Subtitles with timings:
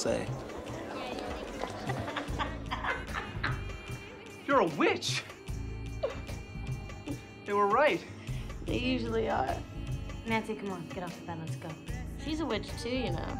[0.00, 0.26] say.
[4.46, 5.22] You're a witch!
[7.44, 8.02] They were right.
[8.64, 9.54] They usually are.
[10.26, 11.68] Nancy, come on, get off the bed, let's go.
[12.24, 13.38] She's a witch too, you know.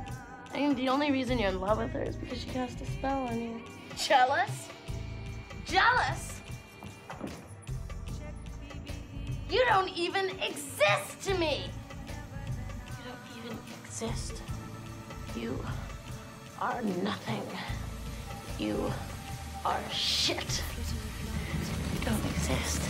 [0.53, 2.87] I mean, the only reason you're in love with her is because she cast a
[2.87, 3.63] spell on you.
[3.97, 4.69] Jealous?
[5.65, 6.43] Jealous?
[9.49, 11.71] You don't even exist to me!
[12.99, 14.43] You don't even exist.
[15.35, 15.59] You
[16.61, 17.43] are nothing.
[18.59, 18.93] You
[19.65, 20.63] are shit.
[21.95, 22.83] You don't exist.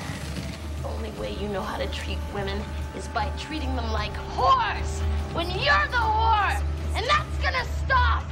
[0.83, 2.61] The only way you know how to treat women
[2.97, 5.01] is by treating them like whores
[5.35, 6.61] when you're the whore!
[6.97, 8.25] And that's gonna stop!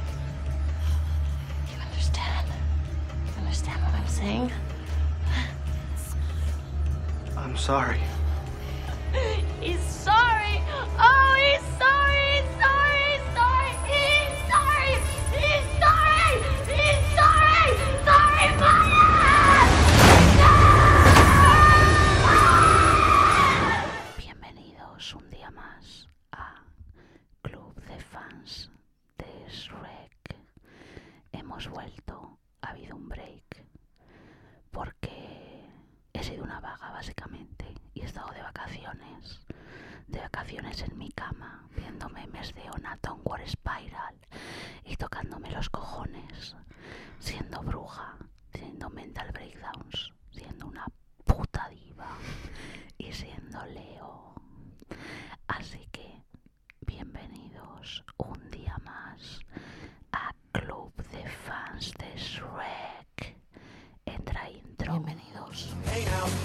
[1.73, 2.47] You understand?
[3.25, 4.51] You understand what I'm saying?
[7.37, 8.01] I'm sorry.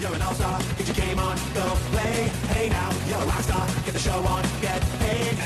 [0.01, 2.29] You're an all-star, get your game on, go play.
[2.53, 5.37] Hey now, you're a rock star, get the show on, get paid.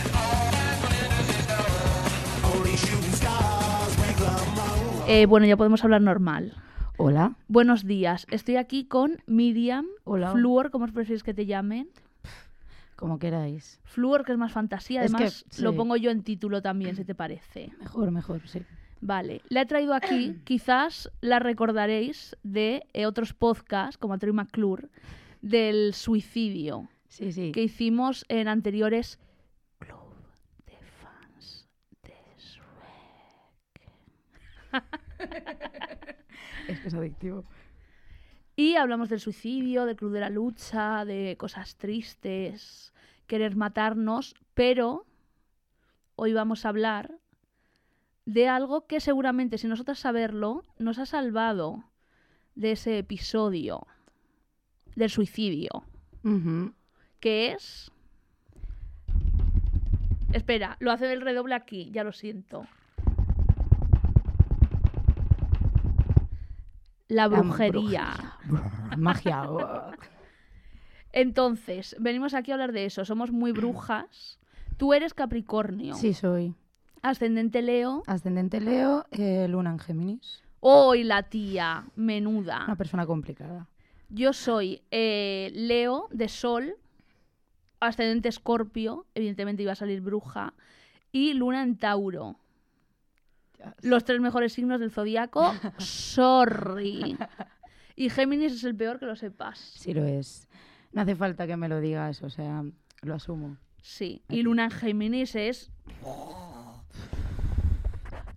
[2.53, 5.03] Only shooting stars break the mold.
[5.07, 6.53] Eh, bueno, ya podemos hablar normal.
[6.97, 7.35] Hola.
[7.47, 8.27] Buenos días.
[8.29, 10.31] Estoy aquí con Miriam, Hola.
[10.31, 11.89] Fluor, ¿cómo os preferís que te llamen?
[12.95, 13.79] Como queráis.
[13.85, 15.03] Fluor, que es más fantasía.
[15.05, 17.71] Es que, Además, lo pongo yo en título también, si te parece.
[17.79, 18.61] Mejor, mejor, sí.
[19.01, 20.35] Vale, la he traído aquí.
[20.45, 24.89] Quizás la recordaréis de eh, otros podcasts, como Troy McClure,
[25.41, 27.51] del suicidio Sí, sí.
[27.51, 29.19] que hicimos en anteriores
[29.79, 30.13] Club
[30.65, 31.67] de Fans
[32.03, 33.89] de Shrek.
[36.67, 37.45] Es que es adictivo.
[38.55, 42.93] Y hablamos del suicidio, del club de la lucha, de cosas tristes,
[43.25, 45.05] querer matarnos, pero
[46.15, 47.17] hoy vamos a hablar
[48.29, 51.83] de algo que seguramente, si nosotras saberlo, nos ha salvado
[52.53, 53.87] de ese episodio
[54.95, 55.69] del suicidio,
[57.19, 57.91] que es...
[60.31, 62.67] Espera, lo hace el redoble aquí, ya lo siento.
[67.07, 68.13] La La brujería.
[68.97, 69.49] Magia.
[71.11, 73.05] Entonces, venimos aquí a hablar de eso.
[73.05, 74.39] Somos muy brujas.
[74.77, 75.95] Tú eres Capricornio.
[75.95, 76.53] Sí, soy.
[77.01, 78.03] Ascendente Leo.
[78.07, 80.43] Ascendente Leo, eh, Luna en Géminis.
[80.59, 82.63] Hoy la tía, menuda.
[82.65, 83.67] Una persona complicada.
[84.09, 86.75] Yo soy eh, Leo de Sol.
[87.79, 89.05] Ascendente Escorpio.
[89.15, 90.53] Evidentemente iba a salir bruja.
[91.11, 92.37] Y Luna en Tauro.
[93.81, 95.53] Los tres mejores signos del zodiaco.
[95.77, 97.17] Sorry.
[97.95, 99.59] Y Géminis es el peor que lo sepas.
[99.59, 100.47] Sí lo es.
[100.91, 102.63] No hace falta que me lo digas, o sea,
[103.01, 103.57] lo asumo.
[103.81, 104.23] Sí.
[104.27, 105.71] Y Luna en Géminis es.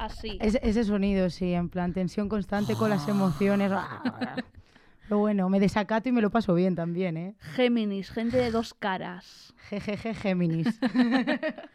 [0.02, 0.36] Así.
[0.40, 3.70] Es- ese sonido, sí, en plan tensión constante con las emociones.
[5.04, 7.36] Pero bueno, me desacato y me lo paso bien también, ¿eh?
[7.38, 9.54] Géminis, gente de dos caras.
[9.68, 10.80] Jejeje Géminis.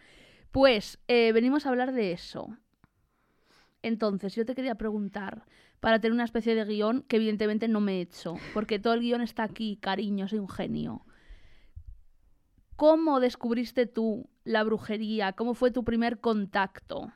[0.51, 2.57] Pues eh, venimos a hablar de eso.
[3.83, 5.45] Entonces, yo te quería preguntar,
[5.79, 9.01] para tener una especie de guion que evidentemente no me he hecho, porque todo el
[9.01, 11.05] guion está aquí, cariño, soy un genio.
[12.75, 15.33] ¿Cómo descubriste tú la brujería?
[15.33, 17.11] ¿Cómo fue tu primer contacto?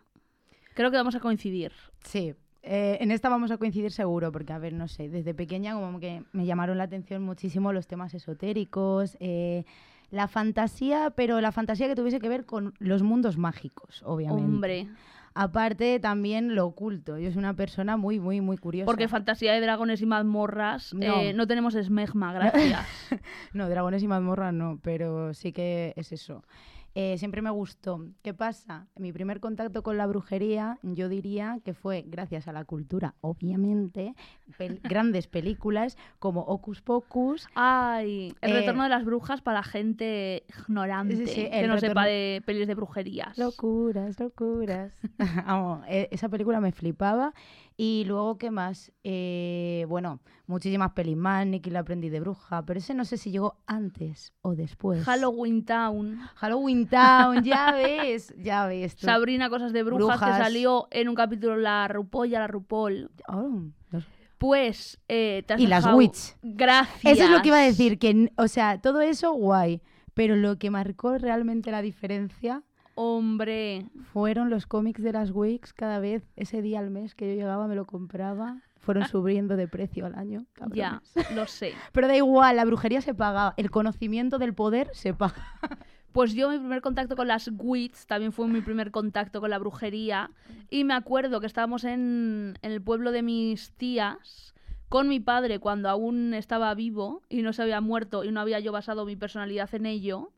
[0.74, 1.72] Creo que vamos a coincidir.
[2.04, 2.34] Sí,
[2.64, 6.00] eh, en esta vamos a coincidir seguro, porque, a ver, no sé, desde pequeña como
[6.00, 9.66] que me llamaron la atención muchísimo los temas esotéricos, eh,
[10.12, 14.44] la fantasía, pero la fantasía que tuviese que ver con los mundos mágicos, obviamente.
[14.44, 14.88] Hombre,
[15.34, 17.18] Aparte, también lo oculto.
[17.18, 18.86] Yo soy una persona muy, muy, muy curiosa.
[18.86, 21.22] porque fantasía de dragones y mazmorras No.
[21.22, 22.86] eh, no tenemos esmegma, gracias.
[23.54, 26.44] No, dragones y mazmorras no, pero sí que es eso.
[26.94, 28.06] Eh, siempre me gustó.
[28.22, 28.88] ¿Qué pasa?
[28.98, 34.14] Mi primer contacto con la brujería, yo diría que fue gracias a la cultura, obviamente,
[34.60, 37.48] pel- grandes películas como Hocus Pocus.
[37.56, 41.80] Ay, el Eh, retorno de las brujas para la gente ignorante Sí, sí, que no
[41.80, 43.38] sepa de pelis de brujerías.
[43.38, 44.92] Locuras, locuras.
[45.48, 47.34] Vamos, e- esa película me flipaba.
[47.78, 48.92] Y luego, ¿qué más?
[49.04, 53.32] Eh, bueno, muchísimas pelis más, Nicky la aprendí de bruja, pero ese no sé si
[53.32, 55.04] llegó antes o después.
[55.04, 56.20] Halloween Town.
[56.36, 58.96] Halloween Town, ya ves, ya ves.
[58.96, 59.06] tú.
[59.06, 60.38] Sabrina Cosas de brujas, Brujas.
[60.38, 63.10] que salió en un capítulo la Rupolla, la Rupol.
[63.28, 63.50] Oh,
[63.90, 64.04] no.
[64.38, 66.36] Pues eh, te has Y las witch.
[66.42, 67.14] Gracias.
[67.14, 69.82] Eso es lo que iba a decir, que, o sea, todo eso guay,
[70.14, 72.64] pero lo que marcó realmente la diferencia
[73.04, 77.34] Hombre, fueron los cómics de las Wicks cada vez, ese día al mes que yo
[77.34, 80.46] llegaba me lo compraba, fueron subiendo de precio al año.
[80.72, 81.02] ya,
[81.34, 81.74] lo sé.
[81.94, 85.44] Pero da igual, la brujería se paga, el conocimiento del poder se paga.
[86.12, 89.58] Pues yo mi primer contacto con las wits también fue mi primer contacto con la
[89.58, 90.30] brujería
[90.70, 94.54] y me acuerdo que estábamos en, en el pueblo de mis tías
[94.90, 98.60] con mi padre cuando aún estaba vivo y no se había muerto y no había
[98.60, 100.34] yo basado mi personalidad en ello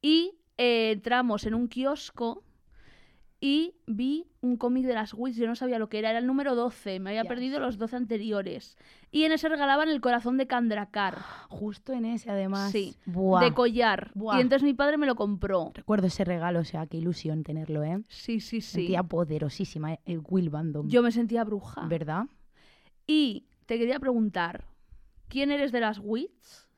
[0.00, 2.42] y eh, entramos en un kiosco
[3.40, 6.28] y vi un cómic de las wits, yo no sabía lo que era, era el
[6.28, 8.76] número 12, me había perdido los 12 anteriores
[9.10, 11.18] y en ese regalaban el corazón de Kandrakar
[11.48, 12.70] Justo en ese, además.
[12.70, 13.42] Sí, Buah.
[13.42, 14.38] de collar Buah.
[14.38, 15.72] y entonces mi padre me lo compró.
[15.74, 18.00] Recuerdo ese regalo, o sea, qué ilusión tenerlo, ¿eh?
[18.08, 18.78] Sí, sí, sí.
[18.78, 20.00] Sentía poderosísima, ¿eh?
[20.04, 20.88] el Will Bandom.
[20.88, 21.84] Yo me sentía bruja.
[21.86, 22.26] ¿Verdad?
[23.08, 24.64] Y te quería preguntar,
[25.28, 26.68] ¿quién eres de las wits?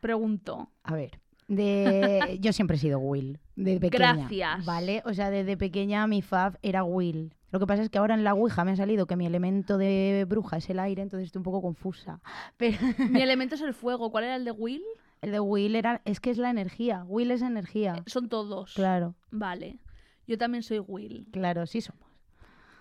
[0.00, 0.70] Preguntó.
[0.84, 2.38] A ver, de...
[2.40, 4.14] yo siempre he sido Will, de pequeña.
[4.14, 4.64] Gracias.
[4.64, 5.02] ¿Vale?
[5.04, 7.34] O sea, desde pequeña mi fab era Will.
[7.50, 9.78] Lo que pasa es que ahora en la Ouija me ha salido que mi elemento
[9.78, 12.20] de bruja es el aire, entonces estoy un poco confusa.
[12.56, 12.78] Pero
[13.10, 14.10] Mi elemento es el fuego.
[14.10, 14.82] ¿Cuál era el de Will?
[15.22, 17.04] el de Will era, es que es la energía.
[17.06, 18.02] Will es energía.
[18.06, 18.74] Son todos.
[18.74, 19.78] Claro, Vale.
[20.26, 21.28] Yo también soy Will.
[21.32, 22.03] claro, sí somos.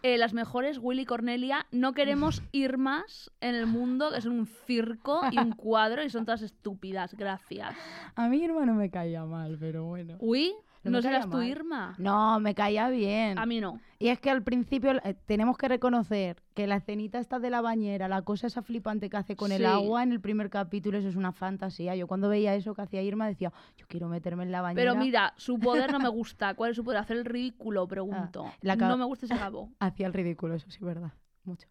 [0.06, 4.34] Eh, las mejores, Will y Cornelia, no queremos ir más en el mundo, que son
[4.34, 7.16] un circo y un cuadro y son todas estúpidas.
[7.16, 7.74] Gracias.
[8.16, 10.18] A mí Irma no me caía mal, pero bueno.
[10.20, 11.42] Uy, No serás tú.
[11.42, 11.96] Irma.
[11.98, 13.38] No, me caía bien.
[13.40, 13.80] A mí no.
[14.00, 17.62] Y es que al principio eh, tenemos que reconocer que la escenita esta de la
[17.62, 19.56] bañera, la cosa esa flipante que hace con Sí.
[19.56, 21.96] el agua en el primer capítulo, eso es una fantasía.
[21.96, 24.82] Yo cuando veía eso que hacía Irma decía, yo quiero meterme en la bañera.
[24.92, 26.54] Pero mira, su poder no me gusta.
[26.56, 27.00] ¿Cuál es su poder?
[27.00, 28.46] Hacer el ridículo, pregunto.
[28.48, 29.70] Ah, la No me gusta ese cabo.
[29.80, 31.14] Hacía el ridículo, eso sí, verdad.
[31.46, 31.68] Mucho.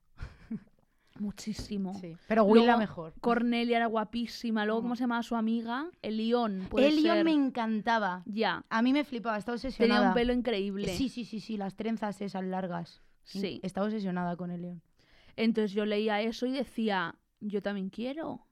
[1.18, 1.94] Muchísimo.
[2.00, 2.16] Sí.
[2.28, 3.14] Pero Will la mejor.
[3.20, 4.64] Cornelia era guapísima.
[4.64, 5.90] Luego, ¿cómo se llamaba su amiga?
[6.02, 6.68] Elión.
[6.74, 7.24] ser.
[7.24, 8.22] me encantaba.
[8.26, 8.64] Ya.
[8.68, 10.00] A mí me flipaba, estaba obsesionada.
[10.00, 10.96] Tenía un pelo increíble.
[10.96, 13.02] Sí, sí, sí, sí, las trenzas esas largas.
[13.24, 13.60] Sí.
[13.62, 14.82] Estaba obsesionada con Elion.
[15.36, 18.46] Entonces yo leía eso y decía, yo también quiero.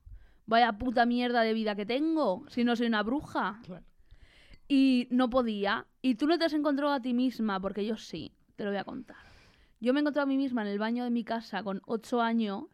[0.47, 3.61] Vaya puta mierda de vida que tengo, si no soy una bruja.
[3.65, 3.85] Claro.
[4.69, 5.87] Y no podía.
[6.03, 8.79] Y tú no te has encontrado a ti misma, porque yo sí, te lo voy
[8.79, 9.30] a contar.
[9.81, 12.21] Yo me he encontrado a mí misma en el baño de mi casa con ocho
[12.21, 12.65] años,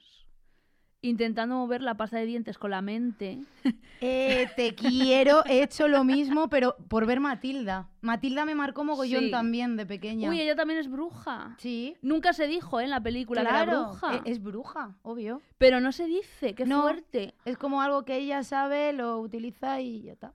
[1.02, 3.38] intentando mover la pasta de dientes con la mente.
[4.02, 7.88] Eh, te quiero, he hecho lo mismo, pero por ver Matilda.
[8.02, 9.30] Matilda me marcó mogollón Sí.
[9.30, 10.28] también de pequeña.
[10.28, 11.56] Uy, ella también es bruja.
[11.58, 11.96] Sí.
[12.02, 12.84] Nunca se dijo ¿eh?
[12.84, 14.16] en la película que era Claro, bruja.
[14.16, 15.40] e- es bruja, obvio.
[15.56, 16.82] Pero no se dice, qué No.
[16.82, 17.32] fuerte.
[17.46, 20.34] Es como algo que ella sabe, lo utiliza y ya está.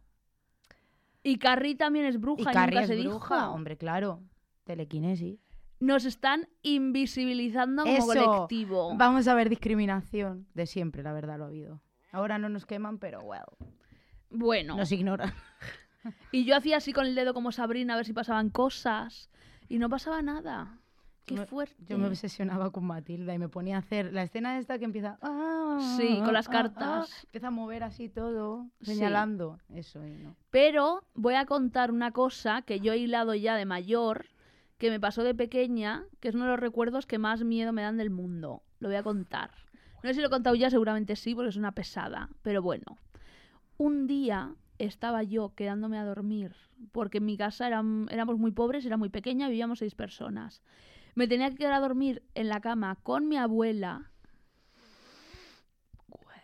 [1.22, 3.52] Y Carrie también es bruja y, nunca es se bruja, dijo.
[3.52, 4.22] hombre, claro.
[4.64, 5.40] Telequinesis.
[5.82, 8.08] Nos están invisibilizando como Eso.
[8.26, 8.96] colectivo.
[8.96, 10.48] Vamos a ver discriminación.
[10.54, 11.82] De siempre, la verdad, lo ha habido.
[12.12, 13.42] Ahora no nos queman, pero well,
[14.30, 15.34] Bueno, nos ignoran.
[16.32, 19.30] y yo hacía así con el dedo como Sabrina a ver si pasaban cosas.
[19.70, 20.78] Y no pasaba nada.
[21.26, 21.76] Qué Yo me- fuerte.
[21.88, 25.18] Yo me obsesionaba con Matilda y me ponía a hacer la escena esta que empieza.
[25.22, 27.10] "Ah, Sí, con las ah, cartas.
[27.12, 28.94] ah", empieza a mover así todo, Sí.
[28.96, 29.60] señalando.
[29.74, 30.36] Eso y no.
[30.50, 34.26] Pero voy a contar una cosa que yo he hilado ya de mayor,
[34.82, 37.84] que me pasó de pequeña, que es uno de los recuerdos que más miedo me
[37.84, 38.64] dan del mundo.
[38.80, 39.52] Lo voy a contar.
[40.02, 42.30] No sé si lo he contado ya, seguramente sí, porque es una pesada.
[42.42, 42.98] Pero bueno,
[43.78, 46.56] un día estaba yo quedándome a dormir,
[46.94, 50.64] porque en mi casa éramos muy pobres, era muy pequeña, vivíamos seis personas.
[51.14, 54.10] Me tenía que quedar a dormir en la cama con mi abuela.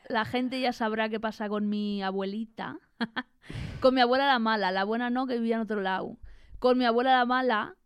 [0.09, 2.77] La gente ya sabrá qué pasa con mi abuelita.
[3.81, 6.19] con mi abuela la mala, la buena no, que vivía en otro lado.
[6.59, 7.76] Con mi abuela la mala.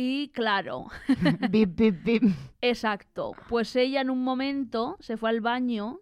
[0.00, 0.86] Y claro,
[1.50, 2.22] bip, bip, bip.
[2.60, 3.36] Exacto.
[3.48, 5.98] Pues ella en un momento se fue al baño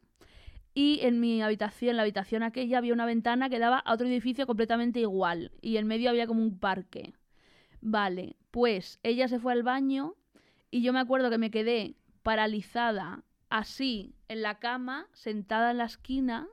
[0.75, 4.47] y en mi habitación, la habitación aquella, había una ventana que daba a otro edificio
[4.47, 7.15] completamente igual y en medio había como un parque.
[7.81, 10.15] Vale, pues ella se fue al baño
[10.71, 15.87] y yo me acuerdo que me quedé paralizada así en la cama, sentada en la
[15.87, 16.47] esquina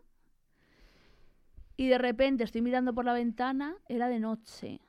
[1.76, 4.80] Y de repente estoy mirando por la ventana, era de noche.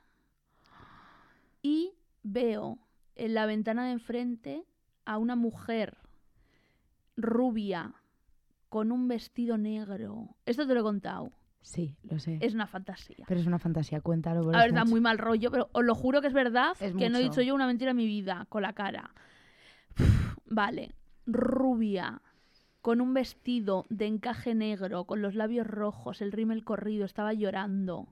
[1.61, 1.95] Y
[2.25, 2.79] veo
[3.15, 4.65] en la ventana de enfrente
[5.05, 5.99] a una mujer
[7.17, 7.95] rubia
[8.69, 10.35] con un vestido negro.
[10.47, 11.31] Esto te lo he contado.
[11.61, 12.39] Sí, lo sé.
[12.43, 13.25] Es una fantasía.
[13.29, 14.55] Pero es una fantasía, cuéntalo.
[14.55, 17.09] A ver, da muy mal rollo, pero os lo juro que es verdad Es que
[17.09, 19.15] no he dicho yo una mentira en mi vida con la cara.
[20.47, 20.95] Vale,
[21.27, 22.21] rubia,
[22.83, 28.09] con un vestido de encaje negro, con los labios rojos, el rímel corrido, estaba llorando.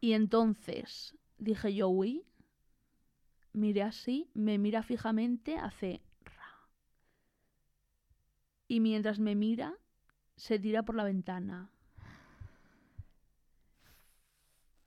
[0.00, 2.24] Y entonces dije yo, uy,
[3.52, 6.68] miré así, me mira fijamente, hace ra.
[8.68, 9.74] Y mientras me mira,
[10.36, 11.70] se tira por la ventana.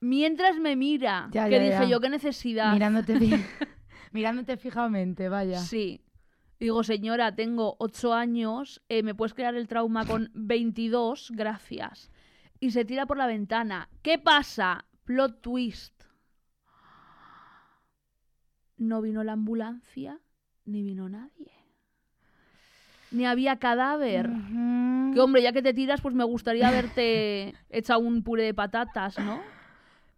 [0.02, 1.90] Mientras me mira, Ya, que ya, dije ya.
[1.90, 2.74] yo, qué necesidad.
[2.74, 3.32] Mirándote, fi-
[4.12, 5.60] mirándote fijamente, vaya.
[5.60, 6.02] Sí.
[6.60, 12.12] Digo, señora, tengo ocho años, eh, me puedes crear el trauma con 22, gracias.
[12.60, 13.90] Y se tira por la ventana.
[14.02, 14.86] ¿Qué pasa?
[15.06, 15.95] Plot twist.
[18.78, 20.20] No vino la ambulancia,
[20.66, 21.52] ni vino nadie.
[23.12, 24.30] Ni había cadáver.
[24.30, 25.14] Ujú.
[25.14, 29.18] Que hombre, ya que te tiras, pues me gustaría haberte echado un puré de patatas,
[29.20, 29.42] ¿no?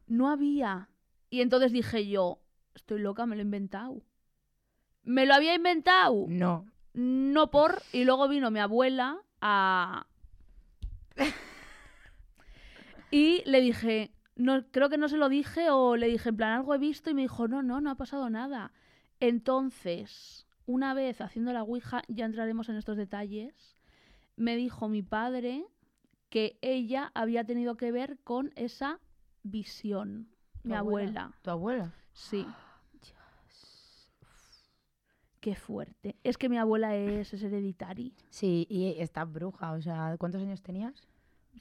[0.07, 0.89] No había.
[1.29, 2.39] Y entonces dije yo,
[2.73, 4.01] estoy loca, me lo he inventado.
[5.03, 6.25] ¿Me lo había inventado?
[6.27, 6.65] No.
[6.93, 7.81] No por.
[7.93, 10.07] Y luego vino mi abuela a.
[13.09, 16.51] Y le dije, no, creo que no se lo dije o le dije, en plan,
[16.53, 18.71] algo he visto y me dijo, no, no, no ha pasado nada.
[19.19, 23.75] Entonces, una vez haciendo la Ouija, ya entraremos en estos detalles,
[24.35, 25.65] me dijo mi padre
[26.29, 28.99] que ella había tenido que ver con esa
[29.43, 30.27] visión.
[30.61, 31.09] ¿Tu Mi abuela?
[31.21, 31.41] abuela.
[31.41, 31.93] ¿Tu abuela?
[32.13, 32.45] Sí.
[35.39, 36.15] Qué fuerte.
[36.23, 38.11] Es que mi abuela es, es hereditaria.
[38.29, 41.07] Sí, y estás bruja, o sea, ¿cuántos años tenías?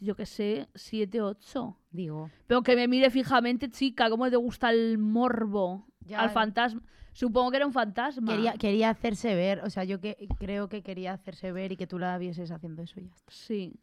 [0.00, 1.78] Yo que sé, siete, ocho.
[1.90, 2.30] Digo.
[2.46, 6.32] Pero que me mire fijamente, chica, cómo te gusta el morbo Ya, al eh.
[6.32, 6.82] fantasma.
[7.12, 8.30] Supongo que era un fantasma.
[8.32, 11.86] Quería, quería hacerse ver, o sea, yo que, creo que quería hacerse ver y que
[11.86, 13.32] tú la vieses haciendo eso y ya está.
[13.32, 13.80] Sí.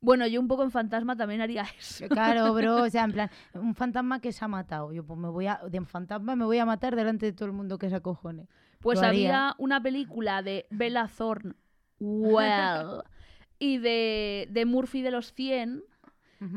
[0.00, 2.08] Bueno, yo un poco en fantasma también haría eso.
[2.08, 4.92] Claro, bro, o sea, en plan, un fantasma que se ha matado.
[4.92, 7.52] Yo pues me voy a, de fantasma me voy a matar delante de todo el
[7.54, 8.48] mundo que se acojone.
[8.80, 9.28] Pues Lo haría.
[9.28, 11.54] había una película de Bella Thorne,
[12.00, 13.02] Well,
[13.58, 15.82] y de, de Murphy de los 100,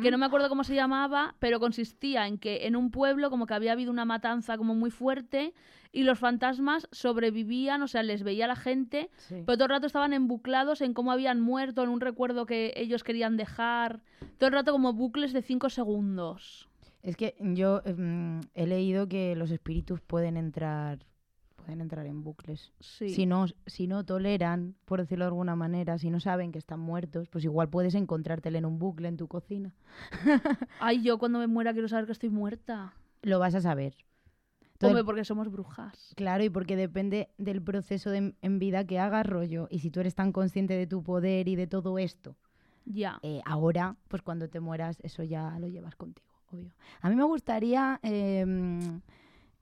[0.02, 3.46] que no me acuerdo cómo se llamaba, pero consistía en que en un pueblo como
[3.46, 5.54] que había habido una matanza como muy fuerte
[5.94, 9.36] y los fantasmas sobrevivían, o sea, les veía la gente, Sí.
[9.46, 13.06] pero todo el rato estaban embuclados en cómo habían muerto, en un recuerdo que ellos
[13.06, 14.02] querían dejar,
[14.38, 16.68] todo el rato como bucles de 5 segundos.
[17.02, 21.00] Es que yo em, he leído que los espíritus pueden entrar
[21.68, 22.72] pueden entrar en bucles.
[22.80, 23.10] Sí.
[23.10, 26.80] Si no si no toleran, por decirlo de alguna manera, si no saben que están
[26.80, 29.74] muertos, pues igual puedes encontrártelo en un bucle en tu cocina.
[30.80, 32.94] Ay, yo cuando me muera quiero saber que estoy muerta.
[33.22, 33.96] Lo vas a saber.
[34.78, 36.14] Todo el- Hombre, porque somos brujas.
[36.16, 39.68] Claro, y porque depende del proceso de, en vida que hagas rollo.
[39.70, 42.38] Y si tú eres tan consciente de tu poder y de todo esto,
[42.86, 43.20] Ya.
[43.24, 46.72] eh, ahora, pues cuando te mueras, eso ya lo llevas contigo, obvio.
[47.02, 49.00] A mí me gustaría eh, mm,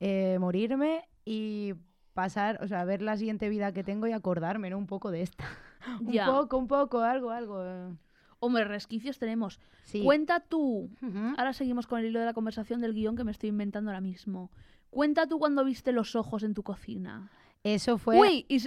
[0.01, 1.73] eh, morirme y
[2.15, 4.77] pasar, o sea, ver la siguiente vida que tengo y acordarme, ¿no?
[4.79, 5.45] Un poco de esta.
[6.01, 6.25] un Ya.
[6.25, 7.63] poco, un poco, algo, algo.
[7.63, 7.93] eh.
[8.39, 9.59] Hombre, resquicios tenemos.
[9.83, 10.03] Sí.
[10.03, 10.89] Cuenta tú.
[11.37, 14.01] Ahora seguimos con el hilo de la conversación del guion que me estoy inventando ahora
[14.01, 14.51] mismo.
[14.89, 17.29] Cuenta tú cuando viste los ojos en tu cocina.
[17.63, 18.19] Eso fue...
[18.19, 18.61] Uy, ¿y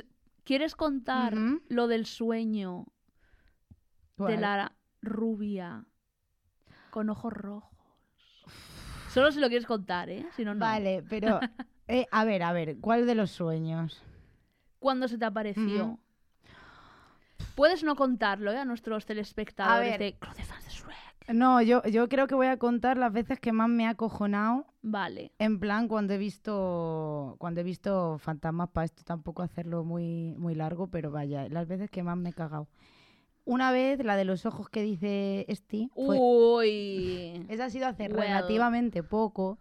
[0.44, 1.34] ¿quieres contar
[1.68, 2.86] lo del sueño
[4.16, 5.84] de la rubia
[6.90, 7.70] con ojos rojos?
[9.12, 10.26] Solo si lo quieres contar, ¿eh?
[10.36, 10.60] Si no, no.
[10.60, 11.40] Vale, pero...
[11.88, 14.02] eh, a ver, a ver, ¿cuál de los sueños?
[14.78, 15.98] ¿Cuándo se te apareció?
[17.54, 18.58] Puedes no contarlo, ¿eh?
[18.58, 19.98] A nuestros telespectadores ver.
[19.98, 21.34] de Club de Fans de Shrek.
[21.34, 24.66] No, yo, yo creo que voy a contar las veces que más me ha acojonado
[24.80, 25.32] Vale.
[25.38, 30.54] En plan, cuando he visto cuando he visto fantasmas, para esto tampoco hacerlo muy, muy
[30.54, 32.68] largo, pero vaya, las veces que más me he cagado.
[33.44, 37.46] Una vez, la de los ojos que dice Esti, fue- Uy.
[37.48, 38.12] esa ha sido hace Well.
[38.16, 39.58] relativamente poco.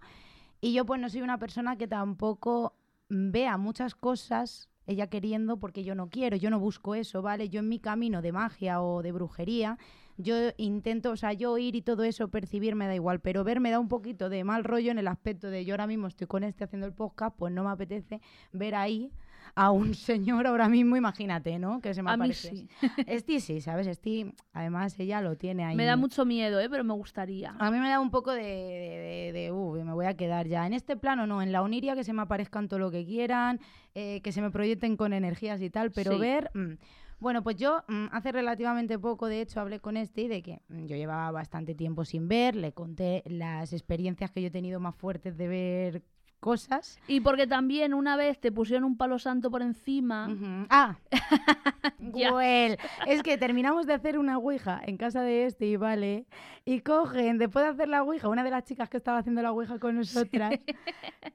[0.60, 2.74] Y yo pues no soy una persona que tampoco
[3.10, 7.50] vea muchas cosas ella queriendo porque yo no quiero, yo no busco eso, ¿vale?
[7.50, 9.78] Yo en mi camino de magia o de brujería,
[10.16, 13.60] yo intento, o sea, yo ir y todo eso, percibir me da igual, pero ver
[13.60, 16.26] me da un poquito de mal rollo en el aspecto de yo ahora mismo estoy
[16.26, 18.22] con este haciendo el podcast, pues no me apetece
[18.54, 19.12] ver ahí
[19.56, 21.80] a un señor ahora mismo, imagínate, ¿no?
[21.82, 22.50] Que se me A mí aparece.
[22.50, 22.70] sí.
[23.08, 23.88] Esti sí, ¿sabes?
[23.88, 25.76] Esti, además ella lo tiene ahí.
[25.76, 26.70] Me da mucho miedo, ¿eh?
[26.70, 27.56] Pero me gustaría.
[27.60, 30.48] A mí me da un poco de, de, de, de, "Uh, me voy a quedar
[30.48, 30.66] ya.
[30.68, 33.60] En este plano no, en la oniria que se me aparezcan todo lo que quieran,
[33.96, 36.20] eh, que se me proyecten con energías y tal, pero Sí.
[36.20, 36.74] ver, mm,
[37.20, 40.86] Bueno, pues yo mm, hace relativamente poco, de hecho, hablé con este de que mm,
[40.86, 44.96] yo llevaba bastante tiempo sin ver, le conté las experiencias que yo he tenido más
[44.96, 46.04] fuertes de ver
[46.48, 46.98] cosas.
[47.10, 50.30] Y porque también una vez te pusieron un palo santo por encima.
[50.70, 50.96] Ah.
[52.00, 56.26] Well, es que terminamos de hacer una ouija en casa de este y vale,
[56.64, 59.52] y cogen, después de hacer la ouija, una de las chicas que estaba haciendo la
[59.52, 60.54] ouija con nosotras,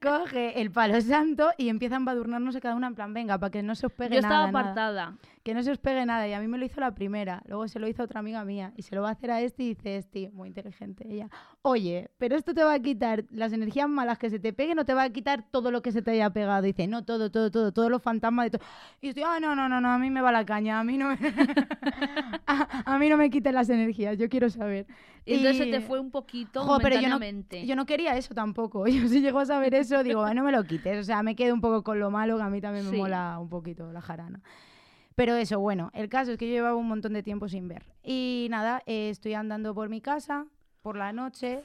[0.01, 3.51] coge el palo santo y empieza a embadurnarnos a cada una en plan, venga, para
[3.51, 5.17] que no se os pegue Yo estaba nada, nada.
[5.43, 6.25] Que no se os pegue nada.
[6.25, 7.43] Y a mí me lo hizo la primera.
[7.47, 8.71] Luego se lo hizo otra amiga mía.
[8.77, 11.29] Y se lo va a hacer a este y dice este, muy inteligente ella.
[11.61, 14.85] Oye, pero esto te va a quitar las energías malas que se te peguen o
[14.85, 16.61] te va a quitar todo lo que se te haya pegado.
[16.61, 18.67] Dice, no, todo, todo, todo, todos los fantasmas de todo.
[19.01, 20.79] Y estoy, ah, no, no, no, no, a mí me va la caña.
[20.79, 21.17] A mí no me,
[22.47, 24.17] a, a mí no me quiten las energías.
[24.17, 24.87] Yo quiero saber.
[25.25, 27.19] Y entonces se Y- te fue un poquito Jo, pero yo no,
[27.65, 28.87] yo no quería eso tampoco.
[28.87, 30.99] Yo si llego a saber eso, digo, "Ah, no me lo quites.
[30.99, 32.97] O sea, me quedo un poco con lo malo, que a mí también me Sí.
[32.97, 34.41] mola un poquito la jarana.
[35.15, 37.85] Pero eso, bueno, el caso es que yo llevaba un montón de tiempo sin ver.
[38.03, 40.47] Y nada, eh, estoy andando por mi casa
[40.81, 41.63] por la noche,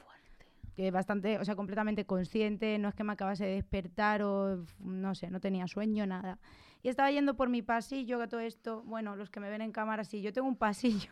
[0.75, 5.13] que bastante, o sea, completamente consciente, no es que me acabase de despertar o no
[5.13, 6.39] sé, no tenía sueño, nada.
[6.81, 9.73] Y estaba yendo por mi pasillo, que todo esto, bueno, los que me ven en
[9.73, 11.11] cámara, sí, yo tengo un pasillo,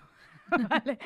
[0.69, 0.99] ¿vale?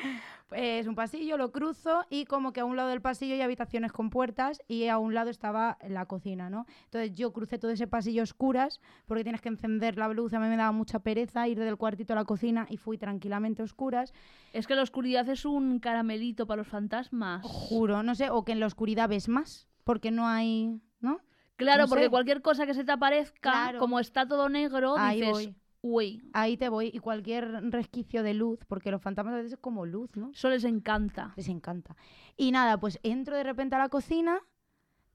[0.52, 3.90] Es un pasillo, lo cruzo y como que a un lado del pasillo hay habitaciones
[3.92, 6.66] con puertas y a un lado estaba la cocina, ¿no?
[6.84, 10.48] Entonces yo crucé todo ese pasillo oscuras porque tienes que encender la luz, a mí
[10.48, 14.12] me daba mucha pereza ir del cuartito a la cocina y fui tranquilamente a oscuras.
[14.52, 17.42] Es que la oscuridad es un caramelito para los fantasmas.
[17.44, 21.18] Juro, no sé, o que en la oscuridad ves más porque no hay, ¿no?
[21.56, 22.10] Claro, no porque sé.
[22.10, 23.78] cualquier cosa que se te aparezca, Claro.
[23.78, 25.56] como está todo negro, Ahí dices, voy.
[25.82, 29.58] Uy, Ahí te voy y cualquier resquicio de luz, porque los fantasmas a veces es
[29.58, 30.30] como luz, ¿no?
[30.30, 31.32] eso les encanta.
[31.36, 31.96] Les encanta.
[32.36, 34.38] Y nada, pues entro de repente a la cocina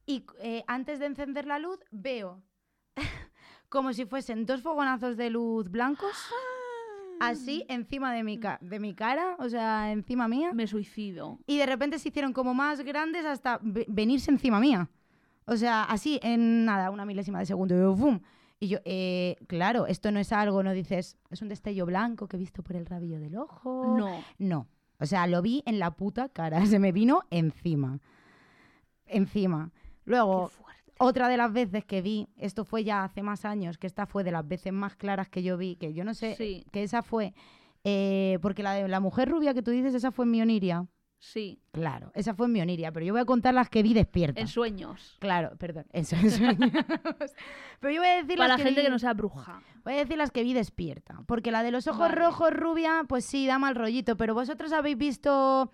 [0.06, 2.42] y eh, antes de encender la luz veo
[3.70, 6.12] como si fuesen dos fogonazos de luz blancos
[7.20, 10.52] así encima de mi, de mi cara, o sea, encima mía.
[10.54, 11.40] Me suicido.
[11.48, 14.88] Y de repente se hicieron como más grandes hasta ve- venirse encima mía.
[15.46, 17.74] O sea, así en nada, una milésima de segundo.
[17.76, 18.20] Y yo, ¡fum!
[18.60, 22.38] Y yo, eh, claro, esto no es algo, no dices, es un destello blanco que
[22.38, 23.96] he visto por el rabillo del ojo.
[23.98, 24.24] No.
[24.40, 24.68] No.
[25.00, 26.60] O sea, lo vi en la puta cara.
[26.66, 28.00] Se me vino encima.
[29.06, 29.72] Encima.
[30.06, 30.52] Luego,
[30.98, 34.24] otra de las veces que vi, esto fue ya hace más años, que esta fue
[34.24, 36.66] de las veces más claras que yo vi, que yo no sé, Sí.
[36.72, 37.34] que esa fue,
[37.84, 40.88] eh, porque la de la mujer rubia que tú dices, esa fue en mi Oniria.
[41.20, 43.94] Sí, Claro, esa fue en mi Oniria, pero yo voy a contar las que vi
[43.94, 44.40] despierta.
[44.40, 45.18] en sueños.
[45.20, 46.72] Claro, perdón, eso, en sueños.
[47.80, 49.62] pero yo voy a decir Para la las gente vi- que no sea bruja.
[49.84, 51.24] Voy a decir las que vi despierta.
[51.26, 52.16] Porque la de los ojos Vale.
[52.16, 54.16] rojos rubia, pues sí, da mal rollito.
[54.18, 55.72] Pero vosotros habéis visto.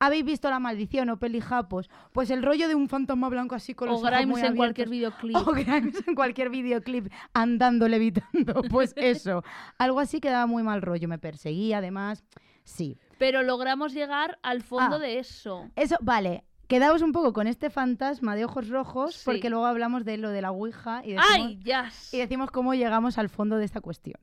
[0.00, 1.90] ¿Habéis visto La Maldición o Pelijapos?
[2.12, 4.86] Pues el rollo de un fantasma blanco así con O los ojos muy en cualquier
[4.86, 5.22] abiertos.
[5.22, 5.36] videoclip.
[5.48, 8.62] O Grimes en cualquier videoclip andando, levitando.
[8.70, 9.42] Pues eso.
[9.76, 11.08] Algo así que daba muy mal rollo.
[11.08, 12.22] Me perseguía, además.
[12.62, 12.96] Sí.
[13.18, 14.98] Pero logramos llegar al fondo Ah.
[14.98, 15.68] de eso.
[15.76, 16.44] Eso, vale.
[16.68, 19.22] Quedaos un poco con este fantasma de ojos rojos, Sí.
[19.24, 21.90] porque luego hablamos de lo de la Ouija y decimos, ¡Ay, ya!
[22.12, 24.20] y decimos cómo llegamos al fondo de esta cuestión.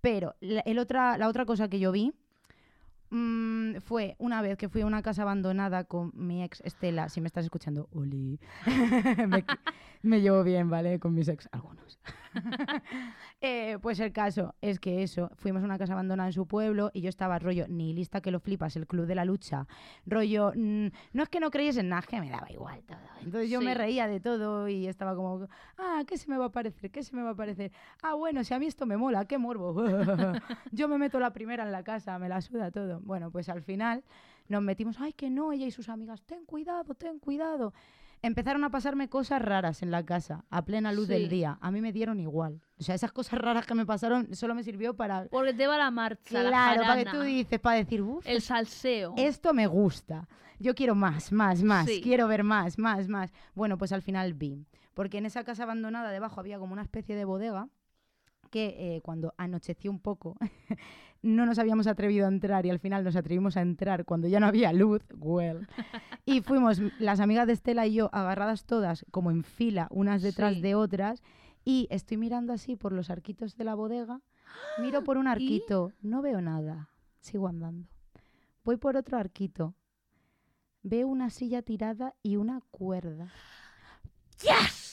[0.00, 2.12] Pero la, el otra, la otra cosa que yo vi
[3.10, 7.08] mm, fue una vez que fui a una casa abandonada con mi ex Estela.
[7.08, 8.38] Si me estás escuchando, Oli.
[9.28, 9.44] me,
[10.02, 11.00] me llevo bien, ¿vale?
[11.00, 11.98] Con mis ex, algunos.
[13.42, 16.90] Eh, pues el caso es que eso, fuimos a una casa abandonada en su pueblo
[16.92, 19.66] y yo estaba rollo nihilista que lo flipas, el club de la lucha,
[20.04, 22.98] rollo, mm, no es que no creyes en nada, que me daba igual todo.
[23.24, 25.48] Entonces yo me reía de todo y estaba como,
[25.78, 26.90] ah, ¿qué se me va a parecer?
[26.90, 27.72] ¿Qué se me va a parecer?
[28.02, 29.74] Ah, bueno, si a mí esto me mola, qué morbo.
[30.72, 33.00] yo me meto la primera en la casa, me la suda todo.
[33.00, 34.04] Bueno, pues al final
[34.48, 37.72] nos metimos, ay, que no, ella y sus amigas, ten cuidado, ten cuidado.
[38.22, 41.14] Empezaron a pasarme cosas raras en la casa, a plena luz Sí.
[41.14, 41.58] del día.
[41.60, 42.60] A mí me dieron igual.
[42.78, 45.24] O sea, esas cosas raras que me pasaron solo me sirvió para...
[45.26, 48.42] Porque te va la marcha, la Claro, para que tú dices, para decir, uff, el
[48.42, 49.14] salseo.
[49.16, 50.28] esto me gusta.
[50.58, 51.86] Yo quiero más, más, más.
[51.86, 52.00] Sí.
[52.02, 53.32] Quiero ver más, más, más.
[53.54, 54.66] Bueno, pues al final vi.
[54.92, 57.68] Porque en esa casa abandonada debajo había como una especie de bodega
[58.50, 60.36] que eh, cuando anocheció un poco
[61.22, 64.40] no nos habíamos atrevido a entrar y al final nos atrevimos a entrar cuando ya
[64.40, 65.02] no había luz.
[65.16, 65.66] Well.
[66.26, 70.54] Y fuimos las amigas de Estela y yo agarradas todas como en fila, unas detrás
[70.54, 70.60] Sí.
[70.60, 71.22] de otras.
[71.64, 74.20] Y estoy mirando así por los arquitos de la bodega.
[74.78, 76.90] Miro por un arquito, no veo nada.
[77.20, 77.88] Sigo andando.
[78.64, 79.74] Voy por otro arquito.
[80.82, 83.32] Veo una silla tirada y una cuerda.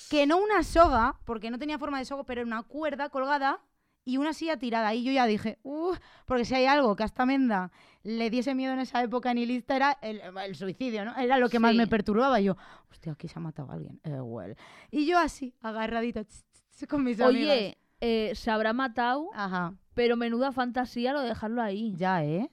[0.09, 3.59] Que no una soga, porque no tenía forma de soga, pero era una cuerda colgada
[4.05, 4.93] y una silla tirada.
[4.93, 7.71] Y yo ya dije, uff, porque si hay algo que a esta menda
[8.03, 11.15] le diese miedo en esa época nihilista era el, el suicidio, ¿no?
[11.17, 12.39] Era lo que más me perturbaba.
[12.39, 12.55] Y yo,
[12.89, 13.99] hostia, aquí se ha matado alguien.
[14.03, 14.55] Eh, well.
[14.91, 17.57] Y yo así, agarradita tss, con mis amigas.
[17.57, 19.73] Oye, eh, se habrá matado Ajá.
[19.93, 21.93] Pero menuda fantasía lo de dejarlo ahí.
[21.97, 22.49] Ya, ¿eh?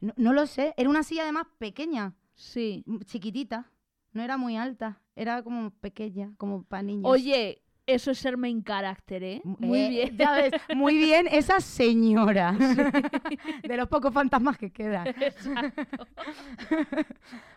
[0.00, 0.72] No, no lo sé.
[0.78, 2.84] Era una silla además pequeña, Sí.
[2.86, 3.66] m- chiquitita.
[4.12, 5.00] No era muy alta.
[5.20, 7.04] Era como pequeña, como para niños.
[7.04, 9.42] Oye, eso es ser main character, ¿eh?
[9.44, 10.16] Muy eh, bien.
[10.16, 12.52] Ya ves, muy bien esa señora.
[13.62, 15.08] De los pocos fantasmas que quedan.
[15.08, 16.06] Exacto.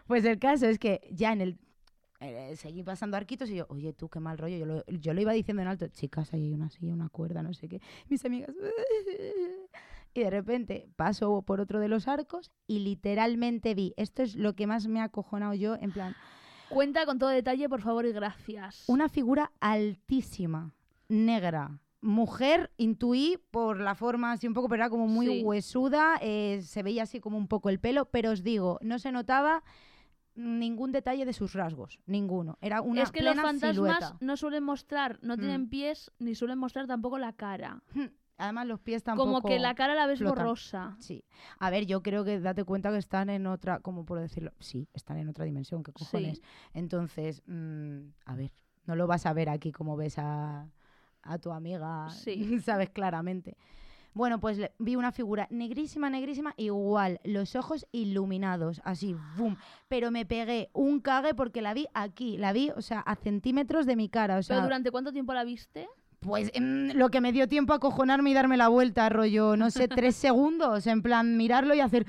[0.08, 1.58] Pues el caso es que ya en el...
[2.19, 4.58] eh, seguí pasando arquitos y yo, oye, tú, qué mal rollo.
[4.58, 7.43] Yo lo, yo lo iba diciendo en alto, chicas, ahí hay una silla, una cuerda,
[7.43, 7.80] no sé qué.
[8.10, 8.54] Mis amigas...
[10.15, 14.54] Y de repente paso por otro de los arcos y literalmente vi, esto es lo
[14.54, 16.15] que más me ha acojonado yo, en plan,
[16.74, 18.84] Cuenta con todo detalle, por favor, y gracias.
[18.88, 20.74] una figura altísima,
[21.08, 21.80] negra.
[22.02, 25.42] Mujer, intuí por la forma así un poco, pero era como muy Sí.
[25.44, 29.12] huesuda, eh, se veía así como un poco el pelo, pero os digo, no se
[29.14, 29.64] notaba
[30.36, 32.58] ningún detalle de sus rasgos, ninguno.
[32.60, 34.18] Era una es que los plena fantasmas silueta.
[34.20, 35.70] no suelen mostrar, no tienen Mm.
[35.70, 37.82] pies, ni suelen mostrar tampoco la cara.
[38.38, 39.30] Además los pies tampoco...
[39.41, 40.43] Como que la cara la ves flotan.
[40.46, 40.96] borrosa.
[41.00, 41.24] Sí.
[41.60, 44.52] A ver, yo creo que date cuenta que están en otra, ¿cómo puedo decirlo?
[44.60, 46.41] Sí, están en otra dimensión, ¿qué cojones?
[46.74, 48.52] Entonces, mm, a ver,
[48.86, 50.67] no lo vas a ver aquí como ves a,
[51.22, 52.60] a tu amiga, Sí.
[52.65, 53.56] sabes claramente.
[54.15, 59.58] Bueno, pues le- vi una figura negrísima, negrísima, igual, los ojos iluminados, así, boom.
[59.88, 63.88] Pero me pegué un cague porque la vi aquí, la vi, o sea, a centímetros
[63.88, 65.88] de mi cara, o sea, ¿Pero durante cuánto tiempo la viste?
[66.24, 69.70] Pues mm, lo que me dio tiempo a cojonarme y darme la vuelta, rollo, no
[69.70, 72.06] sé, tres segundos, en plan mirarlo y hacer...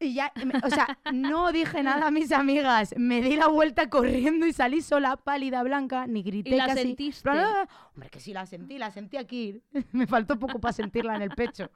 [0.00, 0.32] Y ya,
[0.64, 4.82] o sea, no dije nada a mis amigas, me di la vuelta corriendo y salí
[4.82, 6.82] sola, pálida, blanca, ni grité ¿Y la casi.
[6.82, 7.30] sentiste?
[7.30, 9.62] Hombre, que sí la sentí, la sentí aquí.
[9.92, 11.70] me faltó poco para sentirla en el pecho.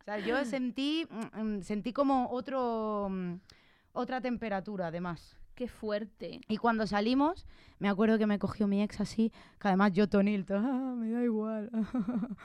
[0.00, 3.34] O sea, yo sentí, mm, mm, sentí como otro, mm,
[3.92, 5.36] otra temperatura, además.
[5.54, 6.40] Qué fuerte.
[6.48, 7.46] Y cuando salimos,
[7.78, 11.22] me acuerdo que me cogió mi ex así, que además yo tonilto, ah, me da
[11.22, 11.70] igual.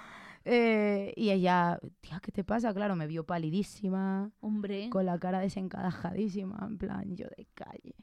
[0.50, 2.74] Eh, y ella, tía, ¿qué te pasa?
[2.74, 4.90] Claro, me vio palidísima, Hombre.
[4.90, 7.96] con la cara desencadajadísima, en plan, yo de calle.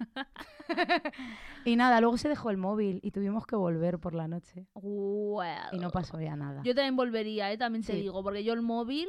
[1.64, 4.66] y nada, luego se dejó el móvil y tuvimos que volver por la noche.
[4.74, 5.68] Well.
[5.72, 6.62] Y no pasó ya nada.
[6.64, 7.58] Yo también volvería, ¿eh?
[7.58, 8.00] También te Sí.
[8.00, 9.06] digo, porque yo el móvil,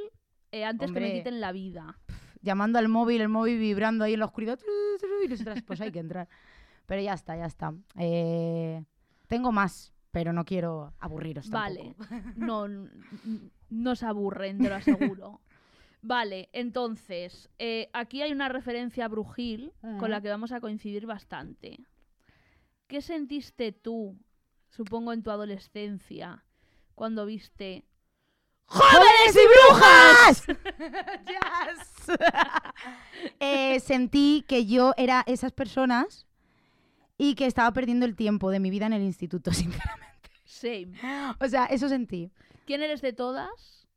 [0.51, 1.19] eh, antes que me Hombre.
[1.19, 1.97] quiten la vida.
[2.45, 4.59] Llamando al móvil, el móvil vibrando ahí en la oscuridad,
[5.25, 6.29] y nosotras, pues hay que entrar.
[6.85, 7.73] Pero ya está, ya está.
[7.97, 8.85] Eh,
[9.27, 11.95] tengo más, pero no quiero aburriros Vale.
[11.97, 12.31] tampoco.
[12.35, 12.67] No,
[13.71, 15.41] no se aburren, te lo aseguro.
[16.03, 21.07] Vale, entonces, eh, aquí hay una referencia a Brujil con la que vamos a coincidir
[21.07, 21.79] bastante.
[22.85, 24.15] ¿Qué sentiste tú,
[24.69, 26.45] supongo en tu adolescencia,
[26.93, 27.85] cuando viste
[28.67, 30.43] ¡Jóvenes y brujas!
[31.27, 32.17] Yes.
[33.39, 36.27] Eh, sentí que yo era esas personas
[37.17, 40.29] y que estaba perdiendo el tiempo de mi vida en el instituto, sinceramente.
[40.45, 40.91] Same?
[41.39, 42.31] O sea, eso sentí.
[42.65, 43.87] ¿Quién eres de todas?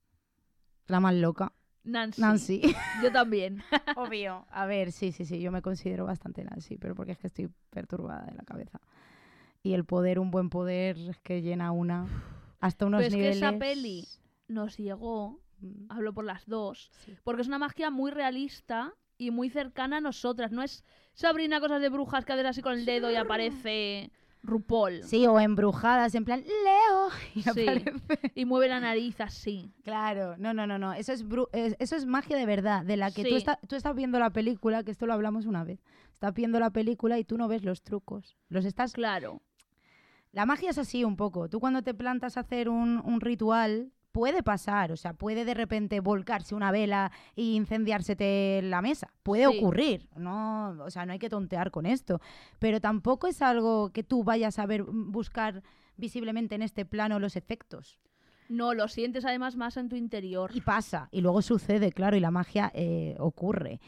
[0.86, 1.52] La más loca.
[1.84, 2.20] Nancy.
[2.20, 2.74] Nancy.
[3.02, 3.62] Yo también.
[3.96, 4.46] Obvio.
[4.50, 7.50] A ver, sí, sí, sí, yo me considero bastante Nancy, pero porque es que estoy
[7.70, 8.80] perturbada de la cabeza.
[9.62, 12.06] Y el poder, un buen poder, es que llena una
[12.60, 13.36] hasta unos Pero es que niveles...
[13.36, 14.08] esa peli
[14.48, 17.16] nos llegó, Mm, hablo por las dos, sí.
[17.24, 20.52] porque es una magia muy realista y muy cercana a nosotras.
[20.52, 20.84] No es
[21.14, 24.12] Sabrina cosas de brujas que haces así con el dedo y aparece
[24.44, 25.02] RuPaul.
[25.02, 27.08] Sí, o embrujadas, en plan, Leo.
[27.34, 27.50] Y Sí.
[27.50, 27.92] aparece.
[28.36, 29.72] Y mueve la nariz así.
[29.82, 30.92] Claro, no, no, no, no.
[30.92, 33.74] Eso es, bru- es- eso es magia de verdad, de la que tú, está- tú
[33.74, 35.80] estás viendo la película, que esto lo hablamos una vez.
[36.12, 38.36] Estás viendo la película y tú no ves los trucos.
[38.48, 39.42] Los estás Claro.
[40.30, 41.48] La magia es así un poco.
[41.48, 44.90] Tú cuando te plantas a hacer un, un ritual, puede pasar.
[44.90, 49.12] O sea, puede de repente volcarse una vela y incendiársete la mesa.
[49.22, 49.56] Puede Sí.
[49.58, 50.08] ocurrir.
[50.16, 52.20] No, o sea, no hay que tontear con esto.
[52.58, 55.62] Pero tampoco es algo que tú vayas a ver, buscar
[55.96, 58.00] visiblemente en este plano los efectos.
[58.48, 60.50] No, lo sientes además más en tu interior.
[60.52, 61.08] Y pasa.
[61.12, 63.78] Y luego sucede, claro, y la magia eh, ocurre.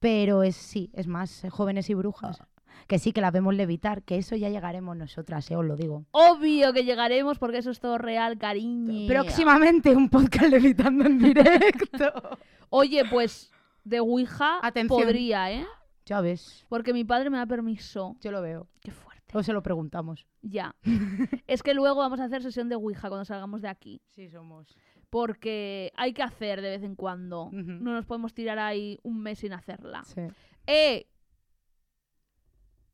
[0.00, 2.42] Pero es sí, es más eh, jóvenes y brujas.
[2.86, 6.04] Que sí, que la vemos levitar, que eso ya llegaremos nosotras, eh, os lo digo.
[6.10, 9.08] Obvio que llegaremos porque eso es todo real, cariño.
[9.08, 12.12] Próximamente un podcast levitando en directo.
[12.70, 13.50] Oye, pues
[13.84, 15.00] de Ouija Atención.
[15.00, 15.66] podría, ¿eh?
[16.04, 18.16] ya ves, Porque mi padre me da permiso.
[18.20, 18.68] yo lo veo.
[18.80, 19.36] Qué fuerte.
[19.36, 20.26] O se lo preguntamos.
[20.40, 20.74] Ya.
[21.46, 24.00] es que luego vamos a hacer sesión de Ouija cuando salgamos de aquí.
[24.06, 24.74] Sí, somos.
[25.10, 27.50] Porque hay que hacer de vez en cuando.
[27.52, 30.04] No nos podemos tirar ahí un mes sin hacerla.
[30.04, 30.22] Sí.
[30.66, 31.06] ¡Eh!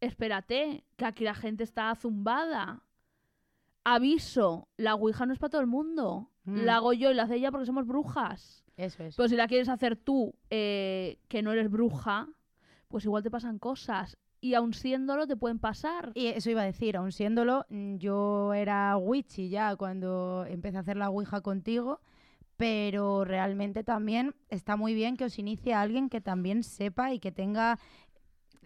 [0.05, 2.83] Espérate, que aquí la gente está zumbada.
[3.85, 6.31] Aviso, la Ouija no es para todo el mundo.
[6.45, 6.64] Mm.
[6.64, 8.64] La hago yo y la hace ella porque somos brujas.
[8.77, 9.17] Eso es.
[9.17, 12.29] Pero si la quieres hacer tú, eh, que no eres bruja,
[12.88, 14.17] pues igual te pasan cosas.
[14.40, 16.12] Y aun siéndolo, te pueden pasar.
[16.14, 20.81] Y eso iba a decir, aun siéndolo, mm, yo era witchy ya cuando empecé a
[20.81, 22.01] hacer la ouija contigo,
[22.57, 27.33] pero realmente también está muy bien que os inicie alguien que también sepa y que
[27.33, 27.79] tenga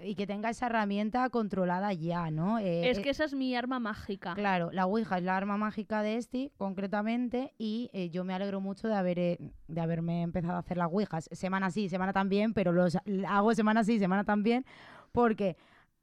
[0.02, 2.58] y que tenga esa herramienta controlada ya, ¿no?
[2.58, 4.34] Eh, es eh, que esa es mi arma mágica.
[4.34, 8.60] Claro, la Ouija es la arma mágica de este, concretamente, y eh, yo me alegro
[8.60, 11.28] mucho de, haber, de haberme empezado a hacer las Ouijas.
[11.32, 14.64] Semana sí, semana también, pero los hago semana sí, semana también,
[15.12, 15.56] porque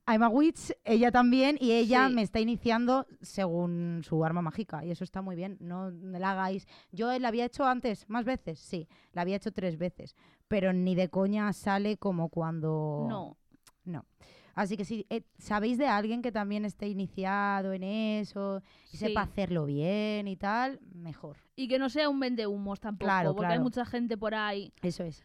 [0.08, 2.14] I'm a witch, ella también, y ella Sí.
[2.14, 6.68] me está iniciando según su arma mágica, y eso está muy bien, no la hagáis.
[6.92, 10.16] Yo la había hecho antes, más veces, sí, la había hecho tres veces,
[10.48, 13.08] pero ni de coña sale como cuando...
[13.10, 13.38] No.
[14.56, 19.08] Así que si eh, sabéis de alguien que también esté iniciado en eso y Sí.
[19.08, 21.38] sepa hacerlo bien y tal, mejor.
[21.56, 24.74] Y que no sea un vendehumos tampoco, Claro, porque hay mucha gente por ahí.
[24.82, 25.24] Eso es.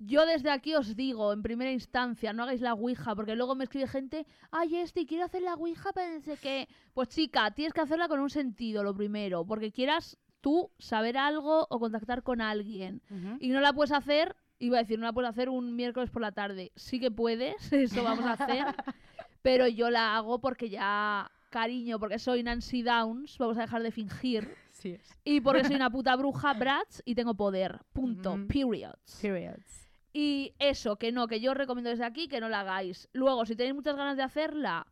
[0.00, 3.62] Yo desde aquí os digo, en primera instancia, no hagáis la Ouija, porque luego me
[3.64, 6.68] escribe gente, ay, este, quiero hacer la Ouija, pero no sé qué.
[6.92, 11.66] Pues chica, tienes que hacerla con un sentido, lo primero, porque quieras tú saber algo
[11.70, 13.00] o contactar con alguien.
[13.38, 16.22] Y no la puedes hacer, iba a decir, no la puedes hacer un miércoles por
[16.22, 16.72] la tarde.
[16.76, 18.64] Sí que puedes, eso vamos a hacer,
[19.42, 23.90] pero yo la hago porque ya, cariño, porque soy Nancy Downs, vamos a dejar de
[23.90, 24.54] fingir.
[24.70, 25.18] Sí es.
[25.24, 27.80] Y porque soy una puta bruja, brats, y tengo poder.
[27.92, 28.38] Punto.
[28.48, 29.18] Periods.
[29.20, 29.88] Periods.
[30.12, 33.08] Y eso, que no, que yo os recomiendo desde aquí que no la hagáis.
[33.12, 34.86] Luego, si tenéis muchas ganas de hacerla,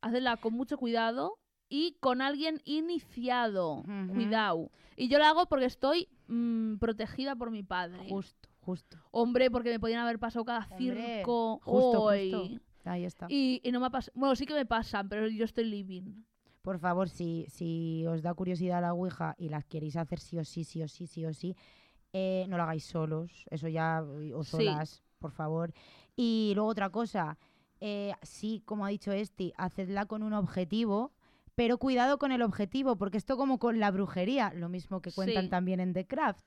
[0.00, 3.82] hacedla con mucho cuidado y con alguien iniciado.
[4.12, 4.70] Cuidado.
[4.96, 8.08] Y yo la hago porque estoy mm, protegida por mi padre.
[8.08, 8.98] Justo, justo.
[9.10, 11.60] Hombre, porque me podían haber pasado cada Hombre, circo.
[11.62, 12.30] justo, hoy.
[12.32, 12.60] justo.
[12.84, 13.26] Ahí está.
[13.28, 14.12] Y, y no me ha pasado.
[14.16, 16.24] Bueno, sí que me pasan, pero yo estoy living.
[16.62, 20.44] Por favor, si, si os da curiosidad la Ouija y las queréis hacer sí o
[20.44, 21.56] sí, sí o sí, sí o sí,
[22.12, 24.50] eh, no lo hagáis solos, eso ya, o Sí.
[24.50, 25.72] solas, por favor.
[26.16, 27.38] Y luego otra cosa,
[27.80, 31.12] eh, sí, como ha dicho Esti, hacedla con un objetivo,
[31.56, 35.44] pero cuidado con el objetivo, porque esto como con la brujería, lo mismo que cuentan
[35.44, 35.50] Sí.
[35.50, 36.46] también en The Craft.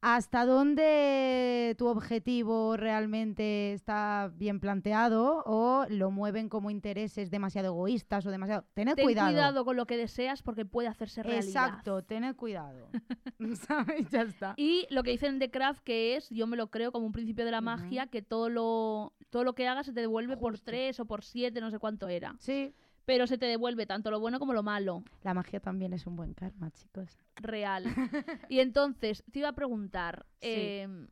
[0.00, 8.24] ¿Hasta dónde tu objetivo realmente está bien planteado o lo mueven como intereses demasiado egoístas
[8.24, 8.64] o demasiado...
[8.74, 9.30] Tened Ten cuidado.
[9.30, 9.64] cuidado.
[9.64, 11.44] con lo que deseas porque puede hacerse realidad.
[11.44, 12.88] Exacto, tened cuidado.
[13.66, 14.08] ¿Sabes?
[14.10, 14.54] Ya está.
[14.56, 17.44] Y lo que dicen de Craft que es, yo me lo creo como un principio
[17.44, 21.00] de la magia, que todo lo, todo lo que hagas se te devuelve por tres
[21.00, 22.36] o por siete, no sé cuánto era.
[22.38, 22.72] Sí,
[23.08, 25.02] Pero se te devuelve tanto lo bueno como lo malo.
[25.22, 27.08] la magia también es un buen karma, chicos.
[27.36, 27.84] Real.
[28.50, 30.26] y entonces, te iba a preguntar.
[30.42, 30.48] Sí.
[30.50, 31.08] em,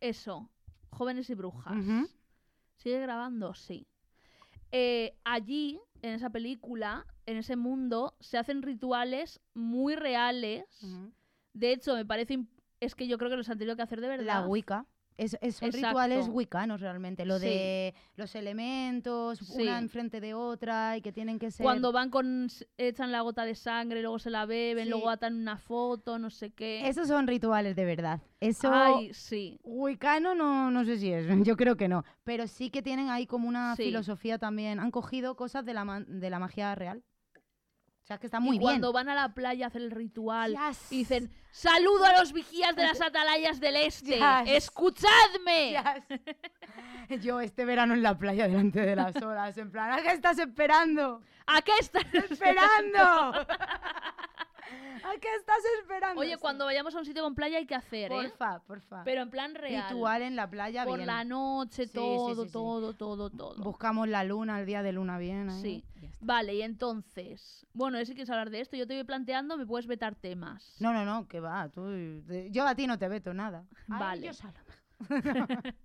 [0.00, 0.48] eso,
[0.88, 1.76] jóvenes y brujas.
[2.76, 3.52] ¿Sigue grabando?
[3.52, 3.86] Sí.
[4.72, 10.64] Eh, allí, en esa película, en ese mundo, se hacen rituales muy reales.
[11.52, 12.46] De hecho, me parece.
[12.80, 14.40] Es que yo creo que los han tenido que hacer de verdad.
[14.40, 14.86] La Wicca.
[15.18, 15.88] Es, es- son Exacto.
[15.88, 17.24] rituales wiccanos realmente.
[17.24, 17.46] Lo Sí.
[17.46, 19.62] de los elementos, Sí.
[19.62, 21.64] una enfrente de otra y que tienen que ser.
[21.64, 22.48] Cuando van con.
[22.76, 24.90] echan la gota de sangre, luego se la beben, Sí.
[24.90, 26.86] luego atan una foto, no sé qué.
[26.88, 28.20] Esos son rituales de verdad.
[28.40, 28.70] Eso.
[28.72, 29.58] Ay, sí.
[29.64, 32.04] Wicano no, no sé si es, yo creo que no.
[32.24, 34.80] Pero sí que tienen ahí como una filosofía también.
[34.80, 37.02] Han cogido cosas de la, de la magia real.
[38.06, 38.70] O sea, que está muy y bien.
[38.70, 40.92] cuando van a la playa a hacer el ritual Yes.
[40.92, 44.18] y dicen: ¡Saludo a los vigías de las atalayas del este!
[44.18, 44.22] Yes.
[44.46, 45.72] ¡Escuchadme!
[47.08, 47.20] Yes.
[47.24, 50.38] Yo este verano en la playa delante de las olas, en plan, ¿a qué estás
[50.38, 51.20] esperando?
[51.48, 53.00] ¿A qué están ¡Esperando!
[55.04, 56.20] ¿A qué estás esperando?
[56.20, 58.14] Oye, cuando vayamos a un sitio con playa hay que hacer, ¿eh?
[58.14, 59.02] Porfa, porfa.
[59.04, 59.84] Pero en plan real.
[59.88, 61.06] Ritual en la playa, Por bien.
[61.06, 62.52] la noche, Sí, todo, sí, sí.
[62.52, 63.62] todo, todo, todo.
[63.62, 65.50] Buscamos la luna, el día de luna bien.
[65.50, 65.62] ahí.
[65.62, 65.84] Sí.
[66.16, 66.24] Está.
[66.26, 69.86] Vale, y entonces, bueno, si quieres hablar de esto, yo te voy planteando, me puedes
[69.86, 70.76] vetar temas.
[70.80, 71.68] No, no, no, que va.
[71.68, 71.84] Tú,
[72.50, 73.66] yo a ti no te veto nada.
[73.86, 74.30] Vale.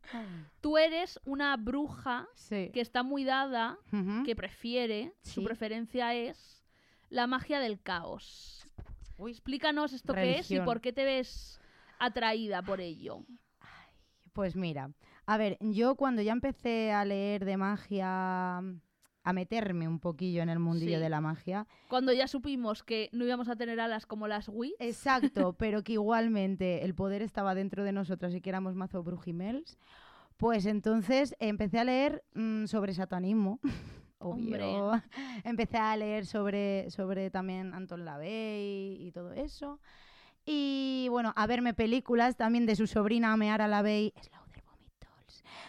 [0.61, 2.69] Tú eres una bruja Sí.
[2.73, 3.77] que está muy dada,
[4.25, 6.63] que prefiere, su preferencia es
[7.09, 8.65] la magia del caos.
[9.17, 10.65] Uy, Explícanos esto qué es y Religión.
[10.65, 11.59] por qué te ves
[11.99, 13.23] atraída por ello.
[14.33, 14.91] Pues mira,
[15.25, 18.61] a ver, yo cuando ya empecé a leer de magia,
[19.23, 21.01] a meterme un poquillo en el mundillo Sí.
[21.03, 24.75] de la magia, Cuando ya supimos que no íbamos a tener alas como las Wii,
[24.79, 29.77] exacto, pero que igualmente el poder estaba dentro de nosotras y que éramos mazo brujimels,
[30.37, 33.59] pues entonces empecé a leer mm, sobre satanismo.
[34.23, 35.01] Obvio.
[35.43, 39.79] Empecé a leer sobre, sobre también Anton LaVey y todo eso.
[40.45, 44.13] Y bueno, a verme películas también de su sobrina Meara LaVey.
[44.21, 44.40] Slaughter Vomit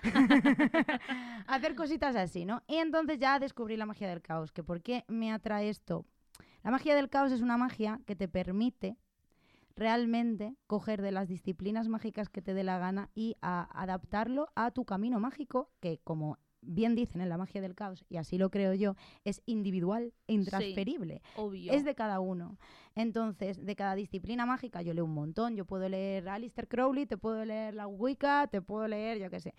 [1.47, 2.63] Hacer cositas así, ¿no?
[2.67, 4.53] Y entonces ya descubrí la magia del caos.
[4.53, 6.07] ¿Que ¿Por qué me atrae esto?
[6.63, 8.97] La magia del caos es una magia que te permite
[9.75, 14.85] realmente coger de las disciplinas mágicas que te dé la gana y adaptarlo a tu
[14.85, 18.73] camino mágico, que como bien dicen en la magia del caos, y así lo creo
[18.75, 21.21] yo, es individual e intransferible.
[21.37, 21.73] Obvio.
[21.73, 22.59] Es de cada uno.
[22.95, 25.57] Entonces, de cada disciplina mágica yo leo un montón.
[25.57, 29.41] Yo puedo leer Alistair Crowley, te puedo leer la Wicca, te puedo leer, yo qué
[29.41, 29.55] sé.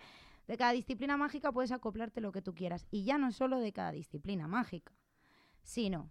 [0.46, 2.86] De cada disciplina mágica puedes acoplarte lo que tú quieras.
[2.90, 4.92] Y ya no solo de cada disciplina mágica,
[5.62, 6.10] sino,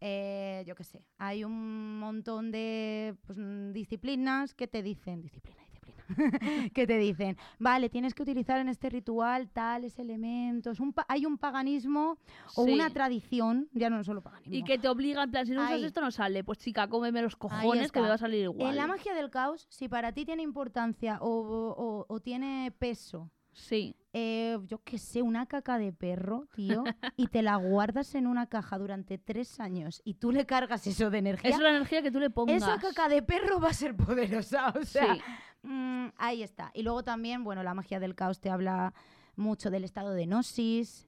[0.00, 5.62] eh, yo qué sé, hay un montón de pues, mm, disciplinas que te dicen, disciplina,
[5.62, 5.69] disciplina,
[6.74, 10.80] que te dicen, vale, tienes que utilizar en este ritual tales elementos.
[10.80, 12.18] Un hay un paganismo
[12.56, 12.72] o Sí.
[12.72, 14.54] una tradición, ya no solo paganismo.
[14.54, 15.84] Y que te obliga, en plan, si no usas Ahí.
[15.84, 16.44] esto no sale.
[16.44, 18.70] Pues chica, cómeme los cojones que me va a salir igual.
[18.70, 23.30] En la magia del caos, si para ti tiene importancia o, o- o tiene peso,
[23.52, 23.96] Sí.
[24.12, 26.84] eh, yo qué sé, una caca de perro, tío,
[27.16, 31.10] y te la guardas en una caja durante tres años y tú le cargas eso
[31.10, 32.62] de energía, Es la energía que tú le pongas.
[32.62, 34.72] esa caca de perro va a ser poderosa.
[34.80, 35.20] O sea, Sí.
[35.62, 36.70] Mm, ahí está.
[36.74, 38.92] Y luego también, bueno, la magia del caos te habla
[39.36, 41.06] mucho del estado de gnosis.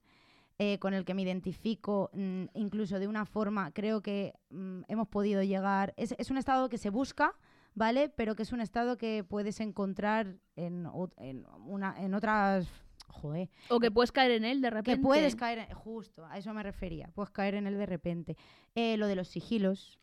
[0.59, 5.09] eh, con el que me identifico, mm, incluso de una forma, creo que mm, hemos
[5.09, 5.93] podido llegar.
[5.97, 7.35] Es, es un estado que se busca,
[7.75, 8.11] ¿vale?
[8.11, 10.87] Pero que es un estado que puedes encontrar en,
[11.17, 12.69] en, una, en otras.
[13.09, 13.51] Joder.
[13.71, 15.01] O que puedes caer en él de repente.
[15.01, 18.37] Que puedes caer, en- justo, a eso me refería, puedes caer en él de repente.
[18.77, 19.99] Eh, lo de los sigilos.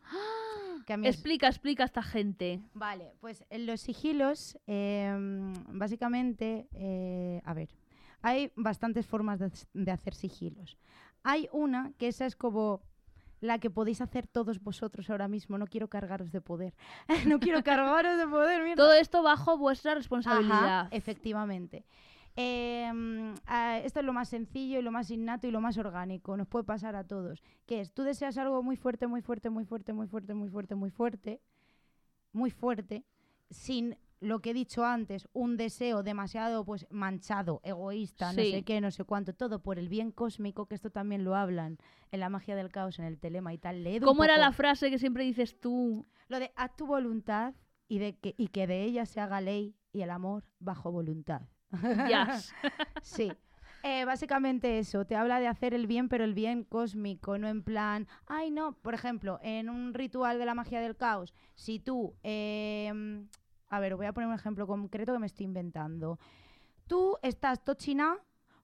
[0.89, 2.62] Que a mí es- Explica, explica a esta gente.
[2.73, 7.69] Vale, pues en los sigilos, em, básicamente, eh, a ver,
[8.23, 10.78] hay bastantes formas de, de hacer sigilos.
[11.21, 12.82] Hay una que esa es como
[13.39, 15.60] la que podéis hacer todos vosotros ahora mismo.
[15.60, 16.73] No quiero cargaros de poder.
[17.36, 18.84] no quiero cargaros de poder, mierda.
[18.84, 20.88] Todo esto bajo vuestra Ajá, responsabilidad.
[20.89, 21.86] efectivamente.
[22.36, 23.34] Em,
[23.84, 26.38] esto es lo más sencillo y lo más innato y lo más orgánico.
[26.38, 27.44] Nos puede pasar a todos.
[27.65, 30.76] Que es, tú deseas algo muy fuerte, muy fuerte, muy fuerte, muy fuerte, muy fuerte,
[30.76, 31.42] muy fuerte,
[32.32, 33.06] muy fuerte,
[33.50, 38.82] sin lo que he dicho antes, un deseo demasiado pues manchado, egoísta, no sé qué,
[38.82, 41.78] no sé cuánto, todo por el bien cósmico, que esto también lo hablan
[42.12, 43.88] en la magia del caos, en el telema y tal.
[44.04, 46.06] ¿Cómo era la frase que siempre dices tú?
[46.28, 47.54] Lo de haz tu voluntad
[47.88, 51.44] y, de que, y que de ella se haga ley y el amor bajo voluntad.
[53.01, 53.32] Sí.
[53.82, 57.63] Eh, básicamente eso, te habla de hacer el bien, pero el bien cósmico, no en
[57.63, 62.13] plan, ay no, por ejemplo, en un ritual de la magia del caos, si tú,
[62.21, 63.29] em,
[63.69, 66.19] a ver, voy a poner un ejemplo concreto que me estoy inventando.
[66.88, 68.17] Tú estás tochina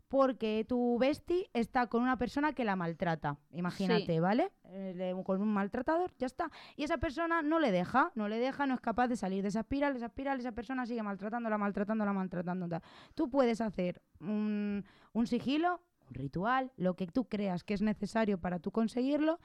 [0.07, 4.19] porque tu bestie está con una persona que la maltrata, imagínate, Sí.
[4.19, 4.51] ¿vale?
[4.65, 6.51] Eh, con un maltratador, ya está.
[6.75, 9.49] Y esa persona no le deja, no le deja, no es capaz de salir de
[9.49, 12.81] esa espiral, esa espiral, esa persona sigue maltratándola, maltratándola, maltratándola.
[13.15, 18.39] Tú puedes hacer un, un sigilo, un ritual, lo que tú creas que es necesario
[18.39, 19.39] para tú conseguirlo,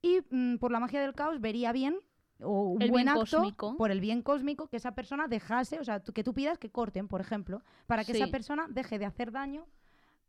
[0.00, 1.98] y mm, por la magia del caos vería bien
[2.40, 3.76] o un El buen acto cósmico.
[3.76, 7.08] por el bien cósmico que esa persona dejase, o sea, que tú pidas que corten,
[7.08, 9.66] por ejemplo, para que esa persona deje de hacer daño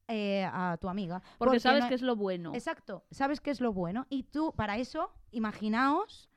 [0.10, 1.22] eh, a tu amiga.
[1.38, 2.54] Porque, sabes no- que es lo bueno.
[2.54, 4.06] Exacto, sabes qué es lo bueno.
[4.10, 6.30] Y tú, para eso, imaginaos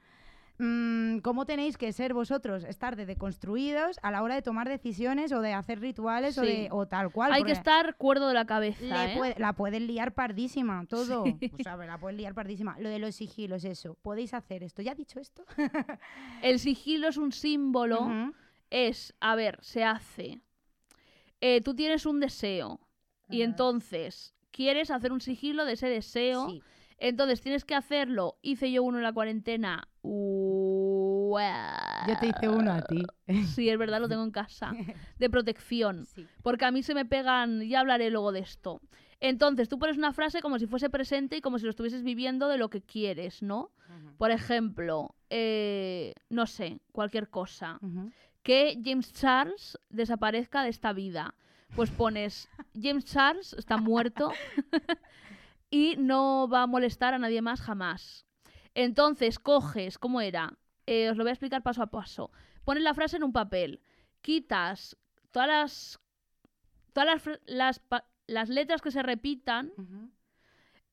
[0.59, 5.33] mm, cómo tenéis que ser vosotros, estar de deconstruidos a la hora de tomar decisiones
[5.33, 6.47] o de hacer rituales o, Sí.
[6.47, 7.33] de, o tal cual.
[7.33, 9.17] Hay que estar cuerdo de la cabeza, ¿eh?
[9.17, 11.25] puede- la pueden liar pardísima, todo.
[11.25, 12.79] O sea, la pueden liar pardísima.
[12.79, 13.95] Lo de los sigilos, eso.
[14.03, 14.83] Podéis hacer esto.
[14.83, 15.45] ¿Ya he dicho esto?
[16.43, 18.07] El sigilo es un símbolo.
[18.71, 20.41] Es, a ver, se hace.
[21.41, 22.79] Eh, tú tienes un deseo.
[23.29, 26.49] Y entonces quieres hacer un sigilo de ese deseo.
[26.49, 26.63] Sí.
[26.99, 28.39] Entonces tienes que hacerlo.
[28.43, 29.89] Hice yo uno en la cuarentena.
[32.07, 33.03] Yo te hice uno a ti.
[33.55, 34.73] Sí, es verdad, lo tengo en casa.
[35.19, 36.05] De protección.
[36.07, 36.27] Sí.
[36.43, 38.81] Porque a mí se me pegan, ya hablaré luego de esto.
[39.21, 42.49] Entonces, tú pones una frase como si fuese presente y como si lo estuvieses viviendo
[42.49, 43.71] de lo que quieres, ¿no?
[44.19, 47.79] Por ejemplo, eh, no sé, cualquier cosa.
[48.43, 51.35] Que James Charles desaparezca de esta vida.
[51.75, 52.49] Pues pones,
[52.81, 54.33] James Charles está muerto
[55.71, 58.27] y no va a molestar a nadie más jamás.
[58.75, 60.59] Entonces, coges, ¿cómo era?
[60.87, 62.31] Eh, os lo voy a explicar paso a paso.
[62.65, 63.81] Pones la frase en un papel,
[64.21, 64.97] quitas
[65.31, 66.01] todas las,
[66.93, 67.81] todas las, las,
[68.27, 69.73] las letras que se repitan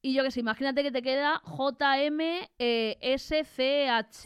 [0.02, 2.50] y yo que sé, imagínate que te queda J-M-S-C-H.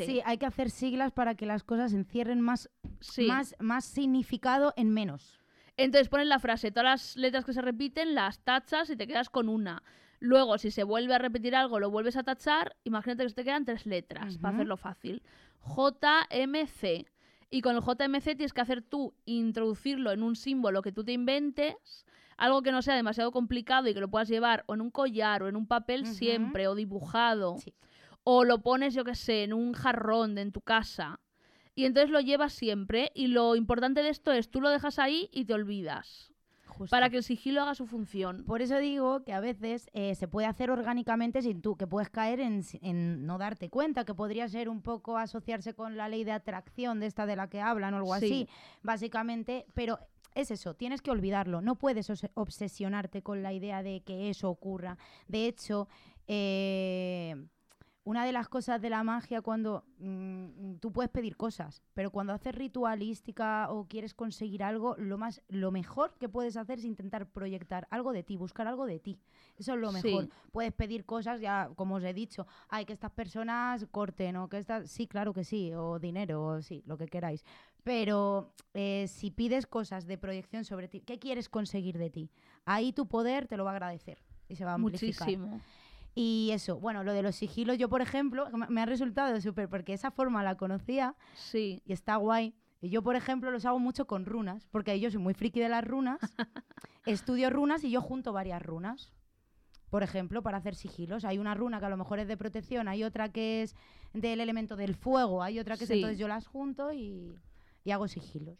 [0.05, 3.25] Sí, hay que hacer siglas para que las cosas encierren más, Sí.
[3.27, 5.39] más, más significado en menos.
[5.77, 9.29] Entonces pones la frase, todas las letras que se repiten las tachas y te quedas
[9.29, 9.83] con una.
[10.19, 12.77] Luego, si se vuelve a repetir algo, lo vuelves a tachar.
[12.83, 15.21] Imagínate que se te quedan tres letras, para hacerlo fácil.
[15.65, 17.07] JMC.
[17.49, 21.11] Y con el JMC tienes que hacer tú, introducirlo en un símbolo que tú te
[21.11, 22.05] inventes,
[22.37, 25.43] algo que no sea demasiado complicado y que lo puedas llevar o en un collar
[25.43, 27.57] o en un papel siempre, o dibujado.
[27.57, 27.73] Sí.
[28.23, 31.19] O lo pones, yo qué sé, en un jarrón de en tu casa.
[31.75, 33.11] Y entonces lo llevas siempre.
[33.15, 36.29] Y lo importante de esto es, tú lo dejas ahí y te olvidas.
[36.65, 36.89] Justo.
[36.89, 38.45] para que el sigilo haga su función.
[38.45, 42.09] Por eso digo que a veces eh, se puede hacer orgánicamente sin tú, que puedes
[42.09, 42.63] caer en,
[43.27, 47.05] no darte cuenta, que podría ser un poco asociarse con la ley de atracción de
[47.05, 48.25] esta de la que hablan o algo Sí.
[48.25, 48.49] así,
[48.81, 49.99] básicamente, pero
[50.33, 54.49] es eso, tienes que olvidarlo, no puedes obse- obsesionarte con la idea de que eso
[54.49, 54.97] ocurra.
[55.27, 55.87] De hecho,
[56.25, 57.35] eh,
[58.05, 62.33] una de las cosas de la magia cuando mm, tú puedes pedir cosas, pero cuando
[62.33, 67.27] haces ritualística o quieres conseguir algo, lo más lo mejor que puedes hacer es intentar
[67.27, 69.19] proyectar algo de ti, buscar algo de ti.
[69.57, 70.07] Eso es lo Sí.
[70.07, 70.29] mejor.
[70.51, 74.57] Puedes pedir cosas ya como os he dicho, ay que estas personas corten o que
[74.57, 77.45] estas sí, claro que sí, o dinero o sí, lo que queráis.
[77.83, 82.29] Pero eh, si pides cosas de proyección sobre ti, ¿qué quieres conseguir de ti?
[82.65, 85.27] Ahí tu poder te lo va a agradecer y se va a amplificar.
[85.27, 85.61] Muchísimo.
[86.15, 89.93] Y eso, bueno, lo de los sigilos, yo por ejemplo, me- ha resultado súper, porque
[89.93, 91.81] esa forma la conocía Sí.
[91.85, 92.53] y está guay.
[92.81, 95.69] Y yo, por ejemplo, los hago mucho con runas, porque yo soy muy friki de
[95.69, 96.19] las runas,
[97.05, 99.11] estudio runas y yo junto varias runas.
[99.89, 101.23] Por ejemplo, para hacer sigilos.
[101.23, 103.75] Hay una runa que a lo mejor es de protección, hay otra que es
[104.13, 105.95] del elemento del fuego, hay otra que es Sí.
[105.95, 107.33] entonces yo las junto y,
[107.83, 108.57] y hago sigilos.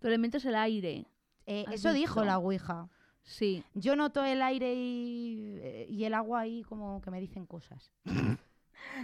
[0.00, 1.06] Tu elemento es el aire.
[1.46, 2.88] Eh, ¿Has eso dijo la Ouija.
[3.28, 3.62] Sí.
[3.74, 7.92] Yo noto el aire y, eh, y el agua ahí como que me dicen cosas.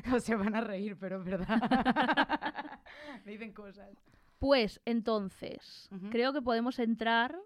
[0.07, 2.81] no se van a reír, pero es verdad.
[3.27, 3.91] me dicen cosas.
[4.39, 7.39] Pues entonces, creo que podemos entrar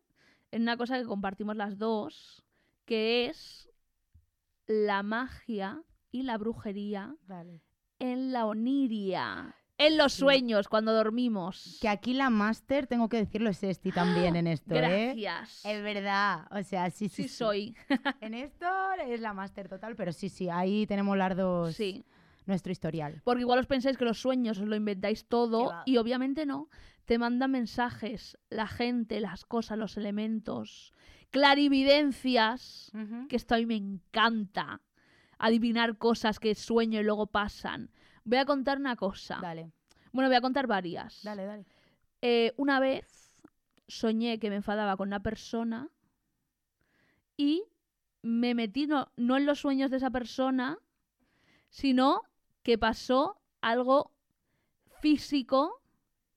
[0.51, 2.45] en una cosa que compartimos las dos,
[2.87, 3.71] que es
[4.67, 7.63] la magia y la brujería Vale.
[7.99, 9.55] en la oniria.
[9.79, 11.79] En los sueños, cuando dormimos.
[11.81, 15.15] Que aquí la máster, tengo que decirlo, es Esti también en esto, ¿eh?
[15.15, 15.65] Gracias.
[15.65, 17.77] Es verdad, o sea, sí, sí, Sí soy.
[18.21, 18.67] En esto
[19.07, 22.05] es la máster total, pero sí, sí, ahí tenemos las dos Sí.
[22.47, 23.21] nuestro historial.
[23.25, 26.69] Porque igual os pensáis que los sueños os lo inventáis todo y obviamente no.
[27.05, 30.93] Te mandan mensajes, la gente, las cosas, los elementos,
[31.31, 32.91] clarividencias,
[33.29, 34.81] que esto a mí me encanta.
[35.39, 37.91] Adivinar cosas que sueño y luego pasan.
[38.29, 39.39] Voy a contar una cosa.
[39.41, 39.73] Dale,
[40.13, 41.23] Bueno, voy a contar varias.
[41.23, 41.65] dale, dale.
[42.21, 43.33] Eh, una vez
[43.87, 45.89] soñé que me enfadaba con una persona
[47.39, 47.63] y
[48.21, 50.79] me metí no, no en los sueños de esa persona,
[51.71, 52.23] sino
[52.63, 54.13] que pasó algo
[55.01, 55.81] físico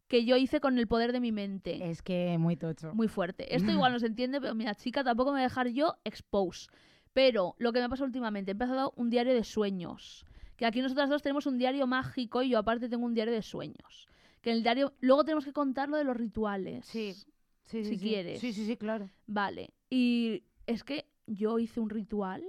[0.08, 1.90] que yo hice con el poder de mi mente.
[1.90, 2.94] Es que muy tocho.
[2.94, 3.54] Muy fuerte.
[3.56, 6.70] Esto igual no se entiende, pero mira, chica, tampoco me voy a dejar yo expose.
[7.12, 10.26] Pero lo que me ha pasado últimamente, he empezado un diario de sueños.
[10.62, 13.42] Que aquí nosotras dos tenemos un diario mágico y yo aparte tengo un diario de
[13.42, 14.08] sueños.
[14.42, 14.94] Que en el diario.
[15.00, 16.86] Luego tenemos que contar lo de los rituales.
[16.86, 17.16] Sí.
[17.66, 17.98] Sí, si sí.
[17.98, 18.40] quieres.
[18.42, 19.10] Sí, sí, sí, claro.
[19.26, 19.74] Vale.
[19.90, 22.46] Y es que yo hice un ritual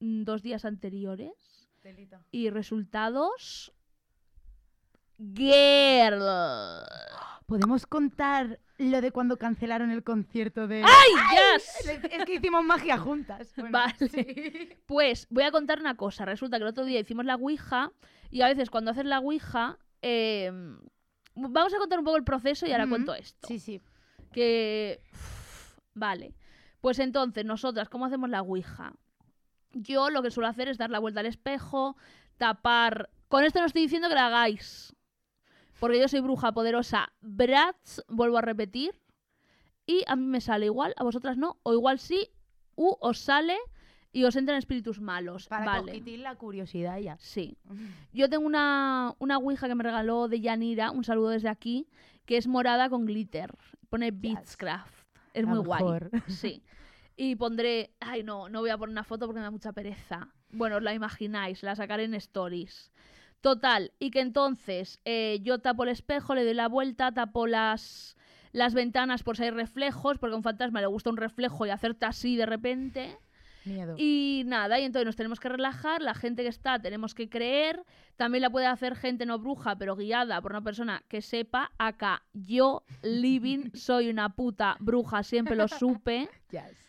[0.00, 1.68] mm, dos días anteriores
[2.32, 3.70] y resultados.
[5.18, 6.24] Girl.
[7.46, 10.82] ¿Podemos contar lo de cuando cancelaron el concierto de...
[10.82, 11.86] ¡Ay, yes!
[12.10, 13.52] Es que hicimos magia juntas.
[13.56, 14.08] Bueno, Vale.
[14.08, 14.70] sí.
[14.86, 16.24] Pues voy a contar una cosa.
[16.24, 17.92] Resulta que el otro día hicimos la Ouija
[18.30, 19.78] y a veces cuando haces la Ouija...
[20.02, 20.50] eh,
[21.36, 23.46] vamos a contar un poco el proceso y ahora cuento esto.
[23.48, 23.80] Sí, sí.
[24.32, 25.00] Que...
[25.12, 26.34] uf, Vale.
[26.80, 28.94] Pues entonces, nosotras, ¿cómo hacemos la Ouija?
[29.72, 31.96] Yo lo que suelo hacer es dar la vuelta al espejo,
[32.38, 33.10] tapar...
[33.28, 34.93] Con esto no estoy diciendo que la hagáis.
[35.84, 37.12] Porque yo soy bruja poderosa.
[37.20, 38.98] Bratz, vuelvo a repetir.
[39.84, 41.58] Y a mí me sale igual, a vosotras no.
[41.62, 42.30] O igual sí,
[42.74, 43.58] u os sale
[44.10, 45.46] y os entran espíritus malos.
[45.46, 45.92] Para vale.
[45.92, 47.18] cogitir la curiosidad ya.
[47.18, 47.58] Sí.
[48.14, 51.86] Yo tengo una, una ouija que me regaló de Yanira, un saludo desde aquí,
[52.24, 53.54] que es morada con glitter.
[53.90, 55.06] Pone Beatscraft.
[55.34, 55.82] Es La muy guay.
[55.82, 56.10] mejor.
[56.28, 56.62] Sí.
[57.14, 57.92] Y pondré.
[58.00, 60.32] Ay, no, no voy a poner una foto porque me da mucha pereza.
[60.48, 62.90] Bueno, os la imagináis, la sacaré en stories.
[63.44, 68.16] Total, y que entonces eh, yo tapo el espejo, le doy la vuelta, tapo las,
[68.52, 71.68] las ventanas por si hay reflejos, porque a un fantasma le gusta un reflejo y
[71.68, 73.18] hacerte así de repente.
[73.66, 73.96] Miedo.
[73.98, 77.84] Y nada, y entonces nos tenemos que relajar, la gente que está tenemos que creer,
[78.16, 82.22] también la puede hacer gente no bruja, pero guiada por una persona que sepa, acá
[82.32, 86.30] yo, living, soy una puta bruja, siempre lo supe.
[86.50, 86.82] Yes.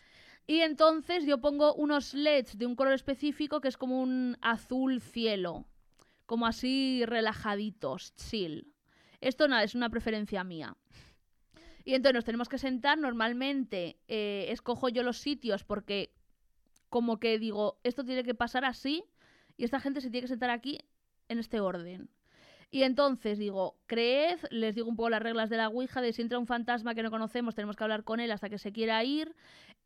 [0.46, 5.02] Y entonces yo pongo unos LEDs de un color específico que es como un azul
[5.02, 5.66] cielo,
[6.26, 8.72] como así relajaditos, chill.
[9.20, 10.76] Esto nada, es una preferencia mía.
[11.84, 16.12] Y entonces nos tenemos que sentar, normalmente eh, escojo yo los sitios porque
[16.88, 19.04] como que digo, esto tiene que pasar así
[19.56, 20.80] y esta gente se tiene que sentar aquí
[21.28, 22.10] en este orden.
[22.76, 26.20] Y entonces digo, creed, les digo un poco las reglas de la Ouija, de si
[26.20, 29.02] entra un fantasma que no conocemos, tenemos que hablar con él hasta que se quiera
[29.02, 29.34] ir.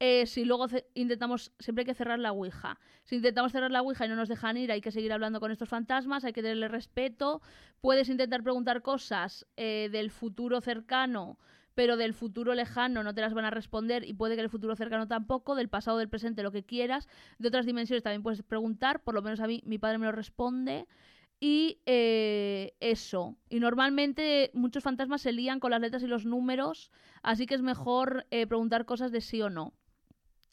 [0.01, 2.81] Eh, si luego intentamos, siempre hay que cerrar la Ouija.
[3.05, 5.53] Si intentamos cerrar la Ouija y no nos dejan ir, hay que seguir hablando con
[5.53, 7.43] estos fantasmas, hay que tenerle respeto.
[7.81, 11.39] Puedes intentar preguntar cosas eh, del futuro cercano,
[11.77, 14.75] pero del futuro lejano no te las van a responder y puede que el futuro
[14.75, 17.07] cercano tampoco, del pasado, del presente, lo que quieras,
[17.39, 20.13] de otras dimensiones también puedes preguntar, por lo menos a mí mi padre me lo
[20.13, 20.89] responde.
[21.41, 23.37] Y eh, eso.
[23.49, 26.91] Y normalmente muchos fantasmas se lían con las letras y los números,
[27.23, 29.73] así que es mejor eh, preguntar cosas de sí o no.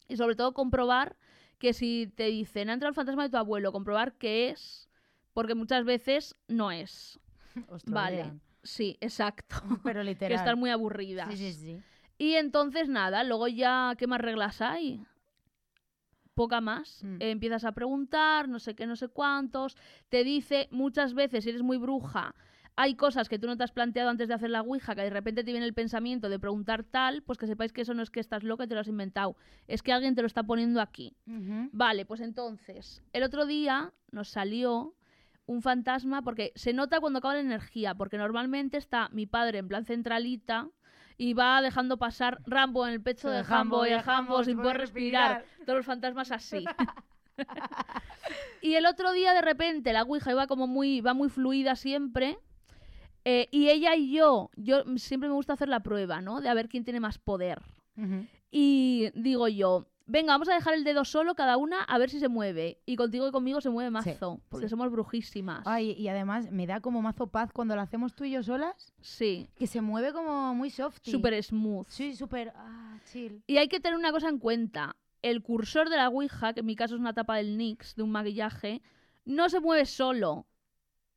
[0.08, 1.18] Y sobre todo comprobar
[1.60, 4.90] que si te dicen, ha entrado el fantasma de tu abuelo, comprobar que es,
[5.34, 7.20] porque muchas veces no es.
[7.86, 8.34] Vale.
[8.64, 9.58] Sí, exacto.
[9.84, 10.38] Pero que literal.
[10.38, 11.30] están muy aburridas.
[11.32, 11.82] Sí, sí, sí.
[12.18, 15.06] Y entonces nada, luego ya, ¿qué más reglas hay?
[16.38, 17.04] Poca más.
[17.04, 17.16] Mm.
[17.20, 19.76] Eh, empiezas a preguntar, no sé qué, no sé cuántos.
[20.10, 22.36] Te dice muchas veces, si eres muy bruja,
[22.76, 25.10] hay cosas que tú no te has planteado antes de hacer la Ouija, que de
[25.10, 28.12] repente te viene el pensamiento de preguntar tal, pues que sepáis que eso no es
[28.12, 29.36] que estás loca y te lo has inventado.
[29.68, 31.18] Es que alguien te lo está poniendo aquí.
[31.72, 34.94] Vale, pues entonces, el otro día nos salió
[35.48, 39.68] un fantasma porque se nota cuando acaba la energía, porque normalmente está mi padre en
[39.68, 40.70] plan centralita
[41.18, 44.78] y va dejando pasar Rambo en el pecho de Jambo y el Jambo sin poder
[44.78, 45.44] respirar.
[45.66, 46.64] Todos los fantasmas así.
[48.62, 52.38] y el otro día de repente la Ouija iba como muy, va muy fluida siempre.
[53.26, 56.40] eh, y ella y yo, yo siempre me gusta hacer la prueba, ¿no?
[56.40, 57.62] De a ver quién tiene más poder.
[58.52, 62.20] Y digo yo, venga, vamos a dejar el dedo solo cada una a ver si
[62.20, 62.80] se mueve.
[62.86, 64.70] Y contigo y conmigo se mueve mazo, porque sí.
[64.72, 65.62] somos brujísimas.
[65.68, 68.94] Ay, y además me da como mazo paz cuando lo hacemos tú y yo solas,
[69.02, 71.00] Sí, que se mueve como muy soft.
[71.04, 71.88] súper smooth.
[71.90, 72.52] Sí, súper.
[72.56, 73.44] Ah, chill.
[73.46, 74.96] Y hay que tener una cosa en cuenta.
[75.22, 78.04] El cursor de la Ouija, que en mi caso es una tapa del NYX, de
[78.04, 78.82] un maquillaje,
[79.26, 80.46] no se mueve solo.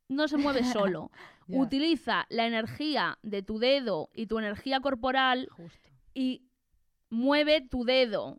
[0.09, 0.63] No se mueve
[0.99, 1.11] solo.
[1.47, 5.89] Utiliza la energía de tu dedo y tu energía corporal Justo.
[6.13, 6.43] y
[7.09, 8.37] mueve tu dedo.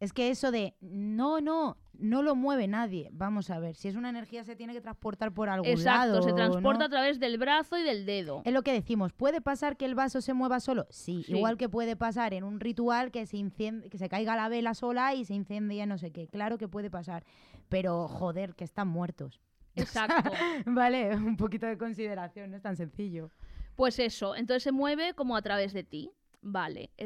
[0.00, 3.10] Es que eso de no, no, no lo mueve nadie.
[3.12, 6.22] Vamos a ver, si es una energía se tiene que transportar por algún Exacto, lado.
[6.22, 6.84] se transporta ¿no?
[6.86, 8.40] a través del brazo y del dedo.
[8.46, 10.86] Es lo que decimos, ¿puede pasar que el vaso se mueva solo?
[10.88, 11.32] Sí, Sí.
[11.36, 14.72] igual que puede pasar en un ritual que se incendie, que se caiga la vela
[14.72, 16.26] sola y se incendie no sé qué.
[16.28, 17.24] Claro que puede pasar,
[17.68, 19.38] pero joder, que están muertos.
[19.76, 20.30] Exacto.
[20.66, 23.30] Vale, un poquito de consideración, no es tan sencillo.
[23.76, 26.10] Pues eso, entonces se mueve como a través de ti.
[26.42, 27.02] Vale, Hmm.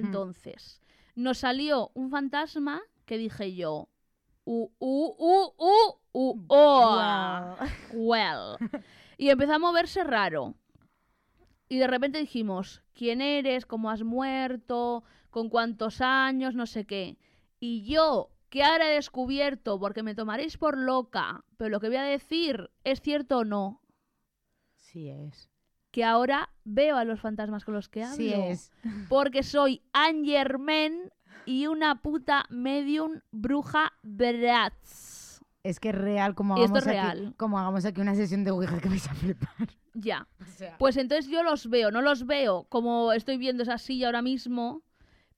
[1.14, 3.88] Nos salió un fantasma que dije yo,
[4.44, 7.56] u, u, u, u, u, oh,
[7.92, 8.56] well.
[9.16, 10.54] Y empezó a moverse raro.
[11.68, 13.64] Y de repente dijimos, ¿quién eres?
[13.64, 15.04] ¿Cómo has muerto?
[15.30, 16.56] ¿Con cuántos años?
[16.56, 17.16] No sé qué.
[17.60, 21.98] Y yo, que ahora he descubierto, porque me tomaréis por loca, pero lo que voy
[21.98, 23.84] a decir es cierto o no,
[24.94, 25.50] Sí es.
[25.94, 28.16] Que ahora veo a los fantasmas con los que hablo.
[28.16, 28.72] Sí es.
[29.08, 31.12] Porque soy Angermen
[31.46, 35.40] y una puta medium bruja Bratz.
[35.62, 37.34] Es que es real como hagamos, es aquí, real.
[37.36, 39.48] como hagamos aquí una sesión de Ouija que vais a flipar.
[39.94, 40.26] Ya.
[40.42, 44.06] O sea, Pues entonces yo los veo, no los veo como estoy viendo esa silla
[44.06, 44.82] ahora mismo,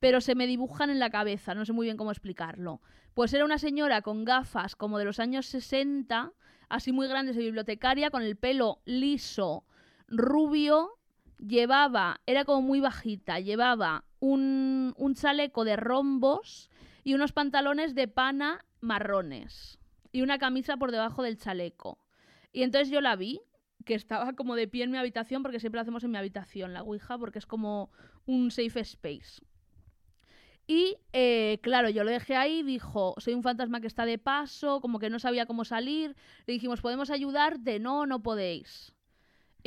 [0.01, 2.81] pero se me dibujan en la cabeza, no sé muy bien cómo explicarlo.
[3.13, 6.33] Pues era una señora con gafas como de los años 60,
[6.71, 9.65] así muy grandes de bibliotecaria, con el pelo liso,
[10.09, 10.91] rubio,
[11.39, 16.71] llevaba, era como muy bajita, llevaba un, un chaleco de rombos
[17.05, 19.79] y unos pantalones de pana marrones
[20.13, 21.99] y una camisa por debajo del chaleco.
[22.53, 23.41] Y entonces yo la vi,
[23.85, 26.73] que estaba como de pie en mi habitación, porque siempre la hacemos en mi habitación,
[26.73, 27.91] la Ouija, porque es como
[28.25, 29.43] un safe space.
[30.67, 34.81] Y eh, claro, yo lo dejé ahí, dijo, soy un fantasma que está de paso,
[34.81, 36.17] como que no sabía cómo salir.
[36.47, 37.79] Le dijimos, ¿podemos ayudarte?
[37.79, 38.96] No, no podéis.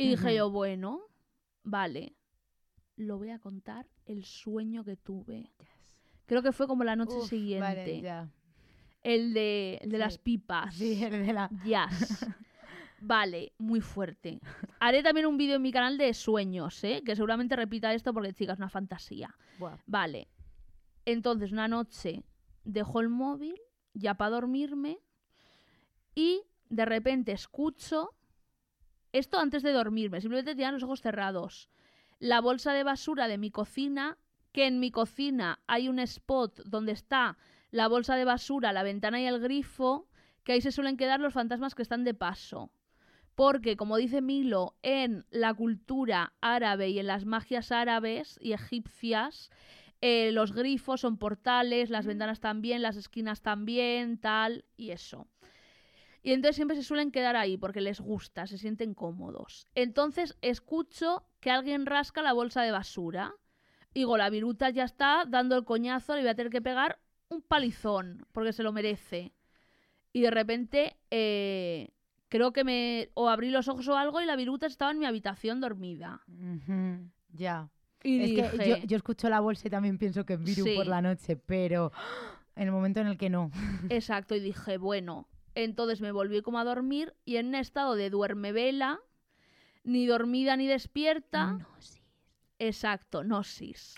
[0.00, 1.00] Y dije yo, bueno,
[1.62, 2.14] vale,
[2.96, 5.50] lo voy a contar el sueño que tuve.
[6.26, 7.64] Creo que fue como la noche uf, siguiente.
[7.66, 8.28] Vale, ya.
[9.02, 10.00] El de, el de Sí.
[10.00, 10.74] las pipas.
[10.74, 11.50] Sí, el de la...
[11.64, 12.26] Yes.
[13.02, 14.40] Vale, muy fuerte.
[14.78, 17.02] Haré también un vídeo en mi canal de sueños, ¿eh?
[17.04, 19.34] Que seguramente repita esto porque, chicas, es una fantasía.
[19.58, 19.78] Buah.
[19.86, 20.28] Vale.
[21.06, 22.22] Entonces, una noche
[22.64, 23.58] dejo el móvil
[23.94, 24.98] ya para dormirme
[26.14, 28.10] y de repente escucho
[29.12, 31.68] esto antes de dormirme, simplemente tenía los ojos cerrados.
[32.18, 34.18] La bolsa de basura de mi cocina,
[34.52, 37.38] que en mi cocina hay un spot donde está
[37.70, 40.08] la bolsa de basura, la ventana y el grifo,
[40.44, 42.70] que ahí se suelen quedar los fantasmas que están de paso.
[43.34, 49.50] Porque, como dice Milo, en la cultura árabe y en las magias árabes y egipcias,
[50.02, 55.26] eh, los grifos son portales, las ventanas también, las esquinas también, tal, y eso.
[56.22, 59.66] Y entonces siempre se suelen quedar ahí porque les gusta, se sienten cómodos.
[59.74, 63.32] Entonces escucho que alguien rasca la bolsa de basura.
[63.94, 66.98] Digo, la viruta ya está dando el coñazo, le voy a tener que pegar
[67.28, 69.32] un palizón porque se lo merece.
[70.12, 71.90] Y de repente eh,
[72.28, 75.06] creo que me o abrí los ojos o algo y la viruta estaba en mi
[75.06, 76.20] habitación dormida.
[77.32, 77.70] Ya.
[78.02, 80.64] Y es dije, que yo, yo escucho la bolsa y también pienso que es virus
[80.64, 80.74] Sí.
[80.76, 81.92] por la noche, pero
[82.56, 83.50] en el momento en el que no.
[83.88, 85.28] exacto, y dije, bueno,
[85.64, 89.00] entonces me volví como a dormir y en un estado de duermevela,
[89.84, 91.58] ni dormida ni despierta.
[92.58, 93.94] Exacto, gnosis.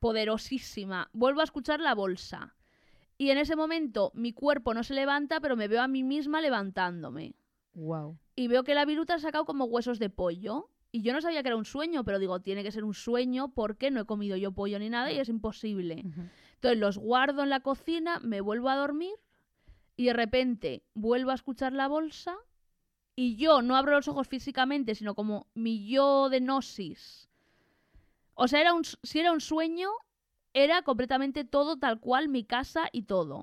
[0.00, 1.10] Poderosísima.
[1.12, 2.54] Vuelvo a escuchar la bolsa.
[3.16, 6.40] Y en ese momento mi cuerpo no se levanta, pero me veo a mí misma
[6.40, 7.34] levantándome.
[7.74, 8.18] Wow.
[8.36, 10.70] Y veo que la viruta ha sacado como huesos de pollo.
[10.90, 13.52] Y yo no sabía que era un sueño, pero digo, tiene que ser un sueño
[13.54, 16.04] porque no he comido yo pollo ni nada y es imposible.
[16.54, 19.14] Entonces los guardo en la cocina, me vuelvo a dormir
[19.98, 22.36] y de repente vuelvo a escuchar la bolsa
[23.16, 27.28] y yo no abro los ojos físicamente, sino como mi yo de gnosis.
[28.34, 29.88] O sea, era un, si era un sueño,
[30.54, 33.42] era completamente todo tal cual, mi casa y todo.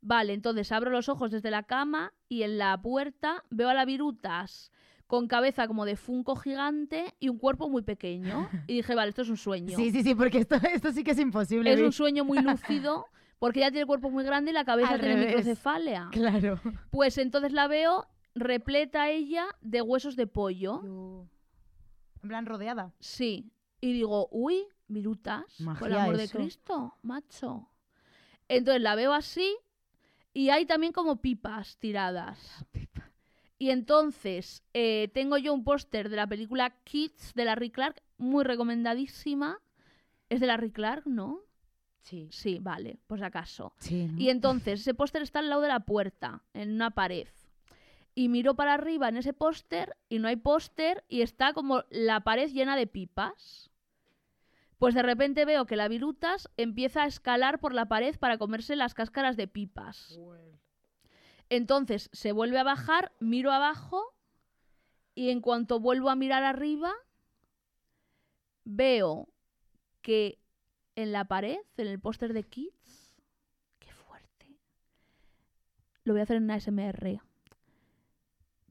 [0.00, 3.84] Vale, entonces abro los ojos desde la cama y en la puerta veo a la
[3.84, 4.70] virutas
[5.08, 8.48] con cabeza como de funko gigante y un cuerpo muy pequeño.
[8.68, 9.76] Y dije, vale, esto es un sueño.
[9.76, 11.72] Sí, sí, sí, porque esto, esto sí que es imposible.
[11.72, 13.06] es un sueño muy lúcido
[13.44, 15.36] porque ella tiene el cuerpo muy grande y la cabeza Al tiene revés.
[15.36, 16.08] microcefalia.
[16.12, 16.58] Claro.
[16.90, 20.80] Pues entonces la veo repleta ella de huesos de pollo.
[20.82, 21.28] Yo-
[22.22, 22.94] En plan, rodeada.
[23.00, 23.52] Sí.
[23.82, 25.44] Y digo, uy, virutas,
[25.78, 26.26] por el amor de.
[26.30, 27.68] Cristo, macho.
[28.48, 29.54] Entonces la veo así
[30.32, 32.64] y hay también como pipas tiradas.
[33.58, 38.42] Y entonces eh, tengo yo un póster de la película Kids de Larry Clark, muy
[38.42, 39.58] recomendadísima.
[40.30, 41.40] ¿Es de Larry Clark, no?
[42.04, 42.28] Sí.
[42.30, 43.72] Sí, vale, por si acaso.
[43.78, 44.20] Sí, ¿no?
[44.20, 47.26] Y entonces ese póster está al lado de la puerta, en una pared.
[48.14, 52.20] Y miro para arriba en ese póster y no hay póster y está como la
[52.20, 53.70] pared llena de pipas.
[54.78, 58.76] Pues de repente veo que la virutas empieza a escalar por la pared para comerse
[58.76, 60.20] las cáscaras de pipas.
[61.48, 64.14] Entonces se vuelve a bajar, miro abajo
[65.14, 66.92] y en cuanto vuelvo a mirar arriba,
[68.64, 69.28] veo
[70.02, 70.43] que
[70.96, 73.16] en la pared, en el póster de Kids,
[73.78, 74.46] qué fuerte.
[76.04, 77.20] Lo voy a hacer en ASMR.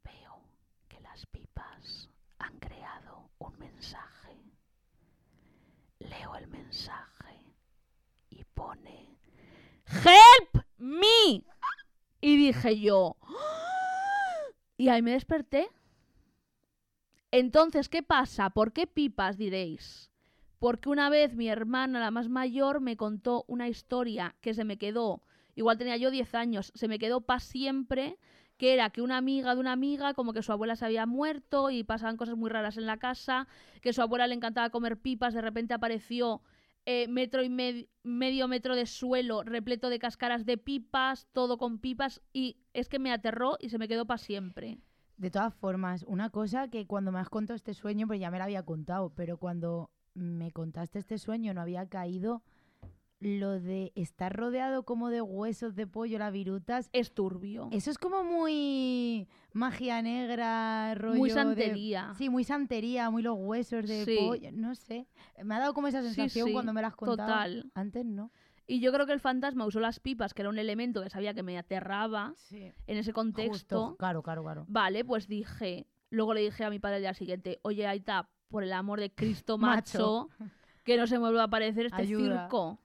[0.03, 0.41] Veo
[0.87, 2.09] que las pipas
[2.39, 4.37] han creado un mensaje.
[5.99, 7.53] Leo el mensaje
[8.29, 9.17] y pone
[9.87, 11.43] Help me.
[12.21, 13.17] Y dije yo.
[13.21, 13.33] "¡Ah!".
[14.77, 15.67] Y ahí me desperté.
[17.31, 18.49] Entonces, ¿qué pasa?
[18.51, 20.12] ¿Por qué pipas diréis?
[20.63, 24.77] Porque una vez mi hermana, la más mayor, me contó una historia que se me
[24.77, 25.21] quedó,
[25.55, 28.17] igual tenía yo 10 años, se me quedó para siempre,
[28.55, 31.69] que era que una amiga de una amiga, como que su abuela se había muerto
[31.69, 33.45] y pasaban cosas muy raras en la casa,
[33.81, 36.41] que su abuela le encantaba comer pipas, de repente apareció
[36.85, 41.77] eh, metro y med- medio metro de suelo repleto de cáscaras de pipas, todo con
[41.77, 44.77] pipas, y es que me aterró y se me quedó para siempre.
[45.17, 48.37] De todas formas, una cosa que cuando me has contado este sueño, pues ya me
[48.37, 52.43] la había contado, pero cuando me contaste este sueño no había caído
[53.19, 56.89] lo de estar rodeado como de huesos de pollo, las virutas.
[56.91, 57.69] Es turbio.
[57.71, 62.13] Eso es como muy magia negra, rollo Muy de- santería.
[62.17, 64.17] Sí, muy santería, muy los huesos de Sí.
[64.19, 65.07] pollo, no sé.
[65.41, 67.29] Me ha dado como esa sensación sí, cuando me las has contado.
[67.29, 67.71] total.
[67.75, 68.29] Antes no.
[68.67, 71.33] Y yo creo que el fantasma usó las pipas, que era un elemento que sabía
[71.33, 72.73] que me aterraba Sí.
[72.87, 73.79] en ese contexto.
[73.79, 74.65] Justo, claro, claro, claro.
[74.67, 78.63] Vale, pues dije, luego le dije a mi padre al día siguiente, oye, Aita, por
[78.63, 80.29] el amor de Cristo Macho.
[80.83, 82.43] que no se me vuelva a aparecer este Ayuda.
[82.43, 82.79] circo.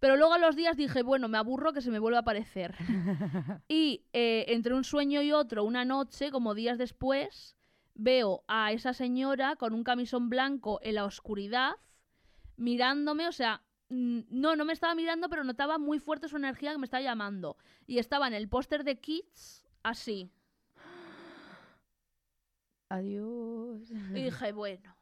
[0.00, 2.74] Pero luego a los días dije, bueno, me aburro que se me vuelva a aparecer.
[3.68, 7.56] y eh, entre un sueño y otro, una noche, como días después,
[7.94, 11.74] veo a esa señora con un camisón blanco en la oscuridad,
[12.56, 16.78] mirándome, o sea, no, no me estaba mirando, pero notaba muy fuerte su energía que
[16.78, 17.56] me estaba llamando.
[17.86, 20.32] Y estaba en el póster de Kids, así.
[22.88, 23.88] Adiós.
[24.10, 24.93] Y dije, bueno,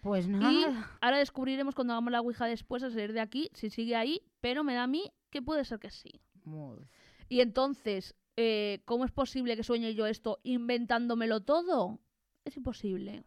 [0.00, 0.90] Pues Y nada.
[1.00, 4.62] ahora descubriremos cuando hagamos la Ouija después a salir de aquí si sigue ahí, pero
[4.62, 6.20] me da a mí que puede ser que sí.
[6.44, 6.86] Muy-
[7.28, 11.98] Y entonces, eh, ¿cómo es posible que sueñe yo esto inventándomelo todo?
[12.44, 13.24] Es imposible.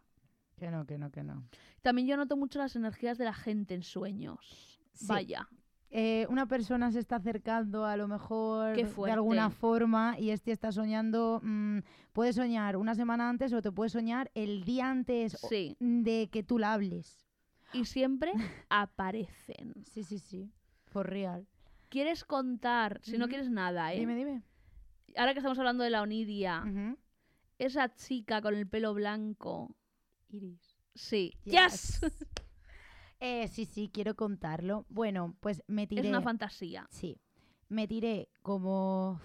[0.56, 1.44] Que no, que no, que no.
[1.82, 4.78] También yo noto mucho las energías de la gente en sueños.
[4.92, 5.06] Sí.
[5.08, 5.48] Vaya.
[5.92, 10.70] Eh, una persona se está acercando a lo mejor de alguna forma y este está
[10.70, 11.78] soñando, mm,
[12.12, 15.76] puede soñar una semana antes o te puede soñar el día antes Sí.
[15.80, 17.26] de que tú la hables.
[17.72, 18.32] Y siempre
[18.70, 19.74] aparecen.
[19.84, 20.52] Sí, sí, sí.
[20.86, 21.48] For real.
[21.88, 23.00] ¿Quieres contar?
[23.02, 23.98] Si no quieres nada, ¿eh?
[23.98, 24.42] Dime, dime.
[25.16, 26.62] Ahora que estamos hablando de la onidia,
[27.58, 29.74] esa chica con el pelo blanco.
[30.28, 30.76] Iris.
[30.94, 31.34] Sí.
[31.44, 32.00] Yes.
[32.00, 32.00] ¡Yes!
[33.20, 34.86] Eh, sí, sí, quiero contarlo.
[34.88, 36.02] Bueno, pues me tiré.
[36.02, 36.86] Es una fantasía.
[36.90, 37.18] Sí.
[37.68, 39.20] Me tiré como.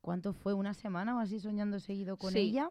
[0.00, 0.52] ¿Cuánto fue?
[0.52, 2.38] ¿Una semana o así soñando seguido con Sí.
[2.40, 2.70] ella?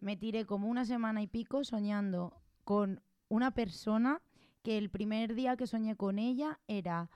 [0.00, 4.20] Me tiré como una semana y pico soñando con una persona
[4.62, 7.08] que el primer día que soñé con ella era...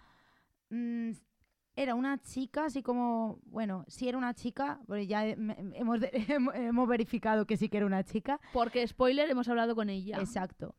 [0.71, 1.11] mm,
[1.77, 6.01] era una chica, así como, bueno, sí era una chica, porque ya hemos-
[6.55, 8.41] hemos verificado que sí que era una chica.
[8.53, 10.19] Porque, spoiler, hemos hablado con ella.
[10.19, 10.75] Exacto.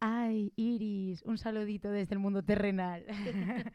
[0.00, 3.04] Ay, Iris, un saludito desde el mundo terrenal.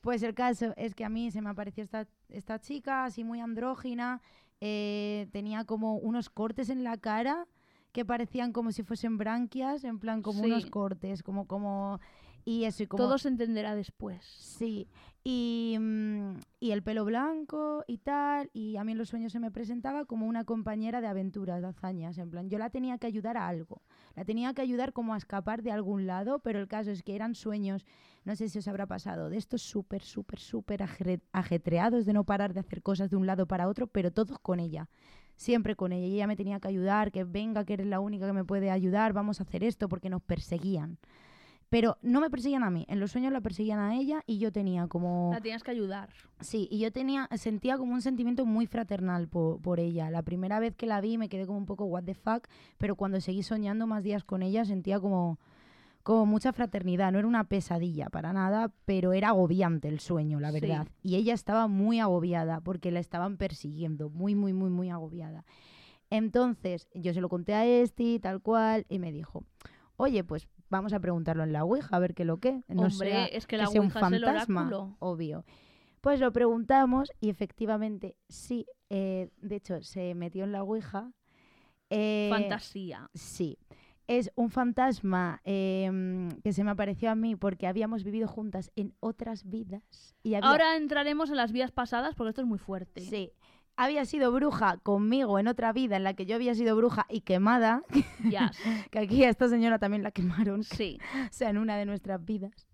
[0.00, 3.40] pues el caso es que a mí se me apareció esta, esta chica, así muy
[3.40, 4.20] andrógina,
[4.60, 7.46] eh, tenía como unos cortes en la cara
[7.92, 12.00] que parecían como si fuesen branquias, en plan como unos cortes, como, como,
[12.44, 13.02] y eso, y como...
[13.02, 14.24] Todo se entenderá después.
[14.24, 14.88] Sí,
[15.24, 19.40] y, mm, y el pelo blanco y tal, y a mí en los sueños se
[19.40, 23.06] me presentaba como una compañera de aventuras, de hazañas, en plan, yo la tenía que
[23.06, 23.82] ayudar a algo,
[24.14, 27.14] la tenía que ayudar como a escapar de algún lado, pero el caso es que
[27.14, 27.84] eran sueños,
[28.24, 30.84] no sé si os habrá pasado, de estos súper, súper, súper
[31.32, 34.60] ajetreados de no parar de hacer cosas de un lado para otro, pero todos con
[34.60, 34.88] ella.
[35.36, 38.26] Siempre con ella, y ella me tenía que ayudar, que venga, que eres la única
[38.26, 40.98] que me puede ayudar, vamos a hacer esto, porque nos perseguían.
[41.72, 44.52] Pero no me perseguían a mí, en los sueños la perseguían a ella y yo
[44.52, 45.30] tenía como...
[45.32, 46.10] La tienes que ayudar.
[46.40, 50.10] Sí, y yo tenía, sentía como un sentimiento muy fraternal po- por, ella.
[50.10, 52.46] La primera vez que la vi me quedé como un poco what the fuck,
[52.76, 55.38] pero cuando seguí soñando más días con ella sentía como,
[56.02, 57.10] como mucha fraternidad.
[57.10, 60.60] No era una pesadilla para nada, pero era agobiante el sueño, la Sí.
[60.60, 60.88] verdad.
[61.02, 65.46] Y ella estaba muy agobiada porque la estaban persiguiendo, muy, muy, muy, muy agobiada.
[66.10, 69.44] Entonces, yo se lo conté a Esti, tal cual, y me dijo,
[69.96, 72.62] oye, pues vamos a preguntarlo en la Ouija, a ver qué lo que.
[72.66, 74.96] No Hombre, sea es que la sea un Ouija es el fantasma, oráculo.
[74.98, 75.44] obvio.
[76.00, 81.12] Pues lo preguntamos y efectivamente sí, eh, de hecho se metió en la Ouija.
[81.90, 83.08] eh, Fantasía.
[83.14, 83.58] Sí.
[84.08, 88.94] Es un fantasma eh, que se me apareció a mí porque habíamos vivido juntas en
[88.98, 90.16] otras vidas.
[90.24, 93.00] Y había, Ahora entraremos en las vías pasadas porque esto es muy fuerte.
[93.02, 93.30] Sí.
[93.76, 97.22] Había sido bruja conmigo en otra vida en la que yo había sido bruja y
[97.22, 97.82] quemada.
[98.30, 98.50] Ya.
[98.90, 100.62] Que aquí a esta señora también la quemaron.
[100.62, 100.98] Sí.
[101.30, 102.68] O sea, en una de nuestras vidas.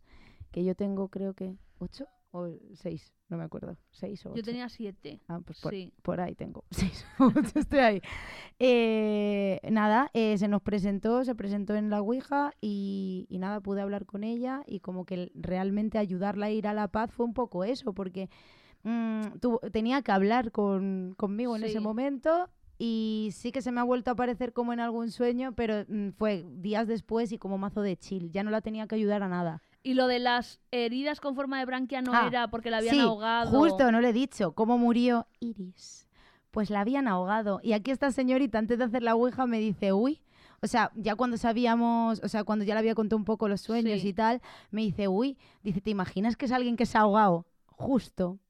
[0.50, 3.12] Que yo tengo, creo que, ocho o seis.
[3.28, 3.76] No me acuerdo.
[3.90, 4.36] Seis o ocho.
[4.36, 5.20] Yo tenía siete.
[5.28, 5.92] Ah, pues por, Sí.
[6.02, 6.64] por ahí tengo.
[6.70, 8.02] Seis o ocho, estoy ahí.
[8.58, 13.80] Eh, nada, eh, se nos presentó, se presentó en la Ouija y, y nada, pude
[13.80, 17.34] hablar con ella y como que realmente ayudarla a ir a la paz fue un
[17.34, 18.28] poco eso, porque
[18.88, 23.84] mm, tenía que hablar con, conmigo en ese momento y sí que se me ha
[23.84, 27.82] vuelto a aparecer como en algún sueño, pero mm, fue días después y como mazo
[27.82, 28.30] de chill.
[28.30, 29.62] Ya no la tenía que ayudar a nada.
[29.82, 32.94] Y lo de las heridas con forma de branquia no Ah, era porque la habían
[32.94, 33.58] sí, ahogado.
[33.58, 34.52] Justo, no le he dicho.
[34.52, 36.08] ¿Cómo murió Iris?
[36.50, 37.60] Pues la habían ahogado.
[37.62, 40.20] Y aquí esta señorita, antes de hacer la ouija, me dice, uy.
[40.60, 43.60] O sea, ya cuando sabíamos, o sea, cuando ya le había contado un poco los
[43.60, 44.08] sueños Sí.
[44.08, 44.40] y tal,
[44.72, 47.46] me dice, uy, dice, ¿te imaginas que es alguien que se ha ahogado?
[47.66, 48.40] Justo.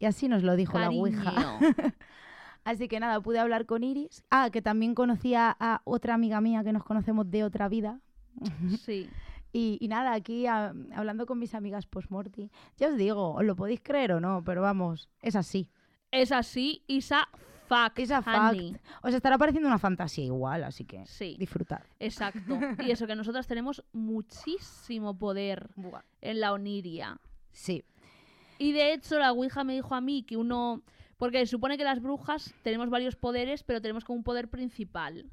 [0.00, 1.32] Y así nos lo dijo la ouija.
[2.64, 4.22] Así que nada, pude hablar con Iris.
[4.30, 8.00] Ah, que también conocía a otra amiga mía que nos conocemos de otra vida.
[8.84, 9.08] Sí.
[9.52, 12.50] Y, y nada, aquí a- hablando con mis amigas post-morti.
[12.76, 15.68] Ya os digo, os lo podéis creer o no, pero vamos, es así.
[16.12, 17.28] Es así, Isa
[17.66, 17.98] fact.
[17.98, 18.72] Es a honey.
[18.74, 18.84] fact.
[19.04, 21.36] Os estará pareciendo una fantasía igual, así que Sí.
[21.38, 21.80] disfrutad.
[21.98, 22.58] Exacto.
[22.86, 25.70] Y eso, que nosotras tenemos muchísimo poder
[26.20, 27.18] en la oniria.
[27.52, 27.82] Sí,
[28.60, 30.82] Y de hecho, la Ouija me dijo a mí que uno.
[31.16, 35.26] Porque se supone que las brujas tenemos varios poderes, pero tenemos como un poder principal.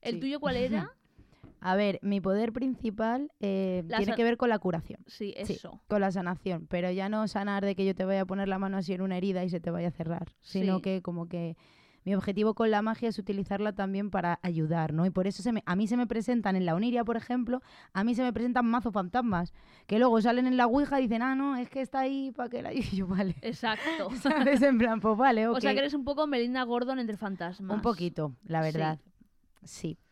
[0.00, 0.20] ¿El Sí.
[0.20, 0.90] tuyo cuál era?
[1.60, 5.00] a ver, mi poder principal eh, tiene que ver con la curación.
[5.06, 5.82] Sí, Sí, eso.
[5.88, 8.58] con la sanación, pero ya no sanar de que yo te vaya a poner la
[8.58, 10.82] mano así en una herida y se te vaya a cerrar, sino Sí.
[10.82, 11.56] que como que
[12.04, 15.04] mi objetivo con la magia es utilizarla también para ayudar, ¿no?
[15.06, 17.60] Y por eso se me- a mí se me presentan en la Oniria, por ejemplo,
[17.92, 19.52] a mí se me presentan mazo fantasmas,
[19.86, 22.48] que luego salen en la Ouija y dicen, ah, no, es que está ahí para
[22.48, 22.72] que la...
[22.74, 23.36] Y yo, vale.
[23.42, 24.10] Exacto.
[24.22, 24.62] ¿Sabes?
[24.62, 25.56] En plan, pues vale, ok.
[25.58, 27.74] O sea que eres un poco Melinda Gordon entre fantasmas.
[27.76, 28.98] Un poquito, la verdad.
[29.02, 29.10] Sí.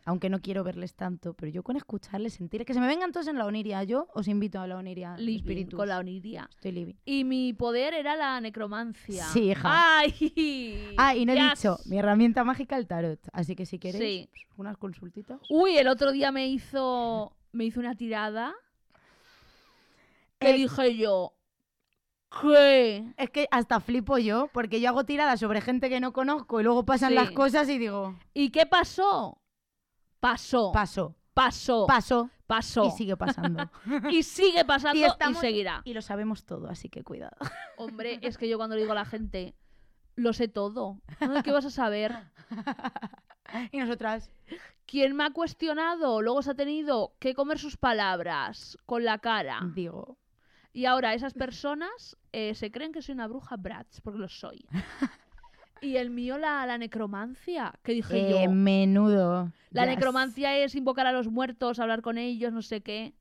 [0.05, 3.27] Aunque no quiero verles tanto, pero yo con escucharles, sentir que se me vengan todos
[3.27, 5.17] en la Oniria, yo os invito a la Oniria.
[5.17, 5.77] Living espíritus.
[5.77, 6.47] con la oniria.
[6.55, 6.93] Estoy living.
[7.05, 9.25] Y mi poder era la necromancia.
[9.25, 9.63] Sí, hija.
[9.99, 10.93] ¡Ay!
[10.97, 13.19] Ah, y no he dicho, mi herramienta mágica el tarot.
[13.33, 14.29] Así que si queréis, Sí.
[14.31, 15.39] pues, unas consultitas.
[15.49, 18.53] Uy, el otro día me hizo me hizo una tirada
[20.39, 21.33] que Eh, dije yo
[22.41, 23.05] ¿Qué?
[23.17, 26.63] Es que hasta flipo yo, porque yo hago tiradas sobre gente que no conozco y
[26.63, 27.33] luego pasan las Sí.
[27.33, 29.41] cosas y digo, ¿Y qué pasó?
[30.19, 30.71] Pasó.
[30.71, 31.85] pasó, pasó.
[31.87, 32.85] pasó, pasó.
[32.85, 33.69] y sigue pasando.
[34.11, 35.81] Y sigue pasando y, estamos- seguirá.
[35.85, 37.35] y lo sabemos todo, así que cuidado.
[37.77, 39.53] Hombre, es que yo cuando le digo a la gente,
[40.15, 40.99] lo sé todo.
[41.43, 42.15] ¿Qué vas a saber?
[43.71, 44.31] y nosotras,
[44.87, 46.21] ¿Quién me ha cuestionado?
[46.21, 49.59] Luego se ha tenido que comer sus palabras con la cara.
[49.75, 50.17] digo,
[50.71, 54.65] Y ahora esas personas eh, se creen que soy una bruja Bratz, porque lo soy.
[55.81, 58.51] Y el mío, la, la necromancia, que dije Eh, yo.
[58.51, 59.51] menudo.
[59.71, 59.95] La Yes.
[59.95, 63.13] necromancia es invocar a los muertos, hablar con ellos, no sé qué.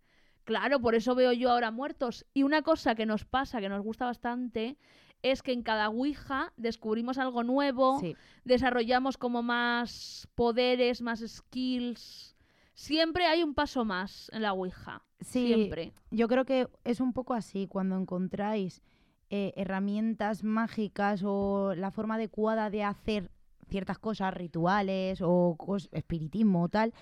[0.45, 2.25] Claro, por eso veo yo ahora muertos.
[2.33, 4.77] Y una cosa que nos pasa, que nos gusta bastante,
[5.23, 8.15] es que en cada Ouija descubrimos algo nuevo, Sí.
[8.45, 12.37] desarrollamos como más poderes, más skills.
[12.75, 15.03] Siempre hay un paso más en la Ouija.
[15.21, 15.93] Sí, Siempre.
[16.11, 18.83] Yo creo que es un poco así, cuando encontráis
[19.31, 23.31] eh, herramientas mágicas o la forma adecuada de hacer
[23.69, 26.93] ciertas cosas, rituales o cos- espiritismo o tal,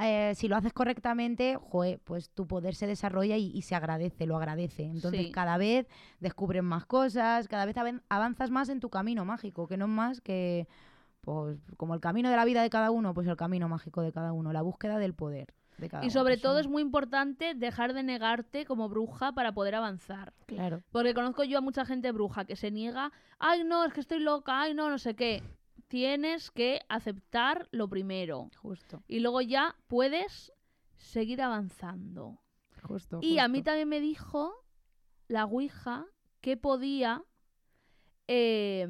[0.00, 4.26] eh, si lo haces correctamente, joe, pues tu poder se desarrolla y, y se agradece,
[4.26, 4.84] lo agradece.
[4.84, 5.32] Entonces Sí.
[5.32, 5.86] cada vez
[6.20, 7.76] descubres más cosas, cada vez
[8.08, 10.68] avanzas más en tu camino mágico, que no es más que,
[11.20, 14.12] pues, como el camino de la vida de cada uno, pues el camino mágico de
[14.12, 17.94] cada uno, la búsqueda del poder de cada Y sobre todo es muy importante dejar
[17.94, 20.32] de negarte como bruja para poder avanzar.
[20.46, 20.82] Claro.
[20.90, 24.20] Porque conozco yo a mucha gente bruja que se niega, ay no, es que estoy
[24.20, 25.42] loca, ay no, no sé qué.
[25.88, 28.50] Tienes que aceptar lo primero.
[28.58, 30.52] Justo, Y luego ya puedes
[30.96, 32.38] seguir avanzando.
[32.82, 33.20] justo.
[33.22, 34.52] Y a mí también me dijo
[35.28, 36.04] la Ouija
[36.40, 37.22] que podía
[38.26, 38.86] eh,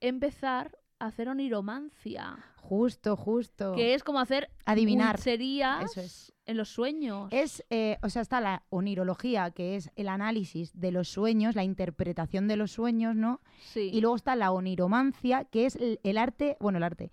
[0.00, 0.76] empezar
[1.06, 2.38] hacer oniromancia.
[2.56, 3.74] Justo, justo.
[3.74, 5.18] Que es como hacer Adivinar.
[5.18, 6.32] Eso es.
[6.46, 7.28] en los sueños.
[7.32, 11.64] Es, eh, o sea, está la onirología, que es el análisis de los sueños, la
[11.64, 13.40] interpretación de los sueños, ¿no?
[13.60, 13.90] Sí.
[13.92, 17.10] Y luego está la oniromancia, que es el, el arte, bueno, el arte,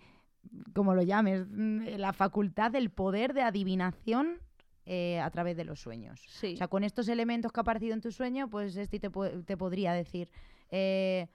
[0.73, 4.39] como lo llames, mm, la facultad, el poder de adivinación
[4.85, 6.19] eh, a través de los sueños.
[6.27, 6.53] Sí.
[6.53, 9.57] O sea, con estos elementos que ha aparecido en tu sueño, pues este te, te
[9.57, 10.29] podría decir,
[10.71, 11.27] eh,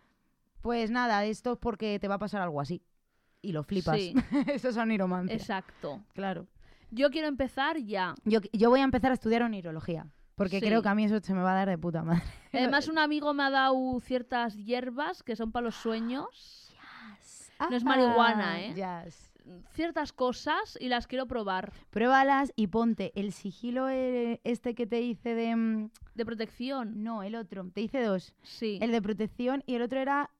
[0.65, 2.83] pues nada, esto es porque te va a pasar algo así.
[3.43, 3.99] Y lo flipas.
[4.01, 4.15] Sí.
[4.51, 5.37] Eso es oniromancia.
[5.37, 6.03] Exacto.
[6.15, 6.47] Claro.
[6.91, 8.15] Yo quiero empezar ya.
[8.25, 10.07] Yo, yo voy a empezar a estudiar onirología.
[10.37, 10.67] Porque Sí.
[10.67, 12.23] creo que a mí eso se me va a dar de puta madre.
[12.55, 16.75] Además, un amigo me ha dado ciertas hierbas que son para los sueños.
[17.71, 18.75] No es marihuana, ¿eh?
[18.75, 19.31] Yes.
[19.75, 21.71] Ciertas cosas y las quiero probar.
[21.91, 25.55] Pruébalas y ponte el sigilo eh, este que te hice de...
[25.55, 27.03] mm, De protección.
[27.05, 27.69] No, el otro.
[27.75, 28.35] Te hice dos.
[28.43, 28.79] Sí.
[28.81, 30.31] El de protección y el otro era...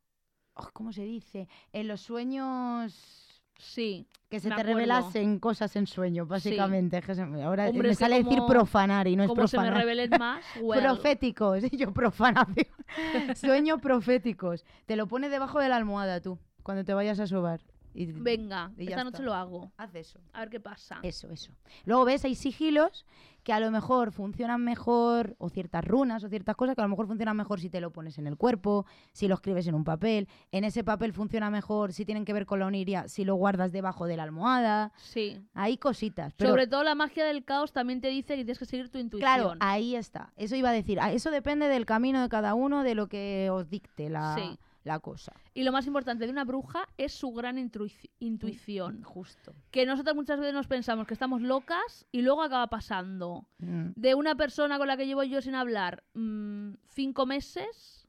[0.55, 1.49] oh, ¿Cómo se dice?
[1.73, 3.21] En los sueños...
[3.57, 4.07] Sí.
[4.29, 4.73] Que se te acuerdo.
[4.75, 7.01] revelasen cosas en sueños, básicamente.
[7.45, 9.81] Ahora Hombre, me sale decir como- profanar y no es Como se me profanar.
[9.81, 10.83] revelen más, well.
[10.83, 12.67] Proféticos, yo profanación.
[13.37, 14.65] Sueños proféticos.
[14.87, 17.61] Te lo pones debajo de la almohada tú, cuando te vayas a sobar.
[17.95, 19.23] Y Venga, Y esta noche está.
[19.25, 19.73] lo hago.
[19.77, 20.21] haz eso.
[20.33, 20.99] A ver qué pasa.
[21.03, 21.53] Eso, eso.
[21.85, 23.07] Luego ves, hay sigilos
[23.45, 26.89] que a lo mejor funcionan mejor, o ciertas runas, o ciertas cosas que a lo
[26.89, 29.85] mejor funcionan mejor si te lo pones en el cuerpo, si lo escribes en un
[29.85, 30.29] papel.
[30.51, 33.71] En ese papel funciona mejor si tienen que ver con la oniria, si lo guardas
[33.71, 34.93] debajo de la almohada.
[34.97, 35.41] Sí.
[35.53, 36.33] Hay cositas.
[36.39, 38.99] Pero Sobre todo la magia del caos también te dice que tienes que seguir tu
[38.99, 39.31] intuición.
[39.35, 40.33] Claro, ahí está.
[40.37, 40.99] Eso iba a decir.
[41.01, 44.59] Ah, Eso depende del camino de cada uno, de lo que os dicte la, Sí.
[44.85, 45.33] La cosa.
[45.55, 49.03] Y lo más importante de una bruja es su gran intuici- intuición.
[49.03, 49.55] Justo.
[49.71, 53.49] Que nosotros muchas veces nos pensamos que estamos locas y luego acaba pasando.
[53.59, 53.89] Mm.
[53.97, 58.07] De una persona con la que llevo yo sin hablar mm, cinco meses,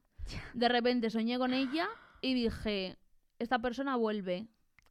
[0.53, 1.87] de repente soñé con ella
[2.21, 2.97] y dije,
[3.39, 4.47] esta persona vuelve,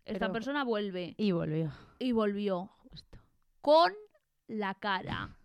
[0.07, 1.15] esta Pero- persona vuelve.
[1.19, 1.71] Y volvió.
[1.99, 3.19] Y volvió Justo.
[3.61, 3.93] con
[4.49, 5.37] la cara.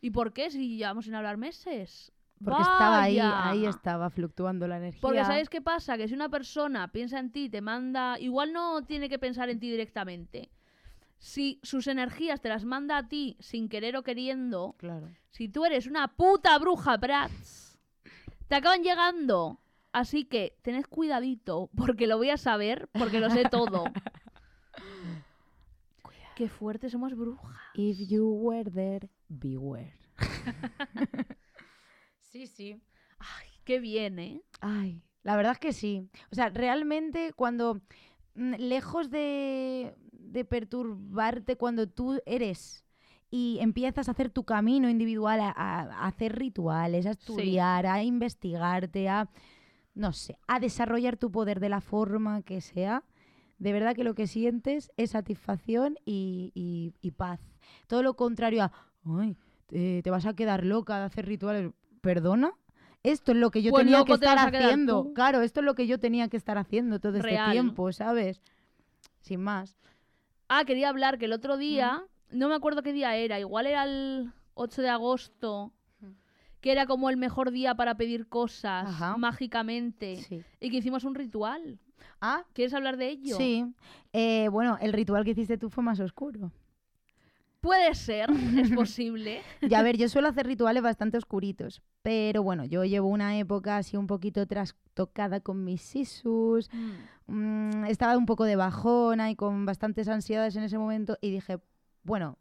[0.00, 2.10] ¿Y por qué si llevamos sin hablar meses?
[2.42, 5.00] Porque estaba ahí, ahí estaba fluctuando la energía.
[5.02, 5.96] Porque ¿sabes qué pasa?
[5.98, 8.18] Que si una persona piensa en ti, te manda...
[8.18, 10.50] Igual no tiene que pensar en ti directamente.
[11.18, 15.08] Si sus energías te las manda a ti sin querer o queriendo, Claro.
[15.30, 17.78] si tú eres una puta bruja, Prats,
[18.48, 19.60] te acaban llegando.
[19.92, 23.84] Así que tened cuidadito, porque lo voy a saber, porque lo sé todo.
[26.36, 27.54] Qué fuerte somos brujas.
[27.74, 29.92] If you were there, beware.
[32.30, 32.80] sí, sí.
[33.18, 34.42] Ay, qué bien, ¿eh?
[34.60, 36.08] Ay, la verdad es que sí.
[36.32, 37.80] O sea, realmente cuando,
[38.34, 42.84] mm, lejos de, de perturbarte, cuando tú eres
[43.30, 49.28] y empiezas a hacer tu camino individual, a, hacer rituales, a estudiar, a investigarte, a,
[49.94, 53.04] no sé, a desarrollar tu poder de la forma que sea,
[53.58, 57.40] de verdad que lo que sientes es satisfacción y, y- y paz.
[57.86, 58.72] Todo lo contrario a,
[59.04, 61.72] ay, te, te vas a quedar loca de hacer rituales.
[62.00, 62.52] ¿Perdona?
[63.02, 65.12] Esto es lo que yo Pues tenía que estar haciendo.
[65.14, 67.52] Claro, esto es lo que yo tenía que estar haciendo todo este Real.
[67.52, 68.42] tiempo, ¿sabes?
[69.20, 69.76] Sin más.
[70.48, 73.84] Ah, quería hablar que el otro día, no me acuerdo qué día era, igual era
[73.84, 75.72] el 8 de agosto,
[76.60, 79.16] que era como el mejor día para pedir cosas Ajá.
[79.16, 80.42] mágicamente, Sí.
[80.60, 81.78] y que hicimos un ritual.
[82.20, 83.36] Ah, ¿Quieres hablar de ello?
[83.36, 83.64] sí.
[84.12, 86.50] Eh, bueno, el ritual que hiciste tú fue más oscuro.
[87.60, 89.42] Puede ser, es posible.
[89.62, 93.76] Y a ver, yo suelo hacer rituales bastante oscuritos, pero bueno, yo llevo una época
[93.76, 96.70] así un poquito trastocada con mis sisus,
[97.26, 101.58] mm, estaba un poco de bajona y con bastantes ansiedades en ese momento y dije,
[102.02, 102.38] bueno,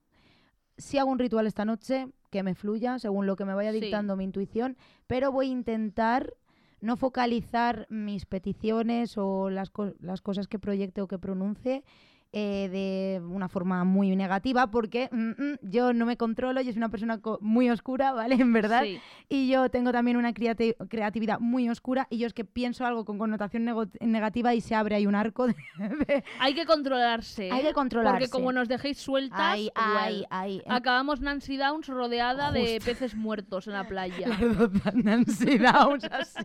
[0.77, 3.81] si hago un ritual esta noche, que me fluya según lo que me vaya Sí.
[3.81, 6.33] dictando mi intuición, pero voy a intentar
[6.79, 11.83] no focalizar mis peticiones o las, co- las cosas que proyecte o que pronuncie
[12.31, 16.77] eh, de una forma muy negativa porque mm, mm, yo no me controlo, yo soy
[16.77, 18.35] una persona muy oscura, ¿vale?
[18.39, 18.83] En verdad.
[18.83, 18.99] Sí.
[19.29, 23.03] Y yo tengo también una creati- creatividad muy oscura y yo es que pienso algo
[23.03, 23.67] con connotación
[23.99, 25.55] negativa y se abre ahí un arco de...
[26.39, 27.51] Hay que controlarse.
[27.51, 27.73] Hay que ¿eh?
[27.73, 28.19] controlarse.
[28.19, 30.61] Porque como nos dejéis sueltas, ahí, well, ahí.
[30.67, 34.27] acabamos Nancy Downs rodeada de peces muertos en la playa.
[34.93, 36.39] Nancy Downs, así.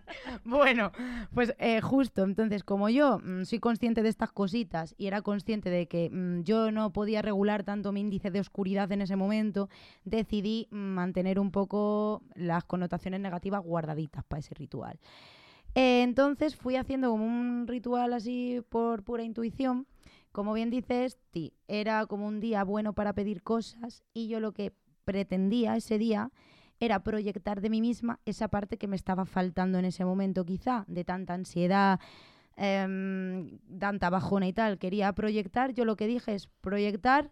[0.45, 0.93] Bueno,
[1.35, 5.71] pues eh, justo, entonces como yo mm, soy consciente de estas cositas y era consciente
[5.71, 9.69] de que mm, yo no podía regular tanto mi índice de oscuridad en ese momento,
[10.05, 14.99] decidí mm, mantener un poco las connotaciones negativas guardaditas para ese ritual.
[15.75, 19.87] Eh, entonces fui haciendo como un ritual así por pura intuición.
[20.33, 24.53] Como bien dices, Ti, era como un día bueno para pedir cosas y yo lo
[24.53, 24.73] que
[25.05, 26.31] pretendía ese día
[26.81, 30.85] era proyectar de mí misma esa parte que me estaba faltando en ese momento, quizá,
[30.89, 32.01] de tanta ansiedad,
[32.57, 34.79] em, tanta bajona y tal.
[34.79, 37.31] Quería proyectar, yo lo que dije es proyectar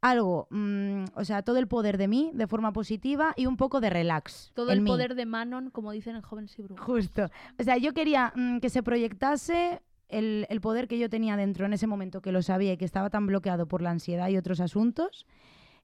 [0.00, 3.80] algo, mm, o sea, todo el poder de mí de forma positiva y un poco
[3.80, 4.52] de relax.
[4.54, 4.88] Todo el mí.
[4.88, 6.84] poder de Manon, como dicen en Jóvenes y Brujas.
[6.84, 7.30] Justo.
[7.58, 11.66] O sea, yo quería mm, que se proyectase el, el poder que yo tenía dentro
[11.66, 14.36] en ese momento, que lo sabía y que estaba tan bloqueado por la ansiedad y
[14.36, 15.26] otros asuntos.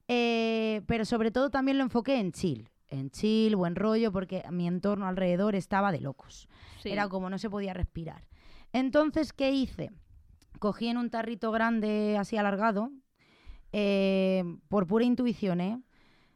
[0.07, 2.69] Eh, pero sobre todo también lo enfoqué en chill.
[2.87, 6.47] En chill, buen rollo, porque mi entorno alrededor estaba de locos.
[6.81, 6.89] Sí.
[6.89, 8.27] Era como no se podía respirar.
[8.75, 9.89] Entonces, ¿qué hice?
[10.59, 12.91] Cogí en un tarrito grande así alargado,
[13.71, 15.81] eh, por pura intuición, ¿eh?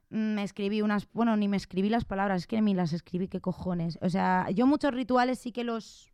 [0.10, 3.42] Me escribí unas, bueno, ni me escribí las palabras, es que ni las escribí, qué
[3.42, 4.00] cojones.
[4.02, 6.12] O sea, yo muchos rituales sí que los,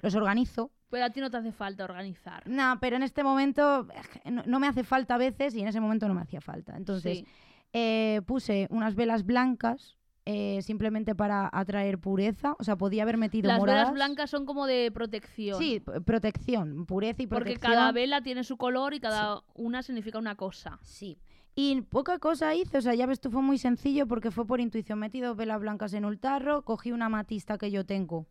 [0.00, 2.42] los organizo, Pero a ti no te hace falta organizar.
[2.48, 3.86] no, pero en este momento
[4.24, 6.76] no, no me hace falta a veces y en ese momento no me hacía falta.
[6.78, 7.26] Entonces, Sí.
[7.74, 9.97] eh, puse unas velas blancas
[10.30, 12.54] eh, simplemente para atraer pureza.
[12.58, 13.80] O sea, podía haber metido Las moradas.
[13.84, 15.58] velas blancas son como de protección.
[15.58, 17.72] Sí, protección, pureza y Porque protección.
[17.72, 20.78] cada vela tiene su color y cada una significa una cosa.
[20.82, 21.16] Sí.
[21.54, 24.60] Y poca cosa hice, o sea, ya ves tú, fue muy sencillo porque fue por
[24.60, 24.98] intuición.
[24.98, 28.26] Metí dos velas blancas en un tarro, cogí una matista que yo tengo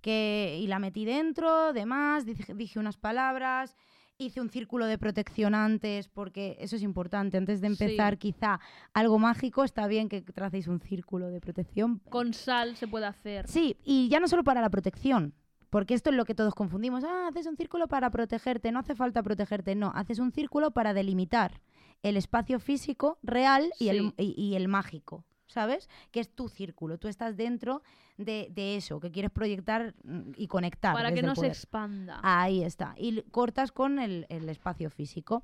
[0.00, 3.76] que, y la metí dentro, demás, dije, dije unas palabras,
[4.18, 7.36] hice un círculo de protección antes, porque eso es importante.
[7.36, 7.72] Antes de Sí.
[7.72, 8.60] empezar quizá
[8.92, 12.00] algo mágico, está bien que tracéis un círculo de protección.
[12.08, 13.48] Con sal se puede hacer.
[13.48, 15.34] Sí, y ya no solo para la protección,
[15.70, 17.02] porque esto es lo que todos confundimos.
[17.04, 20.94] Ah, haces un círculo para protegerte, no hace falta protegerte, no, haces un círculo para
[20.94, 21.60] delimitar
[22.02, 25.88] el espacio físico real y, el, y el mágico, ¿sabes?
[26.10, 27.82] Que es tu círculo, tú estás dentro
[28.16, 30.94] de, de eso, que quieres proyectar mm, y conectar.
[30.94, 32.20] para que desde no se expanda.
[32.22, 32.94] Ahí está.
[32.96, 35.42] Y cortas con el, el espacio físico.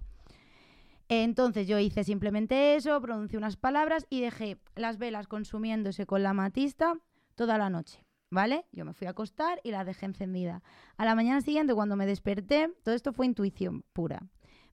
[1.09, 6.33] Entonces yo hice simplemente eso, pronuncié unas palabras y dejé las velas consumiéndose con la
[6.33, 6.95] matista
[7.35, 8.05] toda la noche.
[8.33, 8.65] ¿Vale?
[8.71, 10.63] Yo me fui a acostar y la dejé encendida.
[10.97, 14.23] A la mañana siguiente, cuando me desperté, todo esto fue intuición pura.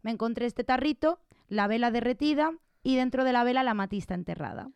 [0.04, 2.52] Me encontré este tarrito, la vela derretida
[2.84, 4.70] y dentro de la vela la matista enterrada.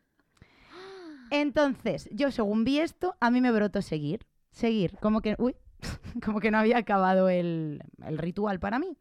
[1.31, 4.27] Entonces, yo según vi esto, a mí me brotó seguir.
[4.51, 4.97] Seguir.
[5.01, 5.55] Como que, uy,
[6.23, 8.97] como que no había acabado el, el ritual para mí.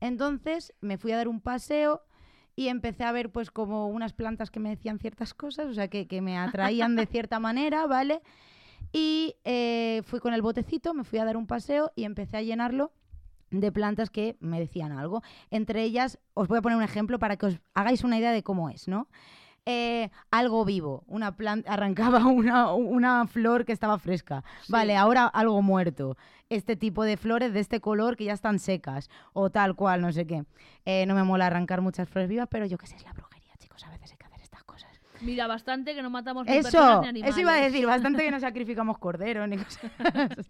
[0.00, 2.02] Entonces me fui a dar un paseo
[2.56, 5.86] y empecé a ver pues como unas plantas que me decían ciertas cosas, o sea,
[5.86, 8.20] que, que me atraían de cierta manera, ¿vale?
[8.92, 12.42] Y eh, fui con el botecito, me fui a dar un paseo y empecé a
[12.42, 12.92] llenarlo
[13.50, 15.22] de plantas que me decían algo.
[15.50, 18.42] Entre ellas, os voy a poner un ejemplo para que os hagáis una idea de
[18.42, 19.08] cómo es, ¿no?
[19.70, 24.42] Eh, algo vivo, una planta, arrancaba una, una flor que estaba fresca.
[24.62, 24.72] Sí.
[24.72, 26.16] Vale, ahora algo muerto.
[26.48, 30.10] Este tipo de flores de este color que ya están secas o tal cual, no
[30.12, 30.44] sé qué.
[30.86, 33.52] Eh, no me mola arrancar muchas flores vivas, pero yo qué sé, es la brujería,
[33.58, 34.90] chicos, a veces hay que hacer estas cosas.
[35.20, 37.34] Mira, bastante que no matamos ni Eso, personas ni animales.
[37.34, 39.90] eso iba a decir, bastante que no sacrificamos corderos ni cosas.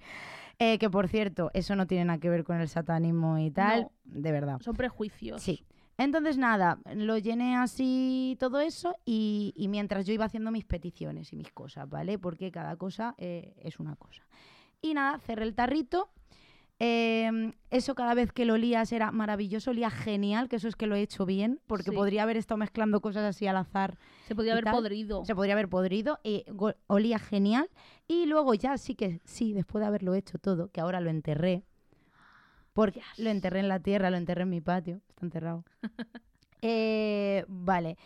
[0.61, 3.83] Eh, que por cierto, eso no tiene nada que ver con el satanismo y tal,
[3.83, 3.91] No.
[4.07, 4.59] de verdad.
[4.61, 5.41] Son prejuicios.
[5.41, 5.64] Sí.
[5.99, 11.32] Entonces, nada, lo llené así todo eso y, y mientras yo iba haciendo mis peticiones
[11.32, 12.18] y mis cosas, ¿vale?
[12.18, 14.22] Porque cada cosa eh, es una cosa.
[14.80, 16.09] Y nada, cerré el tarrito.
[16.80, 20.86] eh, eso cada vez que lo olías era maravilloso, olía genial, que eso es que
[20.86, 21.96] lo he hecho bien, porque Sí.
[21.96, 24.74] podría haber estado mezclando cosas así al azar Se podía y haber tal.
[24.76, 25.24] podrido.
[25.24, 26.20] se podría haber podrido
[26.53, 27.68] go- olía genial.
[28.07, 31.64] Y luego ya sí que sí, después de haberlo hecho todo, que ahora lo enterré,
[32.79, 35.64] porque lo enterré en la tierra, lo enterré en mi patio, está enterrado.
[36.61, 37.97] Eh, vale.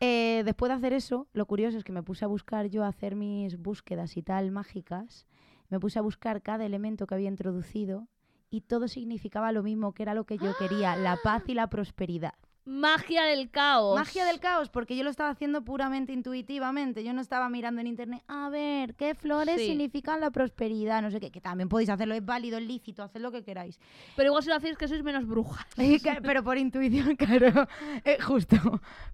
[0.00, 2.88] Eh, después de hacer eso, lo curioso es que me puse a buscar yo a
[2.88, 5.26] hacer mis búsquedas y tal mágicas.
[5.68, 8.08] Me puse a buscar cada elemento que había introducido
[8.48, 11.66] y todo significaba lo mismo, que era lo que yo quería, la paz y la
[11.68, 12.34] prosperidad.
[12.64, 13.98] Magia del caos.
[13.98, 17.02] Magia del caos, porque yo lo estaba haciendo puramente intuitivamente.
[17.02, 19.66] Yo no estaba mirando en internet, a ver, ¿qué flores Sí.
[19.68, 21.02] significan la prosperidad?
[21.02, 23.80] No sé qué, que también podéis hacerlo, es válido, es lícito, haced lo que queráis.
[24.16, 25.66] Pero igual si lo hacéis que sois menos brujas.
[26.22, 27.66] Pero por intuición, claro,
[28.04, 28.56] eh, justo.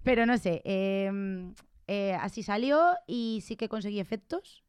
[0.03, 1.55] Pero no sé, em,
[1.87, 4.63] eh, así salió y sí que conseguí efectos.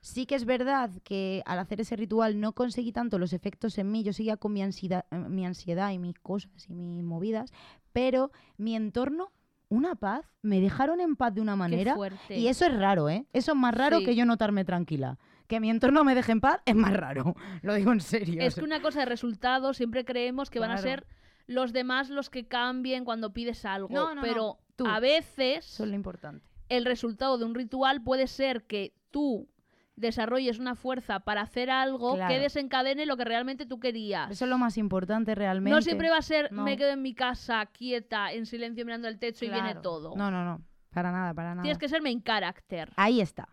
[0.00, 3.90] Sí que es verdad que al hacer ese ritual no conseguí tanto los efectos en
[3.90, 7.52] mí, yo seguía con mi ansiedad, eh, mi ansiedad y mis cosas y mis movidas,
[7.94, 9.32] pero mi entorno,
[9.70, 11.94] una paz, me dejaron en paz de una Qué manera.
[11.94, 12.36] fuerte.
[12.36, 13.24] Y eso es raro, ¿eh?
[13.32, 14.04] Eso es más raro Sí.
[14.04, 15.18] que yo notarme tranquila.
[15.46, 17.34] Que mi entorno me deje en paz es más raro.
[17.62, 18.42] Lo digo en serio.
[18.42, 21.06] Es que una cosa de resultados siempre creemos que van a ser
[21.46, 23.88] los demás los que cambien cuando pides algo.
[23.90, 24.86] No, no, no, pero tú.
[24.86, 26.46] a veces Eso es lo importante.
[26.68, 29.48] el resultado de un ritual puede ser que tú
[29.96, 32.34] desarrolles una fuerza para hacer algo Claro.
[32.34, 34.30] que desencadene lo que realmente tú querías.
[34.30, 35.74] Eso es lo más importante realmente.
[35.74, 36.64] no siempre va a ser No.
[36.64, 39.82] me quedo en mi casa quieta, en silencio mirando el techo y viene Claro.
[39.82, 40.16] todo.
[40.16, 40.60] No, no, no.
[40.92, 41.62] Para nada, para nada.
[41.62, 42.90] Tienes que ser main character.
[42.96, 43.48] Ahí está.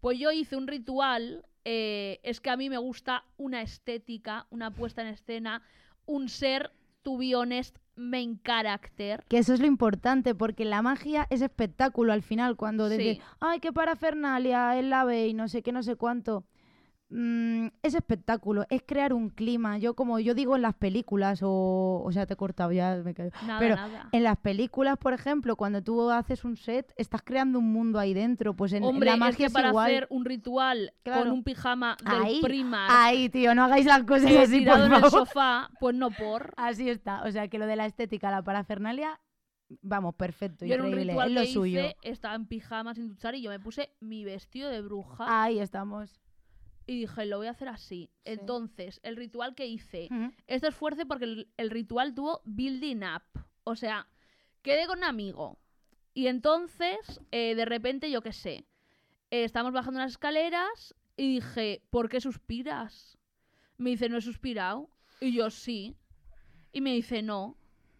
[0.00, 4.70] Pues yo hice un ritual, eh, es que a mí me gusta una estética, una
[4.70, 5.62] puesta en escena,
[6.06, 6.70] un ser,
[7.02, 9.24] to be honest, main character.
[9.28, 12.96] Que eso es lo importante, porque la magia es espectáculo al final, cuando Sí.
[12.96, 16.44] dices, ay, qué parafernalia, el ave y no sé qué, no sé cuánto.
[17.10, 19.78] Mm, es espectáculo, es crear un clima.
[19.78, 23.14] Yo, como yo digo en las películas, o, o sea, te he cortado ya, me
[23.14, 23.30] callo.
[23.46, 24.08] Nada, Pero nada.
[24.12, 28.12] en las películas, por ejemplo, cuando tú haces un set, estás creando un mundo ahí
[28.12, 28.54] dentro.
[28.54, 29.86] Pues en, en Hombre, la magia es que es para igual.
[29.90, 34.30] hacer un ritual con un pijama del Ahí, Primark Ahí, tío, no hagáis las cosas
[34.30, 36.52] eh, así, por en el sofá, pues no por.
[36.58, 37.22] Así está.
[37.24, 39.18] O sea, que lo de la estética, la parafernalia,
[39.80, 41.12] vamos, perfecto, Yo un increíble.
[41.12, 41.80] ritual es lo que suyo.
[41.80, 45.58] hice, estaba en pijama sin duchar y yo me puse mi vestido de bruja Ahí
[45.58, 46.20] estamos.
[46.88, 48.10] Y dije, lo voy a hacer así.
[48.24, 48.32] Sí.
[48.32, 50.32] Entonces, el ritual que hice, Ujú.
[50.46, 53.42] esto es fuerte porque el, el ritual tuvo building up.
[53.64, 54.08] O sea,
[54.62, 55.58] quedé con un amigo.
[56.14, 58.64] Y entonces, eh, de repente, yo qué sé,
[59.30, 63.18] eh, estamos bajando unas escaleras y dije, ¿por qué suspiras?
[63.76, 64.88] Me dice, ¿no he suspirado?
[65.20, 65.94] Y yo, sí.
[66.72, 67.58] Y me dice, no,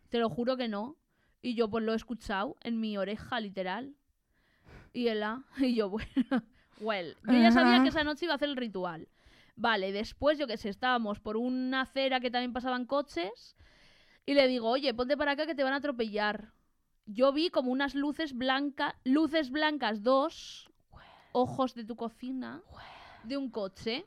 [0.09, 0.97] te lo juro que no.
[1.43, 3.95] Y yo, pues lo he escuchado en mi oreja, literal.
[4.95, 6.43] Y él, ah, y yo, bueno,
[6.81, 7.17] well.
[7.27, 9.09] Yo ya sabía que esa noche iba a hacer el ritual.
[9.57, 13.57] Vale, después, yo que sé, estábamos por una acera que también pasaban coches.
[14.25, 16.53] Y le digo, oye, ponte para acá que te van a atropellar.
[17.07, 20.71] Yo vi como unas luces blancas, luces blancas, dos,
[21.33, 22.63] ojos de tu cocina,
[23.25, 24.05] de un coche.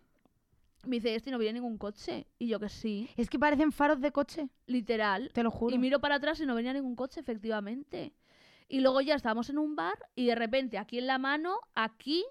[0.85, 2.27] Me dice, este no viene ningún coche.
[2.39, 5.31] Y yo que sí, Es que parecen faros de coche, literal.
[5.33, 5.75] te lo juro.
[5.75, 8.13] Y miro para atrás y no venía ningún coche, efectivamente.
[8.67, 12.23] Y luego ya estábamos en un bar y de repente aquí en la mano, aquí,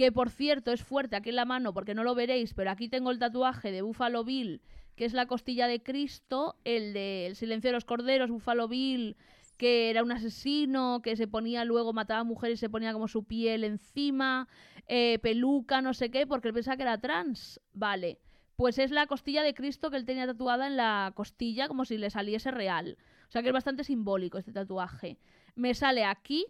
[0.00, 2.88] que por cierto es fuerte aquí en la mano porque no lo veréis, pero aquí
[2.88, 4.62] tengo el tatuaje de Buffalo Bill,
[4.96, 9.18] que es la costilla de Cristo, el de El silencio de los corderos, Buffalo Bill,
[9.58, 13.08] que era un asesino, que se ponía luego, mataba a mujeres y se ponía como
[13.08, 14.48] su piel encima,
[14.86, 17.60] eh, peluca, no sé qué, porque él pensaba que era trans.
[17.74, 18.20] Vale.
[18.56, 21.98] Pues es la costilla de Cristo que él tenía tatuada en la costilla, como si
[21.98, 22.96] le saliese real.
[23.28, 25.18] O sea que es bastante simbólico este tatuaje.
[25.56, 26.46] Me sale aquí,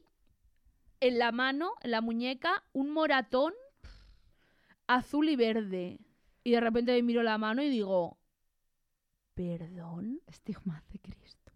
[1.00, 3.52] en la mano, en la muñeca, un moratón
[4.86, 5.98] azul y verde.
[6.44, 8.18] Y de repente me miro la mano y digo,
[9.34, 10.20] ¿perdón?
[10.26, 11.52] Estigmas de Cristo.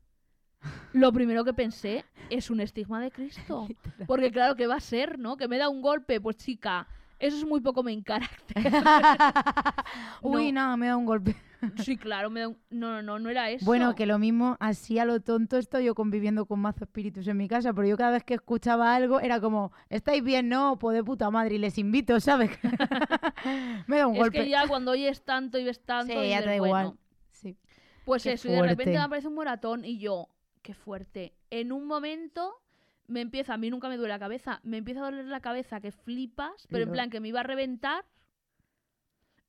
[0.93, 3.69] Lo primero que pensé es un estigma de Cristo.
[4.07, 5.37] Porque claro, que va a ser, no?
[5.37, 6.87] Que me da un golpe, pues chica,
[7.19, 8.57] eso es muy poco main character.
[10.23, 11.37] Uy, no, me da un golpe.
[11.85, 12.59] Sí, claro, me da un...
[12.71, 13.65] No, no, no, no era eso.
[13.65, 17.37] Bueno, que lo mismo, así a lo tonto estoy yo conviviendo con mazo espíritus en
[17.37, 20.49] mi casa, pero yo cada vez que escuchaba algo era como, ¿estáis bien?
[20.49, 22.51] No, pues de puta madre, y les invito, ¿sabes?
[23.87, 24.45] me da un es golpe.
[24.45, 26.13] que ya cuando oyes tanto y ves tanto...
[26.13, 26.93] Sí, ya te da bueno, igual.
[27.31, 27.57] Sí.
[28.05, 30.29] Pues Qué eso, y de repente me aparece un moratón y yo,
[30.63, 31.35] qué fuerte.
[31.51, 32.61] En un momento
[33.07, 35.81] me empieza, a mí nunca me duele la cabeza, me empieza a doler la cabeza
[35.81, 38.05] que flipas, pero en plan que me iba a reventar.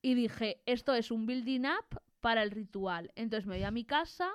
[0.01, 3.11] Y dije, esto es un building up para el ritual.
[3.15, 4.27] Entonces me voy a mi casa,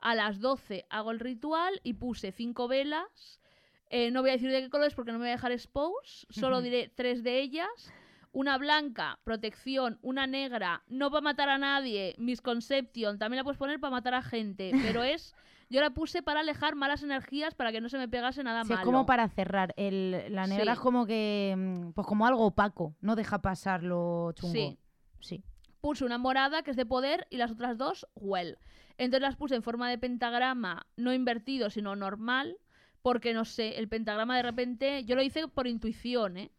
[0.00, 3.40] a las 12 hago el ritual y puse cinco velas.
[3.88, 6.26] Eh, no voy a decir de qué colores porque no me voy a dejar expose,
[6.28, 7.90] solo diré tres de ellas.
[8.32, 13.80] Una blanca, protección, una negra, no para matar a nadie, misconception, también la puedes poner
[13.80, 15.34] para matar a gente, pero es,
[15.70, 18.72] yo la puse para alejar malas energías para que no se me pegase nada Sí,
[18.74, 18.84] es malo.
[18.84, 19.72] como para cerrar.
[19.78, 20.70] El, la negra Sí.
[20.72, 24.52] es como que, mm, pues como algo opaco, no deja pasar lo chungo.
[24.52, 24.78] Sí.
[25.20, 25.42] Sí.
[25.80, 28.58] Puse una morada, que es de poder, y las otras dos, well.
[28.98, 32.58] Entonces las puse en forma de pentagrama, no invertido, sino normal,
[33.02, 36.50] porque no sé, el pentagrama de repente, yo lo hice por intuición, ¿eh?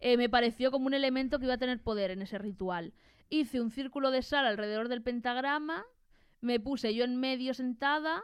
[0.00, 2.92] Eh, me pareció como un elemento que iba a tener poder en ese ritual.
[3.30, 5.84] Hice un círculo de sal alrededor del pentagrama,
[6.40, 8.22] me puse yo en medio sentada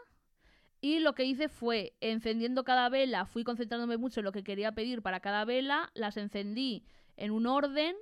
[0.83, 4.73] y lo que hice fue, encendiendo cada vela, fui concentrándome mucho en lo que quería
[4.73, 6.85] pedir para cada vela, las encendí
[7.17, 7.97] en un orden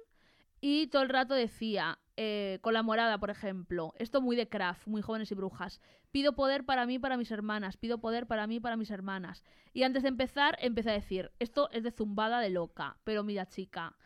[0.60, 4.86] y todo el rato decía, eh, con la morada, por ejemplo, esto muy de craft,
[4.86, 5.80] muy jóvenes y brujas,
[6.10, 9.44] pido poder para mí, para mis hermanas, pido poder para mí, para mis hermanas.
[9.72, 13.47] Y antes de empezar, empecé a decir, esto es de zumbada de loca, pero mira
[13.47, 13.97] chica,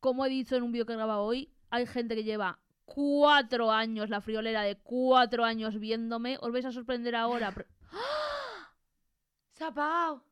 [0.00, 3.70] como he dicho en un vídeo que he grabado hoy, hay gente que lleva cuatro
[3.70, 7.54] años, la friolera de cuatro años viéndome, os vais a sorprender ahora.
[9.60, 10.31] ha apagado.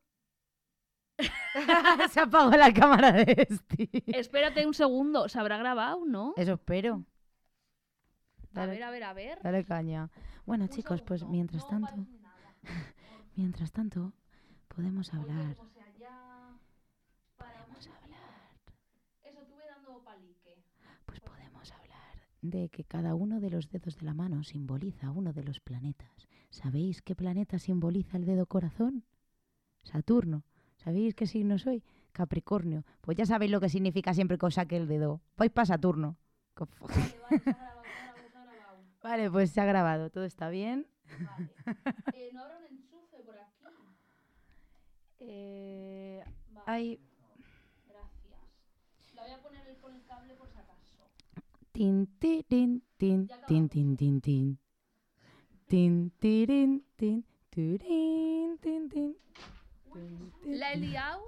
[2.10, 3.88] Se apagó la cámara de este.
[4.18, 6.34] Espérate un segundo, ¿se habrá grabado, no?
[6.36, 7.04] Eso espero.
[8.54, 9.38] A ver, a ver, a ver.
[9.42, 10.10] dale caña.
[10.44, 12.56] Bueno, chicos, pues mientras No tanto, nada.
[13.36, 14.12] mientras tanto,
[14.68, 15.54] podemos hablar.
[15.56, 16.58] Volvemos allá,
[17.36, 18.50] paramos Podemos hablar.
[19.22, 20.64] Eso tuve dando palique.
[21.06, 25.32] Pues podemos hablar de que cada uno de los dedos de la mano simboliza uno
[25.32, 26.28] de los planetas.
[26.50, 29.04] ¿Sabéis qué planeta simboliza el dedo corazón?
[29.84, 30.42] Saturno.
[30.82, 31.82] ¿Sabéis qué signo soy?
[32.12, 32.84] Capricornio.
[33.02, 35.20] Pues ya sabéis lo que significa siempre que os saque el dedo.
[35.36, 36.16] Vais para Saturno.
[36.54, 36.68] Co-
[39.02, 40.10] Vale, pues se ha grabado.
[40.10, 40.86] Todo está bien.
[41.20, 41.50] Vale.
[42.12, 43.64] Eh, no habrá un enchufe por aquí.
[45.20, 47.00] Eh, Vale, hay
[47.88, 49.14] gracias.
[49.14, 50.96] La voy a poner el- con el cable por si acaso.
[51.72, 54.58] tin, tirin, tin, tin, tin, tin, tin.
[55.68, 59.16] Tin, tirin, tin, turin, tin, tin.
[60.44, 61.22] La he liado,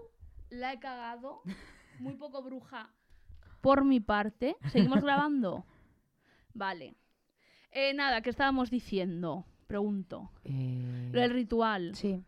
[0.50, 1.42] la he cagado.
[1.98, 2.90] Muy poco bruja
[3.62, 4.56] por mi parte.
[4.70, 5.64] ¿Seguimos grabando?
[6.52, 6.94] Vale.
[7.70, 9.46] Eh, nada, ¿qué estábamos diciendo?
[9.66, 10.30] Pregunto.
[10.44, 11.94] Eh, Lo del ritual.
[11.94, 12.22] sí.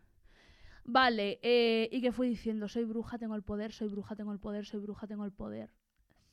[0.87, 4.39] Vale, eh, y que fui diciendo, soy bruja, tengo el poder, soy bruja, tengo el
[4.39, 5.71] poder, soy bruja, tengo el poder.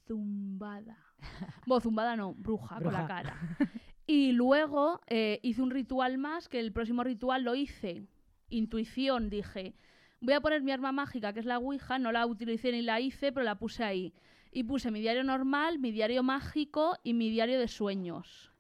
[0.07, 0.99] Zumbada.
[1.67, 3.35] Bueno, zumbada no, bruja, con la cara.
[4.07, 8.07] Y luego eh, hice un ritual más, que el próximo ritual lo hice.
[8.51, 9.75] Intuición, dije.
[10.23, 13.01] Voy a poner mi arma mágica, que es la Ouija, no la utilicé ni la
[13.01, 14.15] hice, pero la puse ahí.
[14.53, 18.53] Y puse mi diario normal, mi diario mágico y mi diario de sueños.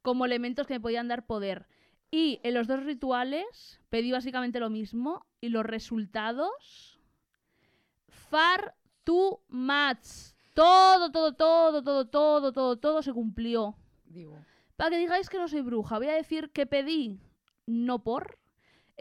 [0.00, 1.66] Como elementos que me podían dar poder.
[2.10, 6.98] Y en los dos rituales pedí básicamente lo mismo y los resultados
[8.08, 8.74] far
[9.04, 10.32] too much.
[10.54, 13.76] Todo, todo, todo, todo, todo, todo, todo se cumplió.
[14.06, 14.38] Digo.
[14.76, 17.20] Para que digáis que no soy bruja, voy a decir que pedí,
[17.66, 18.38] no por.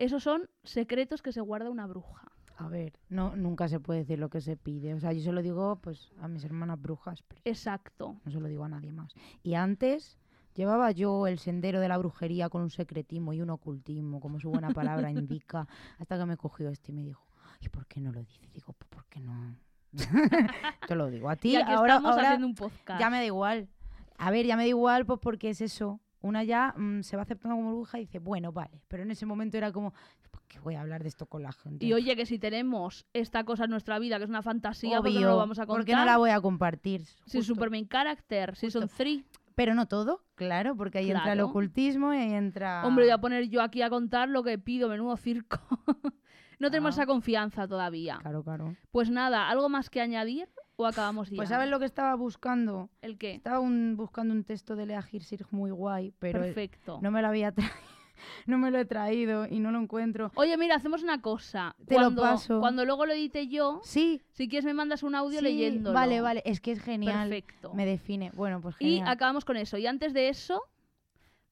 [0.01, 2.31] Esos son secretos que se guarda una bruja.
[2.57, 4.93] A ver, no, nunca se puede decir lo que se pide.
[4.95, 8.19] O sea, yo se lo digo pues a mis hermanas brujas, pero Exacto.
[8.25, 9.13] no se lo digo a nadie más.
[9.43, 10.17] Y antes
[10.55, 14.49] llevaba yo el sendero de la brujería con un secretismo y un ocultismo, como su
[14.49, 15.67] buena palabra indica,
[15.99, 17.23] hasta que me cogió este y me dijo,
[17.59, 18.51] ¿y por qué no lo dices?
[18.53, 19.55] Digo, "Pues, ¿por qué no?
[20.87, 21.49] Te lo digo a ti.
[21.51, 22.99] Y aquí ahora estamos ahora haciendo un podcast.
[22.99, 23.69] ya me da igual.
[24.17, 25.99] A ver, ya me da igual, pues porque es eso.
[26.21, 28.81] Una ya mm, se va aceptando como bruja y dice, bueno, vale.
[28.87, 29.93] Pero en ese momento era como,
[30.29, 31.83] ¿por qué voy a hablar de esto con la gente?
[31.85, 35.05] Y oye, que si tenemos esta cosa en nuestra vida, que es una fantasía, ¿por
[35.09, 35.79] qué Obvio, no lo vamos a contar?
[35.79, 37.01] ¿por qué no la voy a compartir?
[37.25, 37.43] Sin Justo.
[37.55, 39.23] Super Main Character, Season 3.
[39.55, 42.85] Pero no todo, claro, porque ahí entra el ocultismo y ahí entra...
[42.87, 45.59] Hombre, voy a poner yo aquí a contar lo que pido, menudo circo.
[46.59, 47.01] no tenemos Ah.
[47.01, 48.17] esa confianza todavía.
[48.21, 48.75] Claro, claro.
[48.91, 51.35] Pues nada, ¿algo más que añadir o acabamos ya?
[51.35, 52.89] Pues ¿sabes lo que estaba buscando?
[53.01, 53.33] ¿El qué?
[53.35, 56.99] Estaba un- buscando un texto de Lea Hirsig muy guay, pero Perfecto.
[57.01, 57.73] no me lo había traído.
[58.45, 60.31] no me lo he traído y no lo encuentro.
[60.35, 61.75] Oye, mira, hacemos una cosa.
[61.87, 62.59] Te lo cuando, paso.
[62.59, 65.93] Cuando luego lo edite yo, Sí, si quieres me mandas un audio sí, leyéndolo.
[65.93, 67.29] Vale, vale, es que es genial.
[67.29, 67.73] Perfecto.
[67.73, 68.31] Me define.
[68.33, 69.07] Bueno, pues Y genial.
[69.09, 69.77] acabamos con eso.
[69.77, 70.61] Y antes de eso,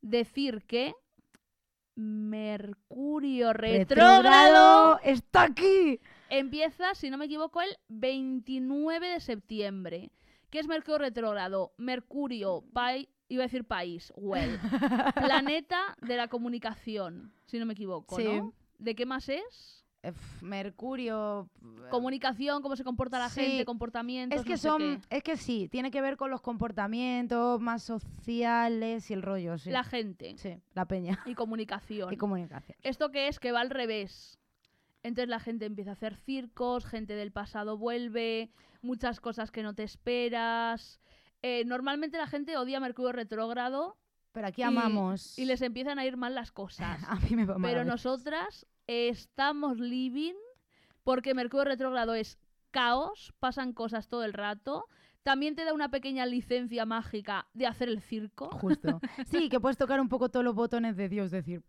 [0.02, 0.94] decir que
[1.96, 5.00] Mercurio ¡Retrógrado!
[5.04, 6.00] ¡Está aquí!
[6.30, 10.12] Empieza, si no me equivoco, el 29 de septiembre.
[10.50, 11.74] ¿Qué es Mercurio retrógrado?
[11.78, 14.60] Mercurio, pai- iba a decir país, well,
[15.16, 18.24] planeta de la comunicación, si no me equivoco, Sí.
[18.24, 18.54] ¿no?
[18.80, 19.86] ¿De qué más es?
[20.02, 21.50] Eh, Mercurio.
[21.92, 23.42] Comunicación, cómo se comporta la Sí.
[23.42, 24.40] gente, comportamientos.
[24.40, 25.18] Es que no son, qué.
[25.18, 29.70] es que sí, tiene que ver con los comportamientos más sociales y el rollo, sí.
[29.70, 31.20] La gente Sí, la peña.
[31.26, 32.12] y comunicación.
[32.14, 32.78] Y comunicación.
[32.82, 33.40] ¿Esto qué es?
[33.40, 34.39] Que va al revés.
[35.04, 38.52] Entonces la gente empieza a hacer circos, gente del pasado vuelve,
[38.82, 41.00] muchas cosas que no te esperas.
[41.42, 43.98] Eh, normalmente la gente odia Mercurio retrógrado
[44.34, 45.40] Pero aquí y- amamos.
[45.40, 47.00] y les empiezan a ir mal las cosas.
[47.08, 50.34] A mí me va mal Pero nosotras estamos living
[51.04, 52.38] porque Mercurio retrógrado es
[52.72, 54.86] caos, pasan cosas todo el rato,
[55.24, 58.50] también te da una pequeña licencia mágica de hacer el circo.
[58.52, 59.00] Justo.
[59.28, 61.64] Sí, que puedes tocar un poco todos los botones de Dios, decir,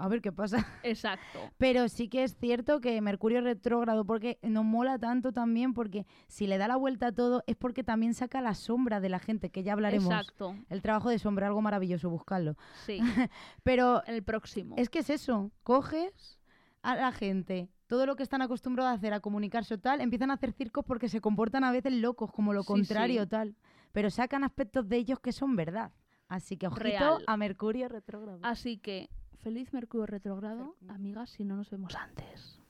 [0.00, 0.66] a ver qué pasa.
[0.82, 1.38] Exacto.
[1.58, 6.46] Pero sí que es cierto que Mercurio retrógrado, porque nos mola tanto también, porque si
[6.46, 9.50] le da la vuelta a todo, es porque también saca la sombra de la gente,
[9.50, 10.10] que ya hablaremos.
[10.12, 10.56] Exacto.
[10.68, 12.56] El trabajo de sombra, algo maravilloso, buscarlo.
[12.86, 12.98] Sí.
[13.62, 14.74] Pero El próximo.
[14.78, 16.38] es que es eso, coges
[16.82, 20.30] a la gente, todo lo que están acostumbrados a hacer, a comunicarse o tal, empiezan
[20.30, 23.28] a hacer circos porque se comportan a veces locos, como lo Sí, contrario sí.
[23.28, 23.56] tal.
[23.92, 25.90] Pero sacan aspectos de ellos que son verdad.
[26.28, 27.24] Así que ojito Real.
[27.26, 28.38] a Mercurio retrógrado.
[28.44, 29.10] Así que,
[29.42, 32.60] feliz Mercurio retrogrado, amigas, si no nos vemos antes.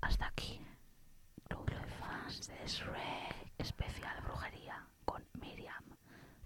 [0.00, 0.60] Hasta aquí.
[1.48, 5.84] Club de fans de Shrek, especial brujería con Miriam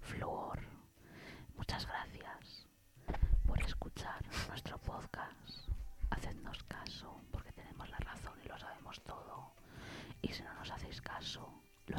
[0.01, 0.61] Fluor.
[1.57, 2.67] Muchas gracias
[3.47, 5.69] por escuchar nuestro podcast.
[6.11, 9.53] Hacednos caso, porque tenemos la razón y lo sabemos todo.
[10.23, 11.97] Y si no nos hacéis caso, lo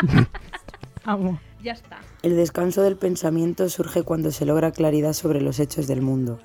[1.04, 1.40] Amo.
[1.62, 2.00] Ya está.
[2.22, 6.38] El descanso del pensamiento surge cuando se logra claridad sobre los hechos del mundo.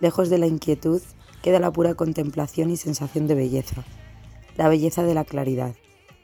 [0.00, 1.02] Lejos de la inquietud
[1.42, 3.84] queda la pura contemplación y sensación de belleza.
[4.56, 5.74] La belleza de la claridad,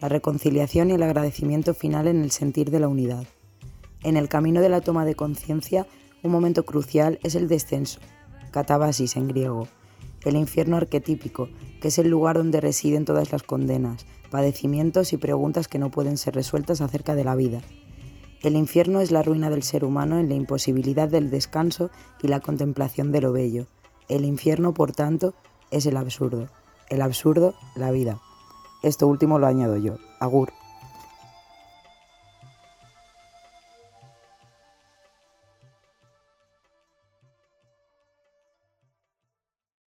[0.01, 3.27] la reconciliación y el agradecimiento final en el sentir de la unidad.
[4.02, 5.86] En el camino de la toma de conciencia,
[6.23, 8.01] un momento crucial es el descenso,
[8.51, 9.69] catabasis en griego,
[10.24, 11.48] el infierno arquetípico,
[11.81, 16.16] que es el lugar donde residen todas las condenas, padecimientos y preguntas que no pueden
[16.16, 17.61] ser resueltas acerca de la vida.
[18.43, 21.90] El infierno es la ruina del ser humano en la imposibilidad del descanso
[22.23, 23.66] y la contemplación de lo bello.
[24.09, 25.35] El infierno, por tanto,
[25.70, 26.48] es el absurdo.
[26.89, 28.19] El absurdo, la vida.
[28.82, 29.97] Esto último lo añado yo.
[30.20, 30.60] Agur.